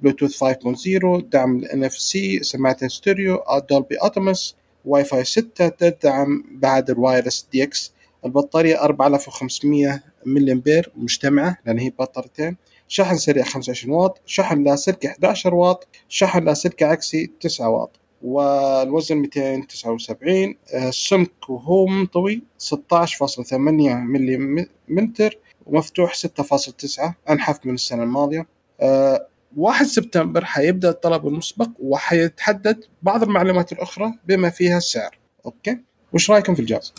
بلوتوث 0.00 0.44
5.0 0.44 1.24
دعم 1.24 1.58
ال 1.58 1.90
NFC 1.90 2.42
سماعتين 2.42 2.88
ستيريو 2.88 3.38
Dolby 3.70 3.96
Atmos 4.00 4.56
واي 4.84 5.04
فاي 5.04 5.24
6 5.24 5.68
تدعم 5.68 6.44
بعد 6.50 6.90
ال 6.90 7.48
wireless 7.52 7.62
DeX 7.62 7.92
البطارية 8.24 8.82
4500 8.82 10.02
ملي 10.26 10.52
أمبير 10.52 10.92
مجتمعة 10.96 11.58
لأن 11.66 11.78
هي 11.78 11.90
بطاريتين. 11.90 12.56
شحن 12.88 13.16
سريع 13.16 13.44
25 13.44 13.94
واط 13.94 14.20
شحن 14.26 14.64
لاسلكي 14.64 15.08
11 15.08 15.54
واط 15.54 15.88
شحن 16.08 16.44
لاسلكي 16.44 16.84
عكسي 16.84 17.30
9 17.40 17.68
واط. 17.68 17.90
والوزن 18.22 19.16
279 19.16 20.54
آه، 20.74 20.88
السمك 20.88 21.50
وهو 21.50 21.86
منطوي 21.86 22.42
16.8 22.58 23.52
ملي 23.52 24.66
متر 24.88 25.38
ومفتوح 25.66 26.14
6.9 26.14 27.14
أنحف 27.30 27.66
من 27.66 27.74
السنة 27.74 28.02
الماضية. 28.02 28.46
آه، 28.80 29.26
1 29.56 29.86
سبتمبر 29.86 30.44
حيبدأ 30.44 30.90
الطلب 30.90 31.26
المسبق 31.26 31.68
وحيتحدد 31.78 32.84
بعض 33.02 33.22
المعلومات 33.22 33.72
الأخرى 33.72 34.12
بما 34.26 34.50
فيها 34.50 34.76
السعر. 34.76 35.18
okay؟ 35.46 35.78
وش 36.12 36.30
رأيكم 36.30 36.54
في 36.54 36.60
الجهاز 36.60 36.94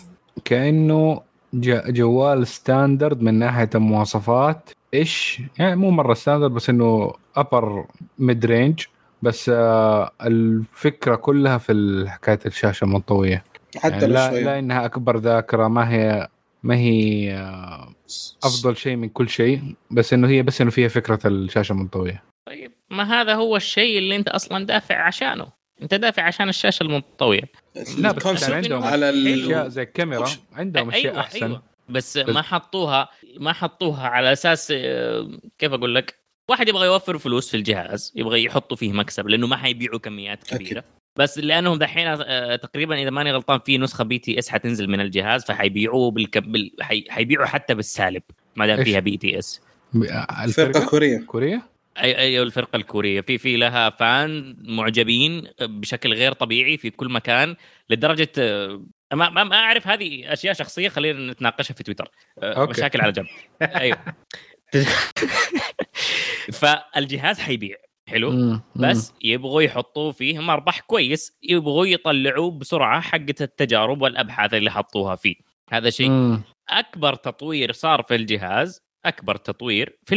كأنه 0.46 1.22
جوال 1.54 2.48
standard 2.48 3.22
من 3.22 3.34
ناحية 3.34 3.70
المواصفات. 3.76 4.70
إيش؟ 4.94 5.42
يعني 5.60 5.76
مو 5.76 5.92
مرة 5.92 6.14
standard 6.14 6.52
بس 6.52 6.70
إنه 6.70 7.14
upper 7.36 7.86
mid 8.20 8.46
range 8.46 8.86
بس 9.22 9.52
آه 9.54 10.12
الفكرة 10.22 11.16
كلها 11.16 11.58
في 11.58 12.06
حكاية 12.08 12.40
الشاشة 12.46 12.86
المنطويه 12.86 13.44
حتى 13.78 13.94
يعني 13.96 14.08
لا, 14.08 14.30
شوي 14.30 14.44
لا 14.44 14.60
إنها 14.60 14.86
أكبر 14.86 15.18
ذاكرة 15.18 15.68
ما 15.68 15.92
هي 15.92 16.28
ما 16.64 16.76
هي 16.76 17.34
آه، 17.34 17.94
أفضل 18.44 18.78
شيء 18.78 18.96
من 18.96 19.10
كل 19.10 19.30
شيء. 19.30 19.76
بس 19.92 20.14
إنه 20.14 20.28
هي 20.28 20.44
بس 20.44 20.62
إنه 20.62 20.72
فيها 20.72 20.88
فكرة 20.88 21.20
الشاشة 21.28 21.74
المنطويه 21.74 22.24
ما 22.90 23.22
هذا 23.22 23.34
هو 23.36 23.56
الشيء 23.56 23.98
اللي 23.98 24.16
أنت 24.16 24.28
أصلا 24.28 24.66
دافع 24.66 24.96
عشانه. 25.02 25.48
أنت 25.82 25.94
دافع 25.94 26.24
عشان 26.24 26.50
الشاشة 26.50 26.84
المنطويه 26.84 27.42
لا 27.98 28.12
بس 28.12 28.50
عندهم 28.50 28.84
على 28.84 29.10
أشياء 29.10 29.68
زي 29.68 29.82
الكاميرا 29.82 30.22
وش- 30.22 30.40
عندهم 30.54 30.90
أشياء 30.90 31.04
أيوة 31.14 31.20
أحسن. 31.20 31.46
أيوة. 31.46 31.64
بس, 31.90 32.18
بس- 32.18 32.30
ما 32.36 32.42
حطوها 32.42 33.10
ما 33.40 33.54
حطوها 33.54 34.08
على 34.08 34.32
أساس 34.34 34.74
آه، 34.76 35.30
كيف 35.60 35.74
أقول 35.74 35.96
لك؟ 35.96 36.16
واحد 36.50 36.68
يبغى 36.70 36.86
يوفر 36.86 37.18
فلوس 37.18 37.50
في 37.50 37.58
الجهاز 37.58 38.14
يبغى 38.16 38.44
يحطوا 38.44 38.78
فيه 38.78 38.94
مكسب 38.94 39.28
لأنه 39.28 39.48
ما 39.48 39.58
حيبيعوا 39.58 40.00
كميات 40.00 40.44
كبيرة. 40.44 40.80
أكيد. 40.80 40.84
بس 41.20 41.38
لأنهم 41.38 41.78
دحين 41.78 42.08
آه، 42.08 42.56
تقريبا 42.56 42.96
إذا 43.02 43.10
ماني 43.10 43.32
غلطان 43.32 43.60
في 43.60 43.78
نسخة 43.78 44.04
BTS 44.04 44.50
حتنزل 44.50 44.88
من 44.90 45.00
الجهاز 45.02 45.46
فحيبيعوه 45.46 46.12
بالك... 46.12 46.38
بال... 46.38 46.72
حي... 46.82 47.06
حيبيعوا 47.10 47.46
حتى 47.46 47.74
بالسالب 47.76 48.22
ما 48.56 48.68
دام؟ 48.68 48.84
فيها 48.84 49.00
BTS. 49.00 49.62
فرقه 49.94 50.44
الفرقة؟ 50.44 50.86
كورية. 50.86 51.18
كوريا 51.28 51.62
اي 52.02 52.18
أي 52.18 52.42
الفرقة 52.42 52.78
الكورية 52.78 53.22
في 53.22 53.38
في 53.38 53.58
لها 53.58 53.90
fan 53.90 54.58
معجبين 54.60 55.48
بشكل 55.62 56.14
غير 56.14 56.34
طبيعي 56.34 56.78
في 56.78 56.90
كل 56.90 57.10
مكان 57.10 57.56
لدرجة 57.90 58.32
آه، 58.40 58.86
ما 59.14 59.30
ما, 59.30 59.56
أعرف 59.56 59.88
هذه 59.88 60.34
أشياء 60.34 60.54
شخصية 60.54 60.90
خلينا 60.90 61.32
نتناقشها 61.32 61.74
في 61.74 61.84
تويتر 61.84 62.12
آه، 62.40 62.54
okay. 62.54 62.72
مشاكل 62.72 63.02
على 63.02 63.12
جنب 63.12 63.26
أيوه 63.62 63.98
فالجهاز 66.54 67.40
حيبيع 67.40 67.76
حلو 68.08 68.32
مم. 68.32 68.62
بس 68.76 69.14
يبغوا 69.22 69.62
يحطوا 69.62 70.12
فيه 70.12 70.40
مربح 70.40 70.80
كويس 70.80 71.38
يبغوا 71.44 71.86
يطلعوه 71.86 72.52
بسرعة 72.52 73.02
حقه 73.02 73.36
التجارب 73.42 74.02
والأبحاث 74.02 74.54
اللي 74.54 74.72
حطوها 74.72 75.16
فيه 75.16 75.36
هذا 75.72 75.90
شيء. 75.90 76.40
أكبر 76.70 77.16
تطوير 77.16 77.72
صار 77.72 78.04
في 78.04 78.16
الجهاز 78.16 78.82
أكبر 79.06 79.36
تطوير 79.36 80.00
في 80.06 80.16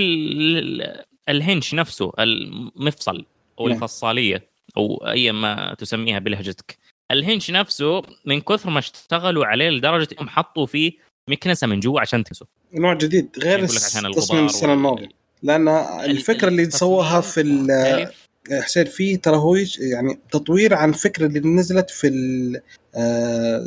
الهنش 1.29 1.75
نفسه 1.75 2.13
المفصل 2.19 3.25
أو 3.61 3.69
نعم. 3.69 3.77
الفصالية 3.77 4.47
أو 4.77 4.97
أي 4.97 5.33
ما 5.33 5.75
تسميها 5.79 6.19
بلهجتك 6.19 6.79
الهنش 7.11 7.51
نفسه 7.51 8.03
من 8.27 8.41
كثر 8.41 8.71
ما 8.71 8.79
اشتغلوا 8.79 9.47
عليه 9.47 9.69
لدرجة 9.71 10.09
إنهم 10.13 10.29
حطوا 10.29 10.67
فيه 10.67 10.93
مكنسة 11.29 11.67
من 11.67 11.81
جوا 11.81 12.01
عشان 12.01 12.25
تنسوا 12.25 12.47
نوع 12.75 12.95
جديد 12.95 13.29
غير 13.39 13.59
لك 13.63 13.71
عشان 13.71 14.13
تصميم 14.13 14.47
السنة 14.47 14.73
الماضية 14.73 15.09
لأن 15.43 15.69
الفكرة 16.05 16.49
اللي 16.49 16.63
التصميم 16.63 16.79
سووها 16.91 17.21
في 17.21 17.43
مختلف. 17.43 18.29
حسين 18.53 18.85
في 18.85 19.17
ترى 19.17 19.37
هو 19.37 19.57
يعني 19.79 20.19
تطوير 20.33 20.75
عن 20.75 20.93
فكرة 20.93 21.27
اللي 21.27 21.41
نزلت 21.41 21.91
في 21.91 22.07
ال- 22.09 22.61
آه، 22.95 23.67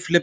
فليب 0.00 0.22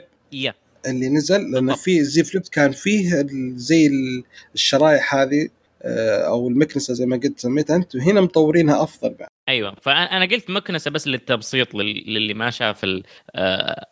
اللي 0.86 1.10
نزل 1.10 1.52
لأن. 1.52 1.76
في 1.76 2.04
زي 2.04 2.24
فليب 2.24 2.44
كان 2.52 2.72
فيه 2.72 3.26
زي 3.56 3.88
ال- 3.88 4.24
الشرايح 4.56 5.16
هذه 5.16 5.44
آه، 5.44 5.50
أو 6.28 6.48
المكنسة 6.48 6.94
زي 6.94 7.06
ما 7.06 7.16
قلت 7.24 7.40
سميتها 7.40 7.76
أنت 7.76 7.96
وهنا 7.96 8.22
مطورينها 8.22 8.84
أفضل 8.84 9.14
بعد. 9.14 9.30
أيوه 9.50 9.76
فأنا 9.82 10.26
قلت 10.26 10.50
مكنسة 10.50 10.92
بس 10.92 11.08
للتبسيط 11.08 11.76
لل- 11.76 12.14
للي 12.14 12.34
ما 12.34 12.50
شاف 12.50 12.86
آه، 13.36 13.86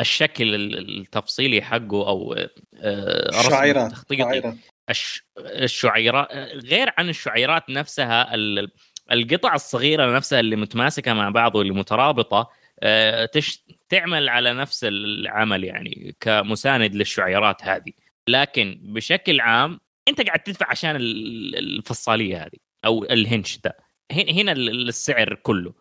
الشكل 0.00 0.54
ال- 0.54 0.98
التفصيلي 1.00 1.62
حقه 1.62 2.08
أو 2.08 2.32
آه، 2.76 3.28
رسم 3.38 3.50
شعيرات 3.50 3.90
تخطيطي 3.90 4.22
شعيرات. 4.22 4.54
الش... 4.90 5.22
الشعيرات 5.38 6.32
غير 6.64 6.88
عن 6.98 7.08
الشعيرات 7.08 7.70
نفسها 7.70 8.34
ال- 8.34 8.70
القطع 9.12 9.54
الصغيرة 9.54 10.16
نفسها 10.16 10.40
اللي 10.40 10.56
متماسكة 10.56 11.12
مع 11.12 11.28
بعض 11.30 11.54
واللي 11.56 11.72
مترابطة 11.72 12.50
آه، 12.82 13.24
تش... 13.24 13.64
تعمل 13.88 14.28
على 14.28 14.52
نفس 14.52 14.84
العمل 14.84 15.64
يعني 15.64 16.16
كمساند 16.20 16.94
للشعيرات 16.94 17.62
هذه. 17.64 17.92
لكن 18.28 18.78
بشكل 18.82 19.40
عام 19.40 19.80
انت 20.08 20.20
قاعد 20.20 20.38
تدفع 20.40 20.66
عشان 20.70 20.96
ال- 20.96 21.56
الفصالية 21.58 22.36
هذه 22.42 22.58
أو 22.84 23.04
الهنش 23.04 23.58
ده 23.64 23.76
هن- 24.12 24.28
هنا 24.30 24.52
ال- 24.52 24.88
السعر 24.88 25.34
كله. 25.34 25.72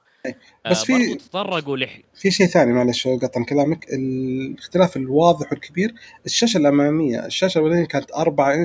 بس 0.69 0.81
آه، 0.81 0.83
في- 0.83 1.15
تطرقوا 1.15 1.77
لح... 1.77 1.99
في 2.15 2.31
شيء 2.31 2.47
ثاني 2.47 2.73
معلش 2.73 3.07
قطعا 3.07 3.43
كلامك. 3.43 3.85
الاختلاف 3.93 4.97
الواضح 4.97 5.51
والكبير 5.51 5.93
الشاشة 6.25 6.57
الأمامية 6.57 7.25
الشاشة 7.25 7.57
الأولانية 7.57 7.85
كانت 7.85 8.11
4 8.11 8.55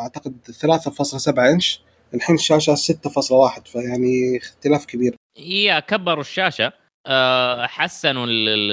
أعتقد 0.00 0.36
3.7 0.50 1.38
إنش 1.38 1.80
الحين 2.14 2.34
الشاشه 2.36 2.74
6.1 2.74 3.66
فيعني 3.68 4.36
اختلاف 4.36 4.86
كبير. 4.86 5.14
هي 5.38 5.82
كبروا 5.88 6.20
الشاشة. 6.20 6.72
آه، 7.06 7.66
حسنوا 7.66 8.26
ال- 8.26 8.48
ال- 8.48 8.72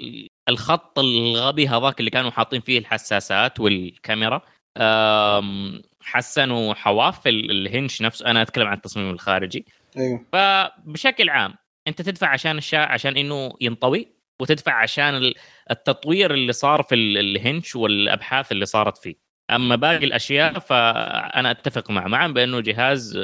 ال- 0.00 0.26
الخط 0.48 0.98
الغبي 0.98 1.68
هذاك 1.68 2.00
اللي 2.00 2.10
كانوا 2.10 2.30
حاطين 2.30 2.60
فيه 2.60 2.78
الحساسات 2.78 3.60
والكاميرا. 3.60 4.42
حسنوا 6.02 6.74
حواف 6.74 7.26
ال- 7.26 7.50
الهنش 7.50 8.02
نفسه. 8.02 8.26
أنا 8.26 8.42
أتكلم 8.42 8.66
عن 8.66 8.76
التصميم 8.76 9.10
الخارجي. 9.10 9.66
أيوه. 9.96 10.26
فبشكل 10.32 11.30
عام 11.30 11.54
أنت 11.88 12.02
تدفع 12.02 12.26
عشان 12.28 12.58
الشا 12.58 12.78
عشان 12.78 13.16
إنه 13.16 13.52
ينطوي 13.60 14.08
وتدفع 14.40 14.72
عشان 14.72 15.14
ال- 15.16 15.34
التطوير 15.70 16.34
اللي 16.34 16.52
صار 16.52 16.82
في 16.82 16.94
ال- 16.94 17.18
الهنش 17.18 17.76
والأبحاث 17.76 18.52
اللي 18.52 18.66
صارت 18.66 18.98
فيه. 18.98 19.14
أما 19.50 19.76
باقي 19.76 20.04
الأشياء 20.04 20.58
فأنا 20.58 21.50
أتفق 21.50 21.90
مع 21.90 22.06
معا 22.06 22.28
بأنه 22.28 22.60
جهاز 22.60 23.18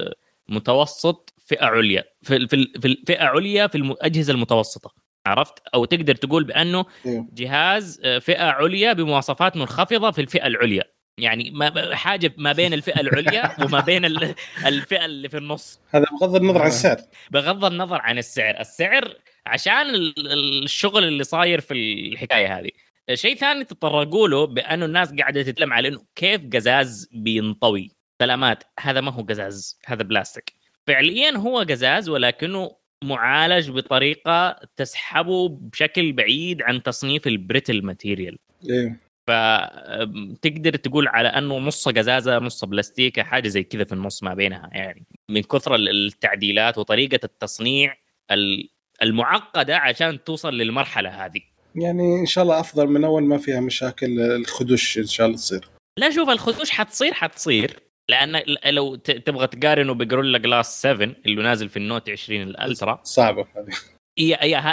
متوسط 0.48 1.34
فئة 1.46 1.64
عليا. 1.66 2.04
في 2.22 2.48
في 2.48 2.86
الفئه 2.86 3.24
عليا 3.24 3.66
في 3.66 3.78
الاجهزه 3.78 4.32
المتوسطة. 4.32 4.94
عرفت؟ 5.26 5.54
أو 5.74 5.84
تقدر 5.84 6.14
تقول 6.14 6.44
بأنه 6.44 6.84
أيوه. 7.06 7.28
جهاز 7.32 8.00
آه، 8.04 8.18
فئة 8.18 8.44
عليا 8.44 8.92
بمواصفات 8.92 9.56
منخفضة 9.56 10.10
في 10.10 10.20
الفئة 10.20 10.46
العليا. 10.46 10.84
يعني 11.18 11.50
ما 11.50 11.94
حاجة 11.94 12.32
ما 12.36 12.52
بين 12.52 12.72
الفئة 12.72 13.00
العليا 13.00 13.64
وما 13.64 13.80
بين 13.80 14.04
ال- 14.04 14.34
الفئة 14.66 15.04
اللي 15.04 15.28
في 15.28 15.36
النص. 15.36 15.80
هذا 15.90 16.06
بغض 16.20 16.36
النظر 16.36 16.62
عن 16.62 16.68
السعر. 16.68 16.96
بغض 17.30 17.64
النظر 17.64 18.00
عن 18.00 18.18
السعر. 18.18 18.60
السعر 18.60 19.14
عشان 19.46 19.94
ال- 19.94 20.32
ال- 20.32 20.64
الشغل 20.64 21.04
اللي 21.04 21.24
صاير 21.24 21.60
في 21.60 21.74
الحكاية 21.74 22.58
هذه. 22.58 22.70
شيء 23.14 23.36
ثاني 23.36 23.64
تطرقوا 23.64 24.28
له 24.28 24.46
بأنه 24.46 24.84
الناس 24.84 25.12
قاعدة 25.12 25.42
تتكلم 25.42 25.72
على 25.72 25.88
إنه 25.88 26.04
كيف 26.14 26.40
قزاز 26.54 27.08
بينطوي. 27.12 27.90
سلامات 28.22 28.64
هذا 28.80 29.00
ما 29.00 29.12
هو 29.12 29.22
قزاز 29.22 29.78
هذا 29.86 30.02
بلاستيك. 30.02 30.52
فعليا 30.86 31.36
هو 31.36 31.58
قزاز 31.58 32.08
ولكنه 32.08 32.70
معالج 33.04 33.70
بطريقة 33.70 34.60
تسحبه 34.76 35.48
بشكل 35.48 36.12
بعيد 36.12 36.62
عن 36.62 36.82
تصنيف 36.82 37.26
ال 37.26 37.33
brittle 37.33 37.82
material. 37.84 38.38
أيوه 38.70 38.96
فتقدر 39.26 40.76
تقول 40.76 41.08
على 41.08 41.28
أنه 41.28 41.58
نص 41.58 41.88
قزازة 41.88 42.38
نص 42.38 42.64
بلاستيكه 42.64 43.22
حاجة 43.22 43.48
زي 43.48 43.62
كذا 43.62 43.84
في 43.84 43.92
النص 43.92 44.22
ما 44.22 44.34
بينها 44.34 44.70
يعني 44.72 45.06
من 45.30 45.42
كثر 45.42 45.74
ال- 45.74 46.06
التعديلات 46.06 46.78
وطريقة 46.78 47.20
التصنيع 47.24 47.94
ال- 48.30 48.68
المعقدة 49.02 49.76
عشان 49.78 50.24
توصل 50.24 50.54
للمرحلة 50.54 51.24
هذه. 51.24 51.40
يعني 51.74 52.20
إن 52.20 52.26
شاء 52.26 52.44
الله 52.44 52.60
أفضل 52.60 52.86
من 52.86 53.04
أول 53.04 53.22
ما 53.22 53.38
فيها 53.38 53.60
مشاكل 53.60 54.20
الخدوش 54.20 54.98
إن 54.98 55.06
شاء 55.06 55.26
الله 55.26 55.38
تصير. 55.38 55.68
لا 55.98 56.10
شوف 56.10 56.28
الخدوش 56.30 56.70
حتصير 56.70 57.14
حتصير 57.14 57.80
لأن 58.10 58.42
لو 58.66 58.94
تبغى 58.94 59.46
تقارنه 59.46 59.94
بجوريلا 59.94 60.38
جلاس 60.38 60.82
7 60.82 61.14
اللي 61.26 61.42
نازل 61.42 61.68
في 61.68 61.76
النوت 61.76 62.10
20 62.10 62.42
الألترا. 62.42 63.00
صعبة 63.02 63.46
هذه. 63.56 63.72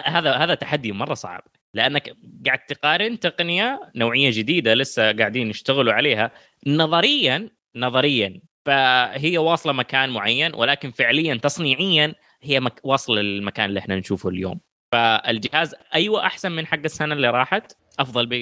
هذا 0.05 0.31
هذا 0.31 0.55
تحدي 0.55 0.91
مرة 0.91 1.13
صعب. 1.13 1.43
لأنك 1.73 2.15
قاعد 2.45 2.59
تقارن 2.59 3.19
تقنية 3.19 3.91
نوعية 3.95 4.31
جديدة 4.33 4.73
لسه 4.73 5.11
قاعدين 5.11 5.49
يشتغلوا 5.49 5.93
عليها 5.93 6.31
نظريا 6.67 7.49
نظريا. 7.75 8.41
فهي 8.65 9.37
واصلة 9.37 9.73
مكان 9.73 10.09
معين 10.09 10.55
ولكن 10.55 10.91
فعليا 10.91 11.35
تصنيعيا 11.35 12.15
هي 12.43 12.59
مك... 12.59 12.79
واصلة 12.83 13.21
للمكان 13.21 13.69
اللي 13.69 13.79
إحنا 13.79 13.95
نشوفه 13.95 14.29
اليوم. 14.29 14.59
فالجهاز 14.91 15.75
أيوه 15.95 16.25
أحسن 16.25 16.51
من 16.51 16.65
حق 16.65 16.79
السنة 16.85 17.15
اللي 17.15 17.29
راحت. 17.29 17.77
أفضل 17.99 18.25
ب... 18.25 18.33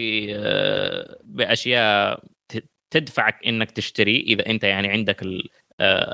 بأشياء 1.24 2.24
تدفعك 2.92 3.48
إنك 3.48 3.72
تشتري 3.72 4.20
إذا 4.20 4.46
أنت 4.48 4.64
يعني 4.64 4.88
عندك 4.88 5.22
ال- 5.22 5.50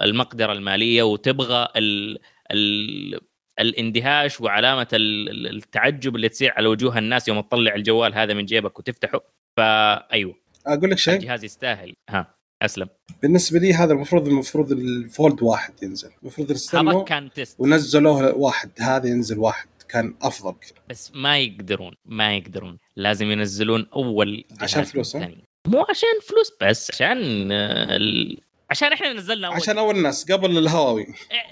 المقدرة 0.04 0.54
المالية 0.54 1.04
وتبغى 1.04 1.68
ال... 1.76 2.20
ال... 2.52 3.20
الاندهاش 3.60 4.42
وعلامة 4.42 4.88
ال- 4.94 5.30
ال- 5.30 5.56
التعجب 5.56 6.16
اللي 6.16 6.30
تصير 6.30 6.52
على 6.52 6.68
وجوه 6.68 6.98
الناس 6.98 7.28
يوم 7.28 7.42
تطلع 7.42 7.76
الجوال 7.76 8.14
هذا 8.14 8.34
من 8.34 8.46
جيبك 8.46 8.80
وتفتحه. 8.80 9.22
فايوه 9.58 10.36
أقول 10.68 10.92
لك 10.92 10.98
شيء؟ 10.98 11.14
الجهاز 11.14 11.44
يستاهل. 11.44 11.94
ها 12.10 12.36
أسلم. 12.62 12.90
بالنسبة 13.22 13.60
لي 13.60 13.74
هذا 13.74 13.94
المفروض 13.94 14.28
المفروض 14.28 14.72
ال 14.72 14.86
Fold 14.86 15.44
واحد 15.44 15.74
ينزل. 15.84 16.10
المفروض 16.22 16.48
هذا 16.48 16.56
يستنوا 16.56 17.04
كان 17.04 17.32
test 17.32 17.60
ونزلوه 17.60 18.36
واحد 18.36 18.72
هذا 18.80 19.08
ينزل 19.08 19.40
واحد. 19.40 19.68
كان 19.90 20.16
أفضل 20.22 20.56
كثير 20.62 20.78
بس 20.90 21.12
ما 21.16 21.38
يقدرون 21.40 21.94
ما 22.06 22.36
يقدرون. 22.36 22.78
لازم 22.96 23.32
ينزلون 23.32 23.88
أول 23.94 24.44
عشان 24.62 24.84
فلوس،. 24.84 25.16
مو 25.16 25.86
عشان 25.90 26.20
فلوس 26.28 26.52
بس 26.62 26.92
عشان 26.92 27.52
ال... 27.52 28.38
عشان 28.70 28.94
إحنا 28.94 29.14
نزلنا 29.14 29.48
أول. 29.48 29.56
عشان 29.56 29.78
أول 29.78 30.02
ناس 30.02 30.32
قبل 30.32 30.58
الهواوي. 30.58 31.08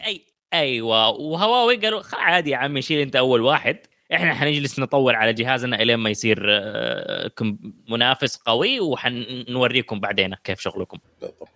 اي 0.05 0.21
أيوه 0.59 1.09
وهواوي 1.09 1.75
قالوا 1.75 2.01
عادي 2.13 2.49
يا 2.49 2.57
عمي 2.57 2.81
شيل 2.81 2.99
أنت 2.99 3.15
أول 3.15 3.41
واحد. 3.41 3.77
إحنا 4.13 4.33
حنجلس 4.33 4.79
نطور 4.79 5.15
على 5.15 5.33
جهازنا 5.33 5.81
إلين 5.81 5.95
ما 5.95 6.09
يصير 6.09 6.45
آه، 6.49 7.31
منافس 7.89 8.35
قوي 8.37 8.79
وحنوريكم 8.79 9.99
بعدين 9.99 10.35
كيف 10.43 10.59
شغلكم. 10.59 10.97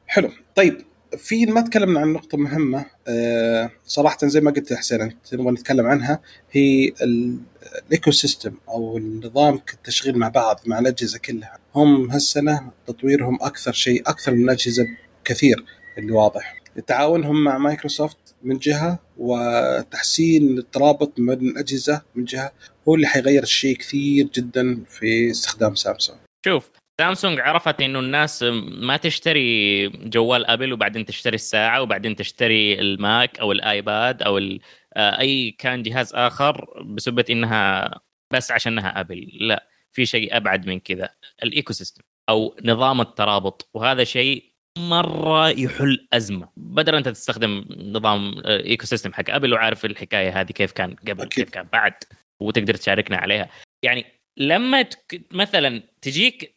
حلو. 0.07 0.31
طيب 0.55 0.81
في 1.17 1.45
ما 1.45 1.61
تكلمنا 1.61 1.99
عن 1.99 2.13
نقطة 2.13 2.37
مهمة 2.37 2.85
آه، 3.07 3.71
صراحة 3.85 4.17
زي 4.23 4.41
ما 4.41 4.51
قلت 4.51 4.71
يا 4.71 4.77
حسين 4.77 5.01
أنت 5.01 5.33
نبغى 5.33 5.51
نتكلم 5.51 5.85
عنها 5.85 6.19
هي 6.51 6.91
ال- 7.01 7.39
ال 7.87 8.11
ecosystem 8.11 8.53
أو 8.69 8.97
النظام 8.97 9.61
التشغيل 9.73 10.17
مع 10.17 10.27
بعض 10.27 10.59
مع 10.65 10.79
الأجهزة 10.79 11.19
كلها. 11.19 11.57
هم 11.75 12.11
هالسنة 12.11 12.71
تطويرهم 12.87 13.37
أكثر 13.41 13.71
شيء 13.71 14.01
أكثر 14.01 14.31
من 14.31 14.43
الأجهزة 14.43 14.87
كثير 15.25 15.65
اللي 15.97 16.11
واضح. 16.11 16.55
تعاونهم 16.87 17.43
مع 17.43 17.57
مايكروسوفت 17.57 18.28
من 18.43 18.57
جهة 18.57 18.99
وتحسين 19.17 20.57
الترابط 20.57 21.13
بين 21.17 21.49
الأجهزة 21.49 22.01
من 22.15 22.25
جهة. 22.25 22.51
هو 22.87 22.95
اللي 22.95 23.07
حيغير 23.07 23.43
الشيء 23.43 23.77
كثير 23.77 24.27
جدا 24.27 24.83
في 24.89 25.31
استخدام 25.31 25.75
سامسونج. 25.75 26.19
شوف 26.45 26.69
سامسونج 26.99 27.39
عرفت 27.39 27.81
إنه 27.81 27.99
الناس 27.99 28.43
ما 28.81 28.97
تشتري 28.97 29.87
جوال 29.87 30.45
آبل 30.45 30.73
وبعدين 30.73 31.05
تشتري 31.05 31.35
الساعة 31.35 31.81
وبعدين 31.81 32.15
تشتري 32.15 32.79
الماك 32.79 33.39
أو 33.39 33.51
الآيباد 33.51 34.21
أو 34.21 34.37
آه، 34.37 35.19
أي 35.19 35.51
كان 35.51 35.83
جهاز 35.83 36.13
آخر 36.13 36.83
بسبه 36.83 37.25
إنها 37.29 37.91
بس 38.33 38.51
عشانها 38.51 38.99
آبل. 38.99 39.29
لا 39.39 39.67
في 39.91 40.05
شيء 40.05 40.37
أبعد 40.37 40.67
من 40.67 40.79
كذا. 40.79 41.09
ال 41.43 41.73
ecosystem 41.73 42.03
أو 42.29 42.55
نظام 42.65 43.01
الترابط. 43.01 43.69
وهذا 43.73 44.03
شيء 44.03 44.48
مرة 44.77 45.49
يحل 45.49 46.07
أزمة 46.13 46.49
بدل 46.57 46.95
أنت 46.95 47.09
تستخدم 47.09 47.65
نظام 47.77 48.39
آه، 48.45 48.63
ecosystem 48.65 49.13
حق 49.13 49.23
ابل 49.29 49.53
وعارف 49.53 49.85
الحكاية 49.85 50.41
هذه 50.41 50.51
كيف 50.51 50.71
كان 50.71 50.95
قبل 50.95 51.21
أكيد. 51.21 51.27
كيف 51.45 51.49
كان 51.49 51.67
بعد 51.73 51.93
وتقدر 52.39 52.73
تشاركنا 52.75 53.17
عليها 53.17 53.49
يعني 53.83 54.05
لما 54.37 54.81
تك... 54.81 55.21
مثلا 55.31 55.83
تجيك 56.01 56.55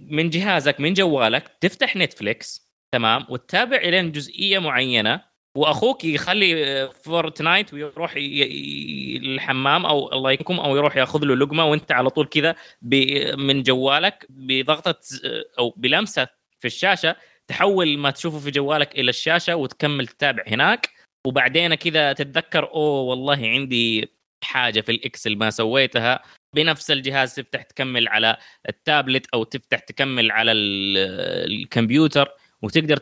من 0.00 0.30
جهازك 0.30 0.80
من 0.80 0.92
جوالك 0.92 1.50
تفتح 1.60 1.96
نتفليكس 1.96 2.70
تمام 2.94 3.26
وتتابع 3.28 3.76
الين 3.76 4.12
جزئية 4.12 4.58
معينة 4.58 5.20
وأخوك 5.56 6.04
يخلي 6.04 6.64
آه، 6.66 6.86
فورتنايت 6.86 7.74
ويروح 7.74 8.16
ي- 8.16 9.16
الحمام 9.16 9.86
أو 9.86 10.12
الله 10.12 10.30
يكرمكم 10.32 10.60
أو 10.60 10.76
يروح 10.76 10.96
يأخذ 10.96 11.24
له 11.24 11.34
لقمة 11.36 11.64
وأنت 11.64 11.92
على 11.92 12.10
طول 12.10 12.26
كذا 12.26 12.54
ب- 12.82 13.34
من 13.38 13.62
جوالك 13.62 14.26
بضغطة 14.30 14.94
ز- 15.02 15.22
أو 15.58 15.70
بلمسة 15.76 16.28
في 16.60 16.66
الشاشة 16.66 17.16
تحول 17.48 17.98
ما 17.98 18.10
تشوفه 18.10 18.38
في 18.38 18.50
جوالك 18.50 18.98
إلى 18.98 19.10
الشاشة 19.10 19.56
وتكمل 19.56 20.06
تتابع 20.06 20.44
هناك. 20.46 20.90
وبعدين 21.26 21.74
كذا 21.74 22.12
تتذكر 22.12 22.64
أوه 22.64 23.00
والله 23.00 23.36
عندي 23.48 24.08
حاجة 24.44 24.80
في 24.80 24.92
ال 24.92 24.99
Excel 24.99 25.36
ما 25.36 25.50
سويتها. 25.50 26.22
بنفس 26.56 26.90
الجهاز 26.90 27.34
تفتح 27.34 27.62
تكمل 27.62 28.08
على 28.08 28.36
التابلت 28.68 29.26
أو 29.34 29.44
تفتح 29.44 29.78
تكمل 29.78 30.30
على 30.30 30.52
ال- 30.52 31.52
الكمبيوتر 31.52 32.28
وتقدر 32.62 32.96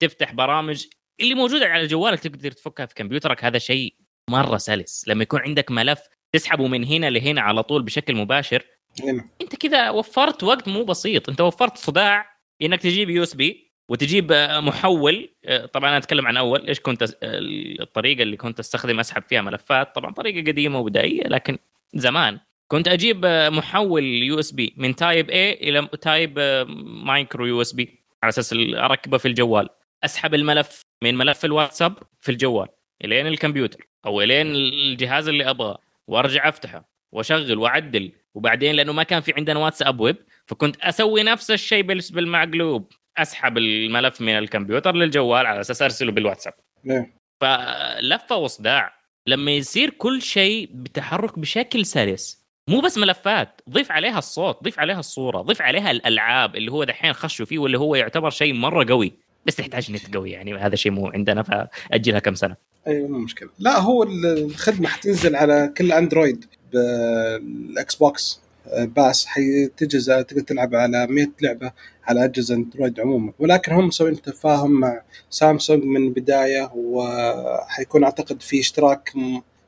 تفتح 0.00 0.32
برامج 0.32 0.86
اللي 1.20 1.34
موجودة 1.34 1.66
على 1.66 1.86
جوالك 1.86 2.20
تقدر 2.20 2.50
تفكها 2.50 2.86
في 2.86 2.94
كمبيوترك. 2.94 3.44
هذا 3.44 3.58
شيء 3.58 3.94
مرة 4.30 4.56
سلس. 4.56 5.08
لما 5.08 5.22
يكون 5.22 5.40
عندك 5.40 5.70
ملف 5.70 6.00
تسحبه 6.34 6.66
من 6.66 6.84
هنا 6.84 7.10
لهنا 7.10 7.40
على 7.40 7.62
طول 7.62 7.82
بشكل 7.82 8.14
مباشر 8.14 8.66
هنا 9.04 9.28
أنت 9.42 9.56
كذا 9.56 9.90
وفرت 9.90 10.42
وقت 10.44 10.68
مو 10.68 10.84
بسيط. 10.84 11.28
أنت 11.28 11.40
وفرت 11.40 11.76
صداع 11.78 12.31
إنك 12.62 12.82
تجيب 12.82 13.10
USB 13.10 13.72
وتجيب 13.88 14.32
آه، 14.32 14.60
محول 14.60 15.28
آه، 15.44 15.66
طبعا 15.66 15.88
أنا 15.88 15.96
أتكلم 15.96 16.26
عن 16.26 16.36
أول 16.36 16.66
إيش 16.68 16.80
كنت 16.80 17.04
أس- 17.04 17.14
الطريقة 17.22 18.22
اللي 18.22 18.36
كنت 18.36 18.58
أستخدم 18.58 19.00
أسحب 19.00 19.22
فيها 19.22 19.40
ملفات 19.42 19.94
طبعا 19.94 20.12
طريقة 20.12 20.50
قديمة 20.50 20.78
وبدائية 20.78 21.22
لكن 21.22 21.58
زمان 21.94 22.38
كنت 22.68 22.88
أجيب 22.88 23.24
آه، 23.24 23.48
محول 23.48 24.02
USB 24.04 24.74
من 24.76 24.96
type 24.96 25.30
A 25.30 25.52
إلى 25.52 25.88
type 26.00 26.34
آه، 26.38 26.64
micro 27.04 27.46
USB 27.46 28.02
على 28.22 28.28
أساس 28.28 28.52
أركبه 28.74 29.18
في 29.18 29.28
الجوال. 29.28 29.68
أسحب 30.04 30.34
الملف 30.34 30.80
من 31.02 31.14
ملف 31.14 31.44
الواتساب 31.44 31.94
في 32.20 32.32
الجوال 32.32 32.68
إلين 33.04 33.26
الكمبيوتر 33.26 33.86
أو 34.06 34.20
إلين 34.22 34.46
الجهاز 34.56 35.28
اللي 35.28 35.50
أبغاه 35.50 35.78
وأرجع 36.06 36.48
أفتحه 36.48 36.88
وأشغل 37.12 37.58
وأعدل 37.58 38.12
وبعدين 38.34 38.74
لأنه 38.74 38.92
ما 38.92 39.02
كان 39.02 39.20
في 39.20 39.32
عندنا 39.36 39.58
واتساب 39.58 40.00
ويب 40.00 40.16
فكنت 40.46 40.76
أسوي 40.80 41.22
نفس 41.22 41.50
الشيء 41.50 41.82
بال- 41.82 42.00
بالمقلوب 42.12 42.92
أسحب 43.18 43.58
الملف 43.58 44.20
من 44.20 44.38
الكمبيوتر 44.38 44.94
للجوال 44.94 45.46
على 45.46 45.60
أساس 45.60 45.82
أرسله 45.82 46.12
بالواتساب. 46.12 46.52
ليه؟ 46.84 47.14
فلفة 47.40 48.36
وصداع. 48.36 48.94
لما 49.26 49.50
يصير 49.50 49.90
كل 49.90 50.22
شيء 50.22 50.68
بتحرك 50.72 51.38
بشكل 51.38 51.86
سلس 51.86 52.42
مو 52.68 52.80
بس 52.80 52.98
ملفات 52.98 53.60
ضيف 53.70 53.92
عليها 53.92 54.18
الصوت 54.18 54.62
ضيف 54.64 54.78
عليها 54.78 54.98
الصورة 55.00 55.42
ضيف 55.42 55.62
عليها 55.62 55.90
الألعاب 55.90 56.56
اللي 56.56 56.72
هو 56.72 56.84
دحين 56.84 57.12
خشوا 57.12 57.46
فيه 57.46 57.58
واللي 57.58 57.78
هو 57.78 57.94
يعتبر 57.94 58.30
شيء 58.30 58.52
مرة 58.54 58.86
قوي. 58.88 59.12
بس 59.46 59.56
تحتاج 59.56 59.92
نت 59.92 60.14
قوي 60.14 60.30
يعني 60.30 60.54
هذا 60.54 60.76
شيء 60.76 60.92
مو 60.92 61.06
عندنا 61.06 61.42
فأجلها 61.42 62.18
كم 62.18 62.34
سنة. 62.34 62.56
أيوه 62.86 63.08
مو 63.08 63.18
مشكلة. 63.18 63.48
لا 63.58 63.78
هو 63.78 64.02
الخدمة 64.02 64.88
حتنزل 64.88 65.36
على 65.36 65.72
كل 65.76 65.92
أندرويد 65.92 66.44
بالإكس 66.72 67.94
بوكس 67.94 68.40
آه، 68.66 68.84
pass 68.84 69.26
حتجهز 69.26 70.06
تقدر 70.06 70.40
تلعب 70.40 70.74
على 70.74 71.06
100 71.06 71.26
لعبة 71.42 71.72
على 72.04 72.24
أجهزة 72.24 72.54
أندرويد 72.54 73.00
عموما. 73.00 73.32
ولكن 73.38 73.72
هم 73.72 73.86
مسوين 73.86 74.22
تفاهم 74.22 74.70
مع 74.70 75.02
سامسونج 75.30 75.84
من 75.84 76.06
البداية 76.06 76.70
وحيكون 76.74 78.04
أعتقد 78.04 78.42
في 78.42 78.60
اشتراك 78.60 79.12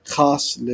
خاص 0.05 0.59
ل 0.63 0.71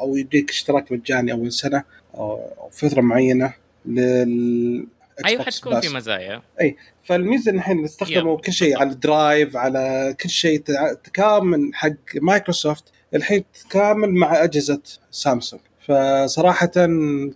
أو 0.00 0.16
يديك 0.16 0.50
اشتراك 0.50 0.92
مجاني 0.92 1.32
أول 1.32 1.52
سنة 1.52 1.84
أو 2.14 2.40
فترة 2.72 3.00
معينة 3.00 3.54
لل 3.86 4.86
أيوه 5.26 5.42
حتكون 5.42 5.80
في. 5.80 5.88
مزايا. 5.88 6.42
فالميزة 7.02 7.50
ان 7.50 7.58
إحنا 7.58 7.74
نستخدمه 7.74 8.36
كل 8.36 8.52
شيء 8.52 8.78
على 8.78 8.90
ال 8.90 9.01
drive 9.01 9.56
على 9.56 10.14
كل 10.20 10.28
شيء 10.30 10.60
تكامل 11.04 11.70
حق 11.74 11.90
مايكروسوفت 12.22 12.84
الحين 13.14 13.44
تكامل 13.68 14.10
مع 14.14 14.44
أجهزة 14.44 14.80
سامسونج 15.10 15.62
فصراحة 15.86 16.70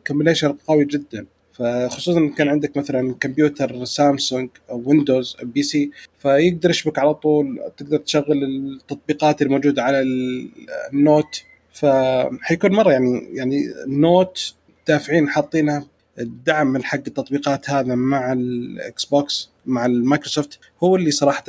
combination 0.06 0.52
قوي 0.68 0.84
جدا. 0.84 1.26
فخصوصا 1.52 2.30
كان 2.38 2.48
عندك 2.48 2.76
مثلا 2.76 3.14
كمبيوتر 3.20 3.84
سامسونج 3.84 4.48
أو 4.70 4.82
ويندوز 4.86 5.36
PC 5.42 5.90
فيقدر 6.18 6.70
يشبك 6.70 6.98
على 6.98 7.14
طول 7.14 7.60
تقدر 7.76 7.96
تشغل 7.98 8.44
التطبيقات 8.44 9.42
الموجودة 9.42 9.82
على 9.82 10.00
ال- 10.00 10.48
النوت 10.92 11.42
فحيكون 11.72 12.72
مرة 12.72 12.92
يعني 12.92 13.28
يعني 13.32 13.62
النوت 13.86 14.54
دافعين 14.88 15.28
حاطينها 15.28 15.86
الدعم 16.18 16.66
من 16.66 16.84
حق 16.84 17.00
التطبيقات 17.06 17.70
هذا 17.70 17.94
مع 17.94 18.32
الاكس 18.32 19.04
بوكس 19.04 19.52
مع 19.66 19.86
المايكروسوفت 19.86 20.58
هو 20.82 20.96
اللي 20.96 21.10
صراحة 21.10 21.44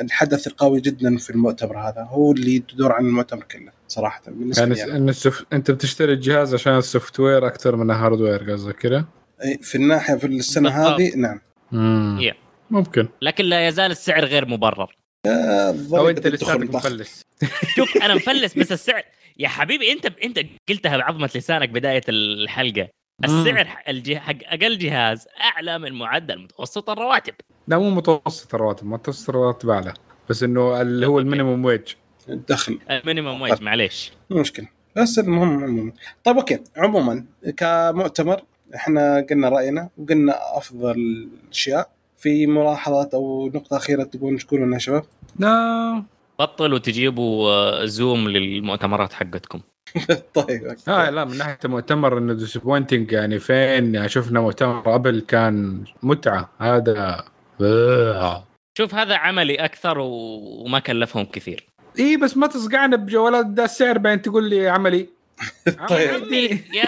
الحدث 0.00 0.46
القوي 0.46 0.80
جدا 0.80 1.16
في 1.16 1.30
المؤتمر 1.30 1.78
هذا 1.78 2.06
هو 2.10 2.32
اللي 2.32 2.58
تدور 2.58 2.92
عن 2.92 3.06
المؤتمر 3.06 3.42
كله 3.42 3.72
صراحة 3.88 4.22
بالنسبة 4.26 4.76
يعني. 4.76 4.96
إن 4.96 5.08
السف... 5.08 5.44
أنت 5.52 5.70
بتشتري 5.70 6.12
الجهاز 6.12 6.54
عشان 6.54 6.78
ال 6.78 7.20
software 7.20 7.46
أكثر 7.46 7.76
من 7.76 7.90
ال 7.90 7.97
hardware 7.97 8.52
قصدك 8.52 8.76
كذا؟ 8.76 9.04
إي، 9.44 9.58
في 9.62 9.74
الناحية 9.74 10.14
في 10.14 10.26
السنة 10.26 10.70
بالضبط. 10.70 11.00
هذه 11.00 11.16
نعم 11.16 11.40
امم 11.72 12.20
يا. 12.20 12.34
ممكن 12.70 13.08
لكن 13.22 13.44
لا 13.44 13.68
يزال 13.68 13.90
السعر 13.90 14.24
غير 14.24 14.46
مبرر 14.46 14.96
أو 15.26 16.08
أنت 16.08 16.26
ضخم. 16.26 16.62
مفلس 16.62 17.22
شوف 17.76 17.96
أنا 17.96 18.14
مفلس 18.14 18.58
بس 18.58 18.72
السعر 18.72 19.02
يا 19.38 19.48
حبيبي 19.48 19.92
انت 19.92 20.06
أنت 20.06 20.40
قلتها 20.68 20.96
بعظمة 20.96 21.30
لسانك 21.34 21.68
بداية 21.68 22.02
الحلقة 22.08 22.88
السعر 23.24 23.64
حق 23.64 23.88
الجه- 23.88 24.18
حق 24.18 24.36
أقل 24.44 24.78
جهاز 24.78 25.26
أعلى 25.40 25.78
من 25.78 25.92
معدل 25.92 26.38
متوسط 26.38 26.90
الرواتب. 26.90 27.34
لا 27.68 27.78
مو 27.78 27.90
متوسط 27.90 28.54
الرواتب 28.54 28.86
متوسط 28.86 29.28
الرواتب 29.28 29.68
أعلى. 29.70 29.94
بس 30.30 30.42
إنه 30.42 30.80
اللي 30.80 31.06
هو. 31.06 31.18
ال 31.18 31.24
minimum 31.24 31.64
wage 31.64 31.80
الدخل. 32.28 32.78
ال 32.90 32.96
minimum 32.96 33.42
wage 33.42 33.62
معليش. 33.62 34.12
مو 34.30 34.40
مشكلة. 34.40 34.68
بس 34.96 35.18
المهم 35.18 35.64
عموما 35.64 35.92
طيب 36.24 36.36
okay. 36.36 36.58
عموما 36.76 37.24
كمؤتمر 37.56 38.42
إحنا 38.74 39.26
قلنا 39.30 39.48
رأينا 39.48 39.88
وقلنا 39.98 40.58
أفضل 40.58 40.90
الاشياء 40.90 41.90
في 42.16 42.46
ملاحظات 42.46 43.14
أو 43.14 43.50
نقطة 43.54 43.76
أخيرة 43.76 44.02
تبون 44.02 44.38
تقولونها 44.38 44.74
يا 44.74 44.78
شباب؟ 44.78 45.04
لا. 45.38 46.04
بطلوا 46.38 46.78
تجيبوا 46.78 47.50
آه، 47.50 47.84
zoom 47.84 48.28
للمؤتمرات 48.28 49.12
حقتكم 49.12 49.60
طيب. 50.34 50.76
آه 50.88 51.10
لا 51.10 51.24
من 51.24 51.38
ناحية 51.38 51.58
المؤتمر 51.64 52.18
إنه 52.18 52.32
disappointing 52.32 53.12
يعني 53.12 53.38
فين 53.38 54.08
شفنا 54.08 54.40
مؤتمر 54.40 54.94
ابل 54.94 55.20
كان 55.20 55.84
متعة 56.02 56.50
هذا 56.58 57.24
آه. 57.60 58.44
شوف 58.78 58.94
هذا 58.94 59.16
عملي 59.16 59.54
أكثر 59.54 59.98
وما 59.98 60.78
كلفهم 60.78 61.24
كثير 61.24 61.66
إي 61.98 62.16
بس 62.16 62.36
ما 62.36 62.46
تصقعنا 62.46 62.96
بجوالات 62.96 63.46
ده 63.46 63.64
السعر 63.64 63.98
بعدين 63.98 64.22
تقول 64.22 64.50
لي 64.50 64.68
عملي 64.68 65.08
طيب. 65.88 66.32
يا 66.74 66.84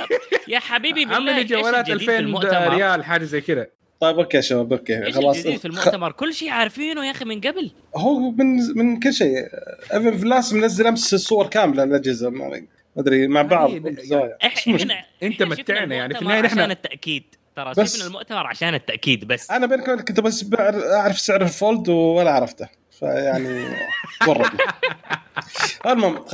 يا 0.49 0.59
حبيبي 0.59 1.05
بالله 1.05 1.33
عملي 1.33 1.45
جوالات 1.45 1.89
الجديد 1.89 2.09
في 2.09 2.19
2000 2.19 2.19
المؤتمر؟ 2.19 2.69
ريال 2.69 3.05
حاجة 3.05 3.25
زي 3.25 3.41
كذا 3.41 3.67
طيب 4.01 4.19
أوكي 4.19 4.43
شباب 4.43 4.73
أوكي. 4.73 5.13
خلاص. 5.13 5.37
الجديد 5.37 5.59
في 5.59 5.65
المؤتمر؟ 5.65 6.13
كل 6.13 6.35
شيء 6.35 6.51
عارفينه 6.51 7.07
يا 7.07 7.11
أخي 7.11 7.25
من 7.25 7.41
قبل. 7.41 7.71
هو 7.97 8.19
من 8.31 8.57
من 8.77 9.01
كل 9.01 9.13
شيء. 9.15 9.37
ايفن 9.95 10.19
فلاس 10.19 10.53
منزل 10.53 10.87
أمس 10.87 11.15
الصور 11.15 11.47
كاملة 11.47 11.83
الأجهزة 11.83 12.31
ما 12.31 12.63
أدري 12.99 13.27
مع 13.29 13.43
بعض. 13.43 13.71
زوايا. 14.01 14.37
إحنا 14.47 14.77
إحنا 14.77 15.05
شفنا 15.23 15.47
متعنا 15.47 15.95
يعني. 15.95 16.15
في 16.15 16.21
المؤتمر 16.21 16.39
النهاية 16.39 16.45
عشان 16.63 16.71
التأكيد. 16.71 17.25
ترى 17.57 17.73
بس- 17.77 17.95
شفنا 17.97 18.07
المؤتمر 18.07 18.47
عشان 18.47 18.75
التأكيد 18.75 19.25
بس. 19.25 19.51
أنا 19.51 19.67
بينك 19.67 19.89
وبينك 19.89 20.09
كنت 20.09 20.21
بس 20.21 20.43
بعر- 20.45 20.93
أعرف 20.93 21.19
سعر 21.21 21.43
الفولد 21.43 21.89
ولا 21.89 22.31
عرفته. 22.31 22.69
فيعني 22.99 23.65
ورطني 24.29 24.59
المهم 25.87 26.25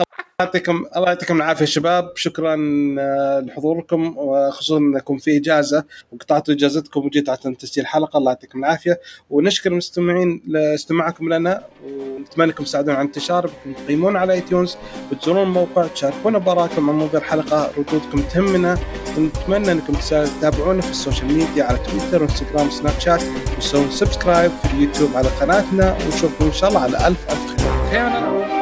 يعطيكم 0.41 0.85
الله 0.97 1.09
يعطيكم 1.09 1.37
العافية 1.37 1.65
شباب. 1.65 2.13
شكرا 2.15 2.57
آه، 2.99 3.41
لحضوركم 3.41 4.15
وخصوصا 4.17 4.79
انكم 4.79 5.19
في 5.19 5.37
إجازة. 5.37 5.85
وقطعتوا 6.13 6.55
إجازتكم 6.55 7.07
وجيتوا 7.07 7.35
عشان 7.35 7.57
تسجيل 7.57 7.87
حلقة. 7.87 8.17
الله 8.17 8.31
يعطيكم 8.31 8.59
العافية. 8.59 9.01
ونشكر 9.31 9.71
المستمعين 9.71 10.43
لاستماعكم 10.47 11.29
لنا. 11.29 11.65
ونتمنى 11.85 12.51
انكم 12.51 12.65
تساعدونا 12.65 12.99
على 12.99 13.07
انتشار 13.07 13.47
بكم 13.47 13.73
تقيمون 13.73 14.17
على 14.17 14.33
iTunes 14.33 14.77
وتزورون 15.13 15.43
الموقع. 15.43 15.87
تشاركونا 15.87 16.39
بآراءكم 16.39 16.91
عن 16.91 16.97
موضوع 16.97 17.21
الحلقة. 17.21 17.71
ردودكم 17.79 18.23
تهمنا. 18.23 18.79
ونتمنى 19.19 19.73
انكم 19.73 19.93
تتابعونا 19.93 20.81
في 20.81 20.91
ال 20.91 20.97
social 20.97 21.33
media 21.33 21.65
على 21.65 21.79
تويتر 21.79 22.23
وانستغرام 22.23 22.67
وسناب 22.67 23.01
شات. 23.01 23.23
وتسوون 23.57 23.91
سبسكرايب 23.91 24.51
في 24.51 24.75
اليوتيوب 24.75 25.11
على 25.15 25.29
قناتنا. 25.29 25.99
ونشوفكم 26.05 26.45
إن 26.45 26.53
شاء 26.53 26.69
الله 26.69 26.81
على 26.81 27.07
الف 27.07 27.31
ألف 27.31 27.61
خير. 27.91 28.56